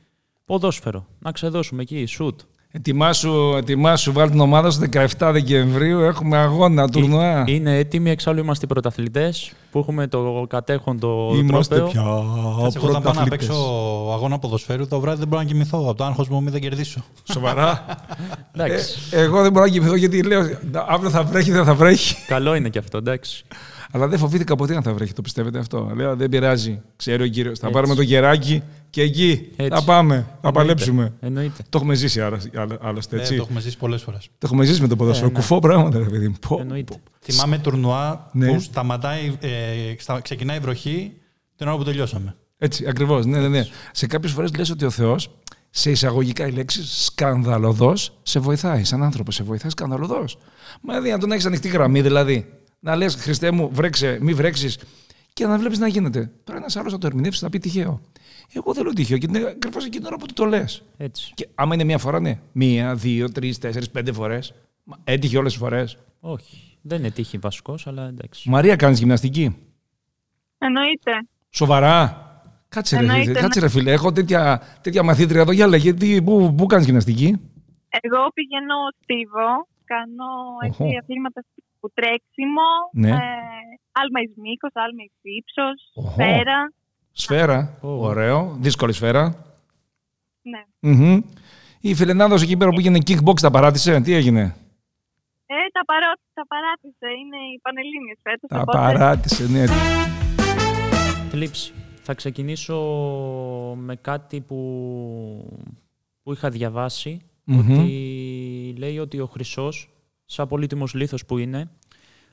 Ποδόσφαιρο. 0.45 1.07
Να 1.19 1.31
ξεδώσουμε 1.31 1.81
εκεί, 1.81 2.05
σουτ. 2.05 2.39
Ετοιμάσου, 2.73 3.53
ετοιμάσου, 3.57 4.12
βάλει 4.13 4.31
την 4.31 4.39
ομάδα 4.39 4.71
σου 4.71 4.79
17 5.19 5.29
Δεκεμβρίου. 5.31 5.99
Έχουμε 5.99 6.38
αγώνα, 6.38 6.89
τουρνουά. 6.89 7.43
Είναι 7.47 7.77
έτοιμοι, 7.77 8.10
εξάλλου 8.10 8.39
είμαστε 8.39 8.65
οι 8.65 8.67
πρωταθλητές 8.67 9.51
που 9.71 9.79
έχουμε 9.79 10.07
το 10.07 10.45
κατέχον 10.49 10.99
το 10.99 11.31
Είμαστε 11.36 11.75
τρόπαιο. 11.75 11.91
πια 11.91 12.03
Κάτσε, 12.63 12.77
εγώ 12.77 12.88
όταν 12.88 13.01
πάω 13.01 13.13
να 13.13 13.19
πρωταθλητές. 13.21 13.47
παίξω 13.47 13.63
αγώνα 14.13 14.39
ποδοσφαίρου, 14.39 14.88
το 14.88 14.99
βράδυ 14.99 15.19
δεν 15.19 15.27
μπορώ 15.27 15.41
να 15.41 15.47
κοιμηθώ. 15.47 15.77
Από 15.77 15.93
το 15.95 16.03
άγχος 16.03 16.27
μου 16.29 16.41
μην 16.41 16.51
δεν 16.51 16.62
κερδίσω. 16.62 17.03
Σοβαρά. 17.31 17.86
Εντάξει. 18.55 18.99
Ε, 19.12 19.21
εγώ 19.21 19.41
δεν 19.41 19.51
μπορώ 19.51 19.65
να 19.65 19.71
κοιμηθώ 19.71 19.95
γιατί 19.95 20.23
λέω 20.23 20.49
αύριο 20.88 21.10
θα 21.10 21.23
βρέχει, 21.23 21.51
δεν 21.51 21.63
θα 21.65 21.75
βρέχει. 21.75 22.15
Καλό 22.27 22.55
είναι 22.55 22.69
και 22.69 22.79
αυτό, 22.79 22.97
εντάξει. 22.97 23.45
Αλλά 23.91 24.08
δεν 24.08 24.19
φοβήθηκα 24.19 24.56
ποτέ 24.56 24.75
αν 24.75 24.84
θα 24.84 24.93
βρέχει, 24.93 25.13
το 25.13 25.21
πιστεύετε 25.21 25.60
αυτό. 25.60 25.91
Λέω 25.95 26.15
δεν 26.15 26.30
πειράζει. 26.30 26.82
Ξέρει 26.95 27.23
ο 27.23 27.27
κύριος. 27.27 27.60
Θα 27.60 27.69
πάρουμε 27.69 27.95
το 27.95 28.01
γεράκι 28.01 28.63
και 28.89 29.01
εκεί 29.01 29.47
Έτσι. 29.56 29.73
θα 29.80 29.84
πάμε. 29.84 30.13
Θα 30.15 30.21
Εννοείται. 30.21 30.51
παλέψουμε. 30.51 31.13
Εννοείται. 31.19 31.63
Το 31.69 31.77
έχουμε 31.77 31.93
ζήσει 31.95 32.21
άρα- 32.21 32.38
άλλα- 32.56 32.77
άλλωστε 32.82 33.15
Ναι, 33.15 33.21
έτσι. 33.21 33.36
το 33.36 33.41
έχουμε 33.41 33.60
ζήσει 33.60 33.77
πολλές 33.77 34.01
φορές. 34.01 34.25
Το 34.38 34.38
έχουμε 34.43 34.65
ζήσει 34.65 34.82
με 34.82 34.88
το 34.88 34.95
ποδόσφαιρο. 34.95 35.27
Ε, 35.27 35.32
ναι. 35.32 35.36
Κουφό 35.39 35.60
πράγματα, 35.60 35.97
ρε 35.97 36.04
παιδί 36.06 36.27
μου. 36.27 36.36
Πω, 36.47 36.58
Εννοείται. 36.62 36.93
Θυμάμαι 37.19 37.58
τουρνουά 37.58 38.30
Ναι. 38.34 38.47
που 38.54 38.60
σταματάει, 38.60 39.38
ε, 39.39 39.49
στα- 39.97 40.19
ξεκινάει 40.21 40.58
η 40.58 40.60
βροχή 40.60 41.13
την 41.56 41.67
ώρα 41.67 41.77
που 41.77 41.84
τελειώσαμε. 41.84 42.36
Έτσι, 42.58 42.86
ακριβώς. 42.88 43.25
Ναι, 43.25 43.39
ναι, 43.39 43.47
ναι. 43.47 43.65
Σε 43.91 44.08
κάποιες 44.08 44.32
φορές 44.32 44.56
λες 44.58 44.69
ότι 44.69 44.86
ο 44.86 44.89
Θεός, 44.89 45.30
σε 45.69 45.91
εισαγωγικά 45.91 46.47
η 46.47 46.51
λέξη 46.51 46.82
σκανδαλωδό, 47.04 47.93
σε 48.23 48.39
βοηθάει. 48.39 48.84
Σαν 48.84 49.04
άνθρωπο, 49.04 49.32
σε 49.32 49.43
βοηθάει 49.43 49.71
σκανδαλωδό. 49.71 50.23
Μα 50.82 50.93
δηλαδή, 50.93 51.10
να 51.10 51.17
τον 51.17 51.32
έχεις 51.32 51.45
ανοιχτή 51.45 51.67
γραμμή, 51.67 52.01
δηλαδή. 52.01 52.45
Να 52.84 52.96
λες, 52.96 53.15
Χριστέ 53.15 53.52
μου, 53.52 53.70
βρέξε, 53.74 54.17
μη 54.22 54.34
βρέξεις. 54.34 54.80
Και 55.34 55.46
να 55.46 55.58
βλέπεις 55.58 55.80
να 55.80 55.88
γίνεται. 55.88 56.32
Τώρα 56.44 56.58
ένας 56.60 56.76
άλλος 56.76 56.91
θα 56.91 56.98
το 56.98 57.08
ερμηνεύσει, 57.08 57.39
θα 57.39 57.50
πει 57.50 57.60
τυχαίο. 57.60 58.02
Εγώ 58.54 58.74
δεν 58.74 58.84
λέω 58.84 58.94
τυχαίο, 58.94 59.17
γιατί 59.17 59.38
είναι 59.38 59.48
ακριβώ 59.48 59.78
εκείνη 59.78 59.98
την 59.98 60.06
ώρα 60.06 60.17
που 60.17 60.26
του 60.26 60.34
το 60.34 60.46
λες. 60.46 60.84
Έτσι. 60.98 61.32
Και 61.36 61.48
άμα 61.56 61.74
είναι 61.74 61.84
μία 61.84 61.98
φορά, 61.98 62.20
ναι. 62.20 62.39
Μία, 62.52 62.96
δύο, 62.96 63.32
τρεις, 63.32 63.58
τέσσερις, 63.58 63.89
πέντε 63.89 64.12
φορές. 64.12 64.54
Έτυχε 65.04 65.38
όλες 65.38 65.52
τι 65.54 65.58
φορές. 65.60 65.98
Όχι. 66.20 66.78
Δεν 66.82 67.00
είναι 67.00 67.10
τύχη 67.12 67.38
βασικός, 67.38 67.88
αλλά 67.88 68.08
εντάξει. 68.08 68.50
Μαρία, 68.50 68.76
κάνεις 68.76 69.00
γυμναστική; 69.00 69.56
Εννοείται. 70.58 71.12
Σοβαρά; 71.50 72.26
Κάτσε 72.70 72.98
ρε, 73.00 73.06
Εννοείται, 73.06 73.32
κάτσε 73.32 73.60
ρε 73.60 73.70
φίλε. 73.70 73.91
Έχω 73.91 74.12
τέτοια, 74.12 74.62
τέτοια 74.82 75.04
μαθήτρια 75.04 75.41
εδώ. 75.41 75.52
Για 75.52 75.67
λέγε, 75.67 75.94
τι, 75.94 76.22
πού, 76.22 76.54
πού 76.58 76.65
κάνεις 76.65 76.86
γυμναστική; 76.86 77.28
Εγώ 78.02 78.20
πηγαίνω 78.34 78.76
στίβο, 79.02 79.67
κάνω 79.86 80.26
έτσι 80.65 80.82
Οχο. 80.82 80.98
αθλήματα 81.02 81.44
που 81.82 81.91
τρέξιμο, 81.94 82.67
Ναι. 82.94 83.10
ε, 83.10 83.15
άλμα 83.91 84.20
εις 84.24 84.34
μήκος, 84.36 84.72
άλμα 84.74 85.04
εις 85.04 85.13
ύψος, 85.38 85.91
Οχο. 85.94 86.12
σφαίρα. 86.12 86.72
Σφαίρα. 87.12 87.78
Ω. 87.82 87.89
Ωραίο. 87.89 88.58
Δύσκολη 88.60 88.94
σφαίρα. 88.94 89.46
Ναι. 90.41 90.63
Μμμ. 90.80 91.22
Η 91.82 91.96
φιλενάδος 91.96 92.41
εκεί 92.44 92.58
πέρα 92.58 92.70
που 92.70 92.76
πήγαινε 92.76 93.00
kickbox 93.08 93.39
τα 93.41 93.52
παράτησε; 93.52 94.02
Τι 94.02 94.13
έγινε; 94.13 94.41
Ε, 95.46 95.56
τα, 95.72 95.86
παρά, 95.86 96.12
τα 96.34 96.48
παράτησε, 96.48 97.08
είναι 97.20 97.38
οι 97.56 97.60
Πανελλήνιες 97.62 98.17
φέτος. 98.24 98.50
Τα 98.50 98.60
οπότε 98.60 98.78
παράτησε, 98.78 99.48
ναι. 99.48 99.65
Θλίψη. 101.30 101.74
Θα 102.04 102.13
ξεκινήσω 102.13 102.78
με 103.78 103.96
κάτι 103.96 104.41
που, 104.41 104.58
που 106.24 106.34
είχα 106.34 106.50
διαβάσει. 106.50 107.22
Μμμ. 107.44 107.58
Ότι 107.60 108.76
λέει 108.78 108.98
ότι 109.00 109.20
ο 109.20 109.26
Χρυσός, 109.26 109.89
σαν 110.32 110.48
πολύτιμος 110.48 110.94
λίθος 110.94 111.26
που 111.26 111.38
είναι, 111.38 111.70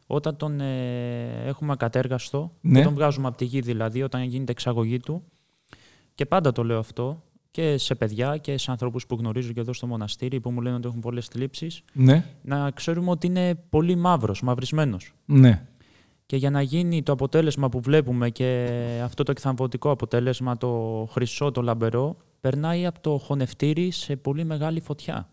όταν 0.06 0.36
τον 0.36 0.60
ε, 0.60 1.44
έχουμε 1.46 1.72
ακατέργαστο, 1.72 2.52
Ναι. 2.60 2.78
και 2.78 2.84
τον 2.84 2.94
βγάζουμε 2.94 3.28
από 3.28 3.36
τη 3.36 3.44
γη 3.44 3.60
δηλαδή, 3.60 4.02
όταν 4.02 4.22
γίνεται 4.22 4.52
εξαγωγή 4.52 4.98
του, 4.98 5.22
και 6.14 6.26
πάντα 6.26 6.52
το 6.52 6.64
λέω 6.64 6.78
αυτό, 6.78 7.22
και 7.50 7.78
σε 7.78 7.94
παιδιά 7.94 8.36
και 8.36 8.58
σε 8.58 8.70
ανθρώπους 8.70 9.06
που 9.06 9.14
γνωρίζω 9.14 9.52
και 9.52 9.60
εδώ 9.60 9.72
στο 9.72 9.86
μοναστήρι, 9.86 10.40
που 10.40 10.50
μου 10.50 10.60
λένε 10.60 10.76
ότι 10.76 10.86
έχουν 10.88 11.00
πολλές 11.00 11.26
θλίψεις, 11.26 11.82
Ναι. 11.92 12.24
να 12.42 12.70
ξέρουμε 12.70 13.10
ότι 13.10 13.26
είναι 13.26 13.54
πολύ 13.54 13.96
μαύρος, 13.96 14.42
μαυρισμένος. 14.42 15.14
Ναι. 15.24 15.66
Και 16.26 16.36
για 16.36 16.50
να 16.50 16.62
γίνει 16.62 17.02
το 17.02 17.12
αποτέλεσμα 17.12 17.68
που 17.68 17.80
βλέπουμε 17.80 18.30
και 18.30 18.68
αυτό 19.04 19.22
το 19.22 19.30
εκθαμβωτικό 19.30 19.90
αποτέλεσμα, 19.90 20.56
το 20.56 21.04
χρυσό, 21.10 21.50
το 21.50 21.62
λαμπερό, 21.62 22.16
περνάει 22.40 22.86
από 22.86 23.00
το 23.00 23.18
χωνευτήρι 23.18 23.90
σε 23.90 24.16
πολύ 24.16 24.44
μεγάλη 24.44 24.80
φωτιά. 24.80 25.28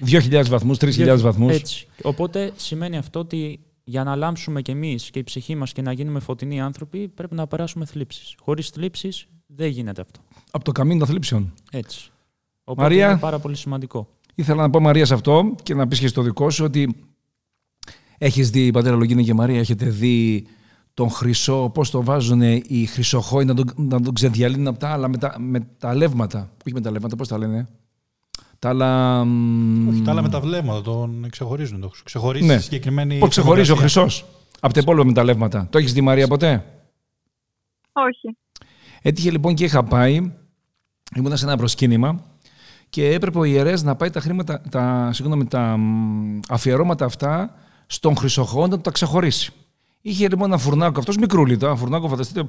2.000 0.00 0.44
βαθμούς, 0.48 0.78
3.000 0.78 1.18
βαθμούς. 1.20 1.52
Έτσι. 1.52 1.86
Οπότε 2.02 2.52
σημαίνει 2.56 2.96
αυτό 2.96 3.18
ότι 3.18 3.60
για 3.84 4.04
να 4.04 4.16
λάμψουμε 4.16 4.62
κι 4.62 4.70
εμείς 4.70 5.10
και 5.10 5.18
η 5.18 5.22
ψυχή 5.22 5.54
μας 5.54 5.72
και 5.72 5.82
να 5.82 5.92
γίνουμε 5.92 6.20
φωτεινοί 6.20 6.60
άνθρωποι, 6.60 7.08
πρέπει 7.08 7.34
να 7.34 7.46
περάσουμε 7.46 7.84
θλίψεις. 7.84 8.34
Χωρίς 8.42 8.68
θλίψεις 8.68 9.26
δεν 9.46 9.68
γίνεται 9.68 10.00
αυτό. 10.00 10.20
Από 10.50 10.64
το 10.64 10.72
καμίνο 10.72 10.98
των 10.98 11.08
θλίψεων. 11.08 11.52
Έτσι. 11.70 12.10
Οπότε 12.64 12.82
Μαρία. 12.82 13.10
είναι 13.10 13.18
πάρα 13.18 13.38
πολύ 13.38 13.56
σημαντικό. 13.56 14.08
Ήθελα 14.34 14.62
να 14.62 14.70
πω 14.70 14.80
Μαρία 14.80 15.06
σε 15.06 15.14
αυτό 15.14 15.54
και 15.62 15.74
να 15.74 15.88
πεις 15.88 15.98
και 15.98 16.06
στο 16.06 16.22
δικό 16.22 16.50
σου 16.50 16.64
ότι 16.64 16.94
έχεις 18.18 18.50
δει, 18.50 18.70
πατέρα 18.70 18.96
Λογίνη 18.96 19.24
και 19.24 19.34
Μαρία, 19.34 19.58
έχετε 19.58 19.86
δει 19.86 20.46
τον 20.94 21.10
χρυσό, 21.10 21.70
πώς 21.74 21.90
το 21.90 22.04
βάζουν 22.04 22.40
οι 22.42 22.86
χρυσοχόοι 22.86 23.44
να 23.44 23.54
τον, 23.54 23.70
να 23.76 24.00
τον 24.00 24.14
ξεδιαλύνουν 24.14 24.66
από 24.66 24.78
τα 24.78 24.88
άλλα 24.88 25.08
με 25.08 25.16
τα, 25.16 25.34
με 25.38 25.60
τα 25.78 25.94
λεύματα. 25.94 26.52
Όχι 26.66 26.74
με 26.74 26.80
τα 26.80 26.90
λεύματα, 26.90 27.16
πώς 27.16 27.28
τα 27.28 27.38
λένε; 27.38 27.68
Τα 28.62 28.68
άλλα... 28.68 29.24
μ, 29.24 29.88
Όχι, 29.88 30.02
τα 30.02 30.10
άλλα 30.10 30.22
με 30.22 30.28
τα 30.28 30.40
βλέμματα 30.40 30.82
τον 30.82 31.26
ξεχωρίζουν. 31.30 31.80
Το 31.80 31.90
ξεχωρίζει 32.04 32.46
Ναι. 32.46 32.58
συγκεκριμένη. 32.58 33.18
Πώς 33.18 33.28
ξεχωρίζει 33.28 33.70
ο 33.70 33.74
φωτογραφία. 33.74 34.02
χρυσός; 34.02 34.24
Από 34.60 34.74
τα 34.74 34.80
υπόλοιπα 34.80 35.04
με 35.06 35.12
τα 35.12 35.24
λεύματα. 35.24 35.66
Το 35.70 35.78
έχεις 35.78 35.92
δει 35.92 36.00
Μαρία 36.00 36.28
ποτέ; 36.28 36.64
Όχι. 37.92 38.36
Έτυχε 39.02 39.30
λοιπόν 39.30 39.54
και 39.54 39.64
είχα 39.64 39.82
πάει, 39.84 40.32
ήμουνα 41.16 41.36
σε 41.36 41.44
ένα 41.44 41.56
προσκύνημα 41.56 42.22
και 42.88 43.12
έπρεπε 43.12 43.38
ο 43.38 43.44
ιερέας 43.44 43.82
να 43.82 43.94
πάει 43.96 44.10
τα, 44.10 44.20
χρήματα, 44.20 44.60
τα, 44.70 45.10
συγγνώμη, 45.12 45.44
τα 45.46 45.76
μ, 45.76 46.40
αφιερώματα 46.48 47.04
αυτά 47.04 47.54
στον 47.86 48.16
χρυσοχό 48.16 48.66
να 48.66 48.80
τα 48.80 48.90
ξεχωρίσει. 48.90 49.52
Είχε 50.00 50.28
λοιπόν 50.28 50.48
ένα 50.48 50.58
φουρνάκο, 50.58 50.98
αυτός 50.98 51.16
μικρούλι, 51.16 51.56
το 51.56 51.66
ένα 51.66 51.76
φουρνάκο 51.76 52.08
φανταστείτε 52.08 52.48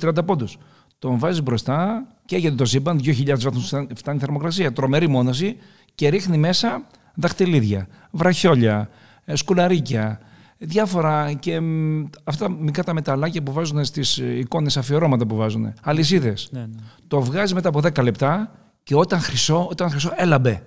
20-30 0.00 0.24
πόντους. 0.26 0.58
Τον 0.98 1.18
βάζεις 1.18 1.42
μπροστά 1.42 2.06
και 2.24 2.36
έγινε 2.36 2.54
το 2.54 2.64
σύμπαν, 2.64 3.00
2.000 3.04 3.40
βαθμούς 3.40 3.72
φτάνει 3.94 4.16
η 4.16 4.20
θερμοκρασία, 4.20 4.72
τρομερή 4.72 5.08
μόνωση 5.08 5.56
και 5.94 6.08
ρίχνει 6.08 6.38
μέσα 6.38 6.86
δαχτυλίδια, 7.14 7.88
βραχιόλια, 8.10 8.88
ε, 9.24 9.36
σκουλαρίκια, 9.36 10.20
διάφορα 10.58 11.32
και 11.32 11.60
μ, 11.60 12.04
αυτά 12.24 12.50
μικρά 12.50 12.84
τα 12.84 12.94
μεταλλάκια 12.94 13.42
που 13.42 13.52
βάζουν 13.52 13.84
στις 13.84 14.16
εικόνες, 14.16 14.76
αφιερώματα 14.76 15.26
που 15.26 15.36
βάζουν, 15.36 15.72
αλυσίδες. 15.82 16.48
Ναι, 16.50 16.60
ναι. 16.60 16.66
Το 17.08 17.20
βγάζει 17.20 17.54
μετά 17.54 17.68
από 17.68 17.80
10 17.80 18.02
λεπτά 18.02 18.52
και 18.82 18.94
όταν 18.94 19.20
χρυσό, 19.20 19.66
όταν 19.70 19.90
χρυσό 19.90 20.12
έλαμπε. 20.16 20.62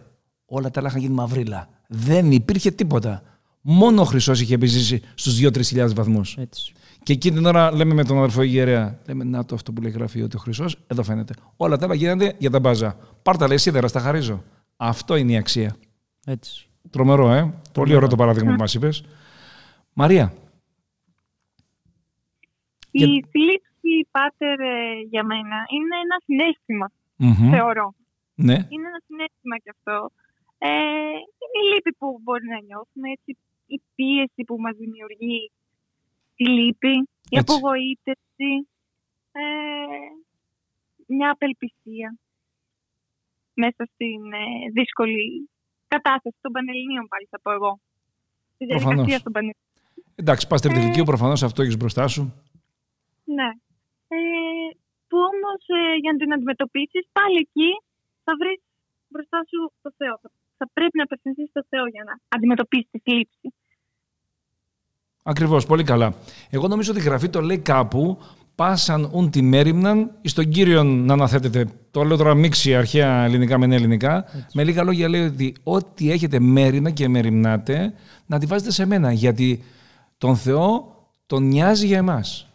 Όλα 0.45 0.71
τα 0.71 0.79
άλλα 0.79 0.89
είχαν 0.89 1.01
γίνει 1.01 1.13
μαυρίλα. 1.13 1.69
Δεν 1.87 2.31
υπήρχε 2.31 2.71
τίποτα. 2.71 3.21
Μόνο 3.61 4.01
ο 4.01 4.05
χρυσός 4.05 4.41
είχε 4.41 4.53
επιζήσει 4.53 5.01
στους 5.15 5.39
2-3 5.39 5.61
χιλιάδες 5.65 5.93
βαθμούς. 5.93 6.37
Έτσι. 6.39 6.73
Και 7.03 7.13
εκείνη 7.13 7.35
την 7.35 7.45
ώρα 7.45 7.71
λέμε 7.75 7.93
με 7.93 8.03
τον 8.03 8.17
αδερφό 8.17 8.41
Ιγερέα, 8.41 8.99
λέμε 9.07 9.23
να 9.23 9.45
το 9.45 9.55
αυτό 9.55 9.71
που 9.73 9.81
λέει 9.81 9.91
γράφει 9.91 10.21
ότι 10.21 10.35
ο 10.35 10.39
χρυσός, 10.39 10.77
εδώ 10.87 11.03
φαίνεται. 11.03 11.33
Όλα 11.57 11.77
τα 11.77 11.85
άλλα 11.85 11.95
γίνονται 11.95 12.35
για 12.37 12.49
τα 12.49 12.59
μπάζα. 12.59 12.97
Πάρτα 13.23 13.47
λέει 13.47 13.57
σίδερα, 13.57 13.87
στα 13.87 13.99
χαρίζω. 13.99 14.43
Αυτό 14.77 15.15
είναι 15.15 15.31
η 15.31 15.37
αξία. 15.37 15.75
Έτσι. 16.25 16.69
Τρομερό, 16.89 17.31
ε. 17.31 17.53
Πολύ 17.73 17.95
ωραίο 17.95 18.07
το 18.09 18.15
παράδειγμα 18.15 18.51
που 18.51 18.59
μας 18.59 18.73
είπες. 18.73 19.03
Μαρία. 19.93 20.33
Η 22.91 23.03
Για- 23.03 23.07
θλίψη, 23.31 23.93
πάτερ, 24.11 24.59
ε, 24.59 24.73
για 25.09 25.23
μένα 25.23 25.57
είναι 25.75 25.95
ένα 26.05 26.17
συνέστημα, 26.25 26.87
Μμμ. 27.15 27.49
θεωρώ. 27.53 27.93
Ναι. 28.47 28.53
Είναι 28.73 28.87
ένα 28.91 29.01
συνέστημα 29.07 29.55
κι 29.63 29.71
αυτό. 29.75 29.97
Ε, 30.57 30.67
είναι 31.41 31.57
η 31.63 31.65
λύπη 31.73 31.91
που 31.99 32.07
μπορεί 32.23 32.45
να 32.55 32.59
νιώθουμε, 32.67 33.07
έτσι, 33.15 33.31
η 33.75 33.77
πίεση 33.95 34.41
που 34.47 34.55
μας 34.65 34.75
δημιουργεί 34.83 35.51
τη 36.41 36.49
λύπη, 36.49 36.93
η 37.33 37.37
Έτσι. 37.37 37.53
απογοήτευση, 37.55 38.51
ε, 39.31 39.43
μια 41.05 41.29
απελπισία 41.31 42.09
μέσα 43.53 43.81
στην 43.93 44.21
ε, 44.33 44.69
δύσκολη 44.73 45.49
κατάσταση 45.87 46.37
των 46.41 46.51
Πανελληνίων 46.51 47.07
πάλι 47.07 47.27
θα 47.29 47.39
πω 47.43 47.51
εγώ. 47.51 47.79
Στη 48.55 48.65
Προφανώς. 48.65 48.93
διαδικασία 48.95 49.23
των 49.23 49.31
Πανελληνίων. 49.35 49.69
Εντάξει, 50.15 50.47
πας 50.47 50.61
τρίτη 50.61 50.79
ηλικίου, 50.79 51.03
προφανώς 51.11 51.43
αυτό 51.43 51.61
έχεις 51.61 51.77
μπροστά 51.77 52.07
σου. 52.07 52.23
Ναι. 53.37 53.49
Ε, 54.15 54.17
που 55.07 55.17
όμως 55.31 55.61
ε, 55.79 55.95
για 56.01 56.11
να 56.11 56.17
την 56.17 56.33
αντιμετωπίσεις 56.33 57.03
πάλι 57.17 57.37
εκεί 57.45 57.71
θα 58.23 58.33
βρεις 58.39 58.59
μπροστά 59.07 59.39
σου 59.49 59.59
το 59.81 59.91
Θεό. 59.97 60.15
Θα, 60.21 60.29
θα 60.57 60.65
πρέπει 60.73 60.97
να 60.97 61.03
απευθυνθείς 61.03 61.49
στο 61.49 61.63
Θεό 61.69 61.85
για 61.87 62.03
να 62.07 62.13
αντιμετωπίσεις 62.35 62.89
τη 62.91 62.99
θλίψη. 62.99 63.47
Ακριβώς, 65.23 65.65
πολύ 65.65 65.83
καλά. 65.83 66.13
Εγώ 66.49 66.67
νομίζω 66.67 66.91
ότι 66.91 66.99
η 66.99 67.03
γραφή 67.03 67.29
το 67.29 67.41
λέει 67.41 67.57
κάπου. 67.57 68.17
Πάσαν 68.55 69.09
ουν 69.13 69.29
τη 69.29 69.41
μέρημναν 69.41 70.11
εις 70.21 70.33
τον 70.33 70.49
κύριο 70.49 70.83
να 70.83 71.13
αναθέτεται. 71.13 71.67
Το 71.91 72.03
λέω 72.03 72.17
τώρα 72.17 72.33
μίξη 72.33 72.75
αρχαία 72.75 73.23
ελληνικά 73.23 73.57
με 73.57 73.65
νέα 73.65 73.77
ελληνικά. 73.77 74.25
Με 74.53 74.63
λίγα 74.63 74.83
λόγια 74.83 75.09
λέει 75.09 75.25
ότι 75.25 75.53
ό,τι 75.63 76.11
έχετε 76.11 76.39
μέρημνα 76.39 76.89
και 76.89 77.07
μεριμνάτε, 77.07 77.93
να 78.25 78.39
τη 78.39 78.45
βάζετε 78.45 78.71
σε 78.71 78.85
μένα. 78.85 79.11
Γιατί 79.11 79.63
τον 80.17 80.35
Θεό 80.35 80.95
τον 81.25 81.47
νοιάζει 81.47 81.85
για 81.85 81.97
εμάς. 81.97 82.47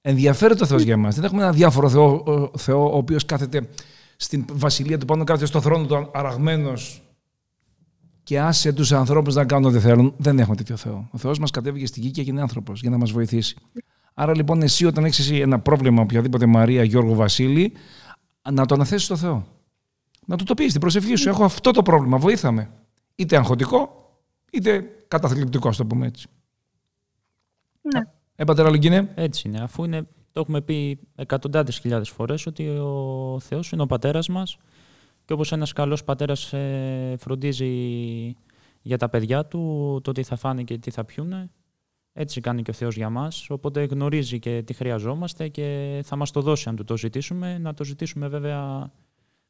Ενδιαφέρεται 0.00 0.62
ο 0.62 0.66
Θεός 0.66 0.82
για 0.82 0.94
εμάς. 0.94 1.14
Δεν 1.14 1.24
έχουμε 1.24 1.42
ένα 1.42 1.52
διάφορο 1.52 1.88
Θεό, 1.88 2.22
ο 2.52 2.58
Θεό 2.58 2.92
ο 2.92 2.96
οποίος 2.96 3.24
κάθεται 3.24 3.68
στην 4.16 4.44
βασιλεία 4.52 4.98
του 4.98 5.06
πάνω, 5.06 5.24
κάθεται 5.24 5.46
στο 5.46 5.60
θρόνο 5.60 5.86
του 5.86 6.10
αραγμένος 6.12 7.02
και 8.30 8.40
άσε 8.40 8.72
τους 8.72 8.92
ανθρώπους 8.92 9.34
να 9.34 9.44
κάνουν 9.44 9.70
ό,τι 9.70 9.80
θέλουν. 9.80 10.14
Δεν 10.16 10.38
έχουμε 10.38 10.56
τέτοιο 10.56 10.76
Θεό. 10.76 11.08
Ο 11.10 11.18
Θεός 11.18 11.38
μας 11.38 11.50
κατέβηκε 11.50 11.86
στη 11.86 12.00
γη 12.00 12.10
και 12.10 12.20
έγινε 12.20 12.40
άνθρωπος 12.40 12.80
για 12.80 12.90
να 12.90 12.98
μας 12.98 13.10
βοηθήσει. 13.10 13.56
Άρα 14.14 14.34
λοιπόν, 14.34 14.62
εσύ 14.62 14.84
όταν 14.84 15.04
έχεις 15.04 15.30
ένα 15.30 15.58
πρόβλημα, 15.58 16.02
οποιαδήποτε 16.02 16.46
Μαρία, 16.46 16.84
Γιώργο, 16.84 17.14
Βασίλη, 17.14 17.72
να 18.52 18.66
το 18.66 18.74
αναθέσεις 18.74 19.04
στο 19.04 19.16
Θεό. 19.16 19.46
Να 20.26 20.36
του 20.36 20.44
το 20.44 20.54
πεις 20.54 20.68
στην 20.68 20.80
προσευχή 20.80 21.14
σου. 21.14 21.28
Έχω 21.28 21.44
αυτό 21.44 21.70
το 21.70 21.82
πρόβλημα. 21.82 22.18
Βοήθαμε. 22.18 22.70
Είτε 23.14 23.36
αγχωτικό, 23.36 24.10
είτε 24.52 24.84
καταθλιπτικό, 25.08 25.68
ας 25.68 25.76
το 25.76 25.86
πούμε 25.86 26.06
έτσι. 26.06 26.26
Ναι. 27.80 28.00
Ε, 28.34 28.44
πατέρα 28.44 28.70
Λουγκίνε. 28.70 29.12
Έτσι 29.14 29.48
είναι. 29.48 29.60
Αφού 29.60 29.84
είναι, 29.84 30.02
το 30.32 30.40
έχουμε 30.40 30.60
πει 30.60 30.98
εκατοντάδες 31.14 31.78
χιλιάδες 31.78 32.08
φορές 32.08 32.46
ότι 32.46 32.68
ο 32.68 33.38
Θεός 33.40 33.72
είναι 33.72 33.82
ο 33.82 33.86
πατέρας 33.86 34.28
μας 34.28 34.58
και 35.30 35.36
όπως 35.36 35.52
ένας 35.52 35.72
καλός 35.72 36.04
πατέρας 36.04 36.52
ε, 36.52 37.14
φροντίζει 37.18 37.66
για 38.80 38.96
τα 38.98 39.08
παιδιά 39.08 39.46
του 39.46 40.00
το 40.02 40.12
τι 40.12 40.22
θα 40.22 40.36
φάνε 40.36 40.62
και 40.62 40.78
τι 40.78 40.90
θα 40.90 41.04
πιούνε, 41.04 41.50
έτσι 42.12 42.40
κάνει 42.40 42.62
και 42.62 42.70
ο 42.70 42.74
Θεός 42.74 42.96
για 42.96 43.10
μας. 43.10 43.46
Οπότε 43.50 43.84
γνωρίζει 43.84 44.38
και 44.38 44.62
τι 44.62 44.72
χρειαζόμαστε 44.72 45.48
και 45.48 46.00
θα 46.04 46.16
μας 46.16 46.30
το 46.30 46.40
δώσει 46.40 46.68
αν 46.68 46.76
του 46.76 46.84
το 46.84 46.96
ζητήσουμε. 46.96 47.58
Να 47.58 47.74
το 47.74 47.84
ζητήσουμε 47.84 48.28
βέβαια 48.28 48.90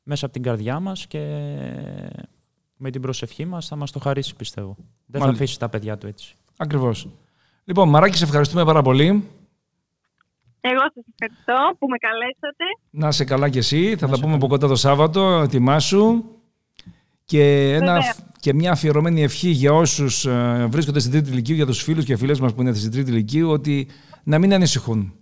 μέσα 0.03 0.25
από 0.25 0.35
την 0.35 0.43
καρδιά 0.43 0.81
μας 0.81 1.07
και 1.07 1.19
με 2.77 2.91
την 2.91 3.01
προσευχή 3.01 3.45
μας 3.45 3.67
θα 3.67 3.77
μας 3.77 3.91
το 3.91 3.99
χαρίσει 3.99 4.37
πιστεύω. 4.37 4.77
Δεν 4.77 5.21
θα 5.21 5.27
Μάλιστα. 5.27 5.45
αφήσει 5.45 5.59
τα 5.59 5.69
παιδιά 5.69 5.99
του 5.99 6.07
έτσι. 6.07 6.35
Ακριβώς. 6.57 7.09
Λοιπόν, 7.65 7.89
Μαράκη, 7.89 8.17
σε 8.17 8.25
ευχαριστούμε 8.25 8.65
πάρα 8.65 8.83
πολύ. 8.83 9.29
Εγώ 10.61 10.81
σας 10.95 11.05
ευχαριστώ 11.13 11.77
που 11.79 11.89
με 11.89 11.97
καλέσατε. 11.97 12.65
Να 12.91 13.09
είσαι 13.09 13.25
καλά 13.25 13.49
κι 13.49 13.59
εσύ. 13.59 13.97
Θα 13.97 14.09
τα 14.09 14.21
πούμε 14.21 14.35
από 14.35 14.47
κοντά 14.47 14.69
το 14.69 14.77
Σάββατο. 14.77 15.41
Ετοιμάσου. 15.45 16.25
Και, 17.25 17.73
ένα, 17.73 17.93
Βέβαια. 17.93 18.15
και 18.41 18.55
μια 18.55 18.73
αφιερωμένη 18.73 19.23
ευχή 19.23 19.49
για 19.49 19.73
όσους 19.73 20.27
βρίσκονται 20.69 20.99
στην 20.99 21.13
τρίτη 21.13 21.31
ηλικίου, 21.31 21.55
για 21.55 21.67
τους 21.67 21.83
φίλους 21.83 22.05
και 22.05 22.17
φίλες 22.17 22.41
μας 22.41 22.55
που 22.55 22.61
είναι 22.61 22.73
στην 22.73 22.91
τρίτη 22.91 23.11
ηλικίου, 23.11 23.51
ότι 23.51 23.89
να 24.25 24.39
μην 24.39 24.55
ανησυχούν. 24.55 25.15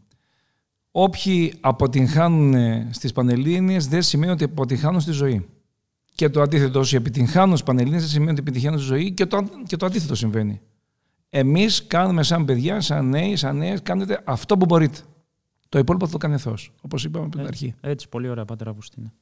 Όποιοι 0.91 1.55
αποτυγχάνουν 1.61 2.55
στις 2.93 3.13
Πανελλήνιες 3.13 3.89
δεν 3.89 4.03
σημαίνει 4.03 4.33
ότι 4.33 4.45
αποτυγχάνουν 4.45 5.01
στη 5.01 5.13
ζωή. 5.13 5.49
Και 6.15 6.29
το 6.29 6.43
αντίθετο, 6.43 6.79
όσοι 6.79 6.97
επιτυγχάνουν 6.97 7.57
στις 7.57 7.67
Πανελλήνιες 7.67 8.01
δεν 8.01 8.11
σημαίνει 8.11 8.31
ότι 8.31 8.41
επιτυχάνουν 8.41 8.79
στη 8.79 8.89
ζωή 8.89 9.13
και 9.13 9.27
το, 9.27 9.49
και 9.67 9.77
το 9.77 9.87
αντίθετο 9.87 10.15
συμβαίνει. 10.15 10.61
Εμείς 11.31 11.87
κάνουμε 11.87 12.23
σαν 12.23 12.45
παιδιά, 12.45 12.81
σαν 12.81 13.09
νέοι, 13.09 13.37
σαν 13.37 13.57
νέες, 13.57 13.83
κάνετε 13.83 14.21
αυτό 14.25 14.57
που 14.57 14.65
μπορείτε. 14.65 14.99
Το 15.69 15.79
υπόλοιπο 15.79 16.07
θα 16.07 16.13
το 16.13 16.19
κάνει 16.19 16.35
ο 16.35 16.39
Θεός, 16.39 16.73
όπως 16.81 17.05
είπαμε 17.05 17.25
από 17.25 17.37
την 17.37 17.45
Ε, 17.45 17.49
αρχή. 17.49 17.75
Έτσι, 17.81 18.09
πολύ 18.09 18.29
ωραία, 18.29 18.45
Πατέρα 18.45 18.71
Αυγουστίνα. 18.71 19.13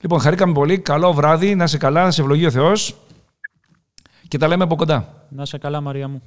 Λοιπόν, 0.00 0.20
χαρήκαμε 0.20 0.52
πολύ. 0.52 0.78
Καλό 0.78 1.12
βράδυ. 1.12 1.54
Να 1.54 1.64
είσαι 1.64 1.78
καλά, 1.78 2.04
να 2.04 2.10
σε 2.10 2.20
ευλογεί 2.20 2.46
ο 2.46 2.50
Θεός. 2.50 2.96
Και 4.28 4.38
τα 4.38 4.48
λέμε 4.48 4.64
από 4.64 4.76
κοντά. 4.76 5.26
Να 5.28 5.42
είσαι 5.42 5.58
καλά, 5.58 5.80
Μαρία 5.80 6.08
μου. 6.08 6.22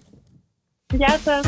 Γεια 0.95 1.17
σας. 1.19 1.45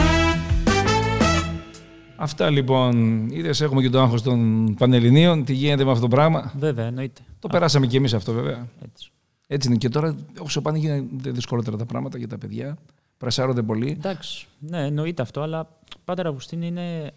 Αυτά 2.15 2.49
λοιπόν. 2.49 3.25
Είδες, 3.29 3.61
έχουμε 3.61 3.81
και 3.81 3.89
το 3.89 4.01
άγχος 4.01 4.21
των 4.21 4.73
Πανελληνίων. 4.77 5.45
Τι 5.45 5.53
γίνεται 5.53 5.83
με 5.83 5.89
αυτό 5.91 6.01
το 6.01 6.07
πράγμα; 6.07 6.53
Βέβαια, 6.57 6.85
εννοείται. 6.85 7.21
Το 7.39 7.47
περάσαμε 7.47 7.87
κι 7.87 7.95
εμείς 7.95 8.13
αυτό, 8.13 8.33
βέβαια. 8.33 8.67
Έτσι. 8.85 9.09
Έτσι 9.47 9.67
είναι. 9.67 9.77
Και 9.77 9.89
τώρα, 9.89 10.15
όσο 10.39 10.61
πάνε, 10.61 10.77
γίνονται 10.77 11.31
δυσκολότερα 11.31 11.77
τα 11.77 11.85
πράγματα 11.85 12.17
για 12.17 12.27
τα 12.27 12.37
παιδιά. 12.37 12.77
Πρασάρονται 13.17 13.61
πολύ. 13.61 13.91
Εντάξει, 13.91 14.47
ναι, 14.59 14.85
εννοείται 14.85 15.21
αυτό, 15.21 15.41
αλλά 15.41 15.67
Πάτερ 16.05 16.27
Αυγουστίνη 16.27 16.67
είναι. 16.67 17.11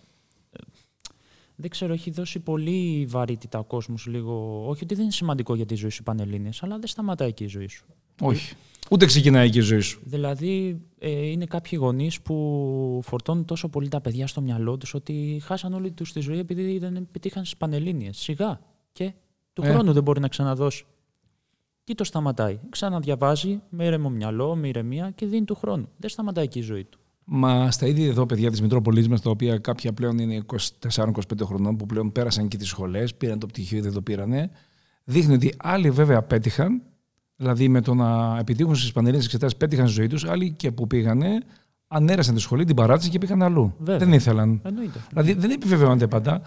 Ε, 1.59 1.61
Δεν 1.61 1.71
ξέρω, 1.71 1.93
έχει 1.93 2.11
δώσει 2.11 2.41
πολύ 2.41 3.07
βαρύτητα 3.09 3.59
ο 3.59 3.65
κόσμος 3.65 4.07
λίγο. 4.07 4.65
Όχι 4.69 4.85
ότι 4.85 4.95
δεν 4.95 5.03
είναι 5.03 5.13
σημαντικό 5.13 5.55
για 5.55 5.67
τη 5.67 5.75
ζωή 5.75 5.91
σου 5.91 5.99
οι 6.01 6.05
Πανελλήνιες, 6.05 6.63
αλλά 6.63 6.79
δεν 6.79 6.87
σταματάει 6.89 7.29
εκεί 7.29 7.45
η 7.45 7.49
ζωή 7.49 7.69
σου. 7.69 7.85
Όχι. 8.21 8.55
Ούτε 8.91 9.07
ξεκινάει 9.07 9.47
εκεί 9.47 9.59
η 9.59 9.61
ζωή 9.61 9.81
σου. 9.81 10.01
Δηλαδή, 10.05 10.81
ε, 10.99 11.11
είναι 11.11 11.45
κάποιοι 11.47 11.79
γονείς 11.83 12.21
που 12.21 13.01
φορτώνουν 13.05 13.45
τόσο 13.45 13.69
πολύ 13.69 13.89
τα 13.89 14.01
παιδιά 14.01 14.27
στο 14.27 14.41
μυαλό 14.41 14.77
τους 14.77 14.95
ότι 14.95 15.41
χάσαν 15.45 15.75
όλη 15.75 15.91
τους 15.91 16.13
τη 16.13 16.21
ζωή 16.21 16.39
επειδή 16.39 16.79
δεν 16.79 17.09
πετύχαν 17.13 17.45
στις 17.45 17.57
Πανελλήνιες. 17.57 18.17
Σιγά. 18.19 18.61
Και 18.93 19.13
του 19.53 19.63
Ε. 19.65 19.71
χρόνου 19.71 19.93
δεν 19.93 20.03
μπορεί 20.03 20.21
να 20.21 20.29
ξαναδώσει. 20.29 20.85
Τι 21.85 21.95
το 21.95 22.05
σταματάει. 22.05 22.59
Ξαναδιαβάζει 22.69 23.61
με 23.69 23.85
ήρεμο 23.85 24.11
μυαλό, 24.11 24.57
με 24.57 24.69
ηρεμία 24.69 25.11
και 25.11 25.27
δίνει 25.27 25.45
του 25.45 25.55
χρόνου. 25.55 25.89
Δεν 25.97 26.11
σταματάει 26.11 26.45
εκεί 26.45 26.59
η 26.59 26.63
ζωή 26.63 26.85
του. 26.85 26.99
Μα 27.31 27.71
στα 27.71 27.87
ίδια 27.87 28.07
εδώ 28.07 28.27
παιδιά 28.27 28.51
της 28.51 28.61
Μητρόπολης 28.63 29.09
μας, 29.09 29.21
τα 29.21 29.31
οποία 29.31 29.59
κάποια 29.59 29.93
πλέον 29.93 30.19
είναι 30.19 30.45
24-25 30.81 31.11
χρονών, 31.43 31.77
που 31.77 31.87
πλέον 31.87 32.13
πέρασαν 32.13 32.49
και 32.49 32.57
τις 32.57 32.69
σχολές, 32.69 33.15
πήραν 33.15 33.39
το 33.39 33.47
πτυχίο 33.47 33.79
ή 33.79 33.81
δεν 33.81 33.93
το 33.93 34.03
πήρανε, 34.03 34.51
δείχνει 35.05 35.35
ότι 35.35 35.55
άλλοι 35.59 35.91
βέβαια 35.91 36.23
πέτυχαν, 36.23 36.83
δηλαδή 37.37 37.69
με 37.69 37.81
το 37.81 37.95
να 37.95 38.39
επιτύχουν 38.39 38.77
στις 38.77 38.93
πανελλήνιες 38.93 39.25
εξετάσεις, 39.25 39.57
πέτυχαν 39.57 39.87
στη 39.87 39.95
ζωή 39.95 40.07
τους, 40.07 40.25
άλλοι 40.25 40.51
και 40.53 40.73
που 40.73 40.87
πήγανε, 40.87 41.41
ανέρασαν 41.89 42.35
τη 42.35 42.41
σχολή, 42.41 42.65
την 42.65 42.77
παράτηση 42.77 43.11
και 43.11 43.19
πήγαν 43.19 43.43
αλλού. 43.43 43.75
Βέβαια. 43.79 43.99
Δεν 43.99 44.13
ήθελαν. 44.13 44.61
Εννοείται. 44.65 45.01
Δηλαδή 45.09 45.33
δεν 45.33 45.51
επιβεβαιώνεται 45.51 46.07
πάντα. 46.07 46.41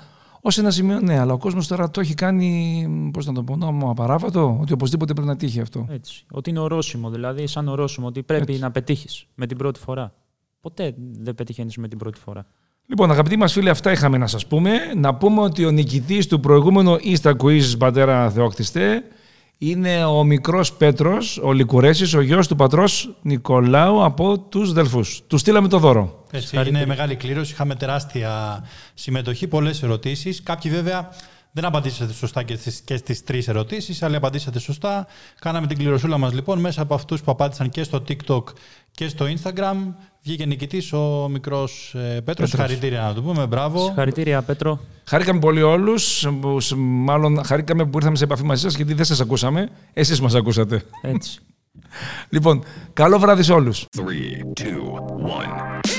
Ω 0.44 0.50
ένα 0.58 0.72
σημείο, 0.72 1.00
ναι, 1.00 1.20
αλλά 1.20 1.34
ο 1.34 1.38
κόσμος 1.38 1.68
τώρα 1.68 1.90
το 1.90 2.00
έχει 2.00 2.14
κάνει, 2.14 3.10
πώς 3.14 3.26
να 3.26 3.34
το 3.34 3.44
πω, 3.44 3.56
νόμο 3.56 3.90
απαράβατο, 3.90 4.58
ότι 4.62 4.74
οπωσδήποτε 4.74 5.14
πρέπει 5.14 5.28
να 5.28 5.36
τύχει 5.36 5.62
αυτό. 5.62 5.88
Έτσι. 5.90 6.26
Ότι 6.32 6.50
είναι 6.50 6.60
ορόσημο, 6.60 7.10
δηλαδή 7.10 7.48
σαν 7.48 7.68
ορόσημο, 7.68 8.08
ότι 8.08 8.24
πρέπει 8.24 8.52
Έτσι. 8.52 8.64
να 8.64 8.72
πετύχεις 8.72 9.26
με 9.36 9.46
την 9.46 9.58
πρώτη 9.58 9.80
φορά. 9.80 10.14
Ποτέ 10.62 10.94
δεν 10.98 11.36
πετυχαίνεις 11.36 11.78
με 11.78 11.88
την 11.88 11.98
πρώτη 11.98 12.20
φορά. 12.20 12.46
Λοιπόν, 12.86 13.12
αγαπητοί 13.12 13.38
μας 13.38 13.54
φίλοι, 13.54 13.70
αυτά 13.70 13.92
είχαμε 13.92 14.18
να 14.18 14.28
σας 14.28 14.48
πούμε. 14.48 14.72
Να 14.96 15.16
πούμε 15.16 15.42
ότι 15.42 15.66
ο 15.66 15.72
νικητής 15.72 16.28
του 16.28 16.40
προηγούμενου 16.40 16.98
Insta 16.98 17.34
Quiz 17.38 17.62
πατέρα 17.78 18.30
Θεόκτιστε 18.30 19.04
είναι 19.58 20.06
ο 20.06 20.24
μικρός 20.24 20.74
Πέτρος, 20.74 21.38
ο 21.44 21.52
Λικουρέσης, 21.52 22.14
ο 22.14 22.22
γιος 22.22 22.48
του 22.48 22.56
πατρός 22.56 23.16
Νικολάου 23.22 24.04
από 24.04 24.40
τους 24.40 24.74
Δελφούς. 24.74 25.22
Του 25.28 25.38
στείλαμε 25.38 25.68
το 25.68 25.78
δώρο. 25.78 26.26
Έτσι, 26.32 26.68
είναι 26.68 26.86
μεγάλη 26.86 27.16
κλήρωση. 27.16 27.52
Είχαμε 27.52 27.76
τεράστια 27.76 28.64
συμμετοχή, 28.94 29.48
πολλές 29.48 29.84
ερωτήσεις. 29.84 30.44
Κάποιοι 30.44 30.72
βέβαια 30.72 31.10
Δεν 31.54 31.66
απαντήσατε 31.66 32.14
σωστά 32.14 32.44
και 32.44 32.56
στις, 32.56 32.82
και 32.82 32.98
στις 32.98 33.24
τρεις 33.24 33.48
ερωτήσεις, 33.48 34.04
αλλά 34.04 34.18
απαντήσατε 34.18 34.60
σωστά. 34.60 35.08
Κάναμε 35.40 35.68
την 35.68 35.78
κληροσούλα 35.78 36.18
μας 36.18 36.34
λοιπόν 36.34 36.60
μέσα 36.60 36.82
από 36.82 36.94
αυτούς 36.94 37.22
που 37.22 37.32
απάντησαν 37.32 37.70
και 37.70 37.84
στο 37.84 38.04
TikTok 38.08 38.44
και 38.92 39.08
στο 39.08 39.26
Instagram. 39.26 39.76
Βγήκε 40.24 40.46
νικητής 40.46 40.94
ο 40.94 41.28
μικρός 41.32 41.94
ε, 41.96 42.00
Πέτρος. 42.00 42.24
Πέτρος. 42.26 42.50
Συγχαρητήρια 42.50 43.02
να 43.02 43.14
του 43.14 43.24
πούμε. 43.24 43.46
Μπράβο. 43.48 43.86
Συγχαρητήρια, 43.86 44.42
Πέτρο. 44.42 44.80
Χαρήκαμε 45.06 45.40
πολύ 45.40 45.62
όλους. 45.62 46.28
Μάλλον 46.78 47.44
χαρήκαμε 47.44 47.86
που 47.86 47.98
ήρθαμε 47.98 48.16
σε 48.16 48.24
επαφή 48.24 48.44
μαζί 48.44 48.62
σας 48.62 48.76
γιατί 48.76 48.94
δεν 48.94 49.06
σας 49.06 49.20
ακούσαμε. 49.20 49.70
Εσείς 49.94 50.22
μας 50.22 50.36
ακούσατε. 50.36 50.82
Έτσι. 51.02 51.40
Λοιπόν, 52.30 52.64
καλό 52.94 53.20
βράδυ 53.20 53.44
σε 53.44 53.54
όλους. 53.54 53.86
3, 53.98 54.02
2, 54.54 54.64
1. 55.40 55.91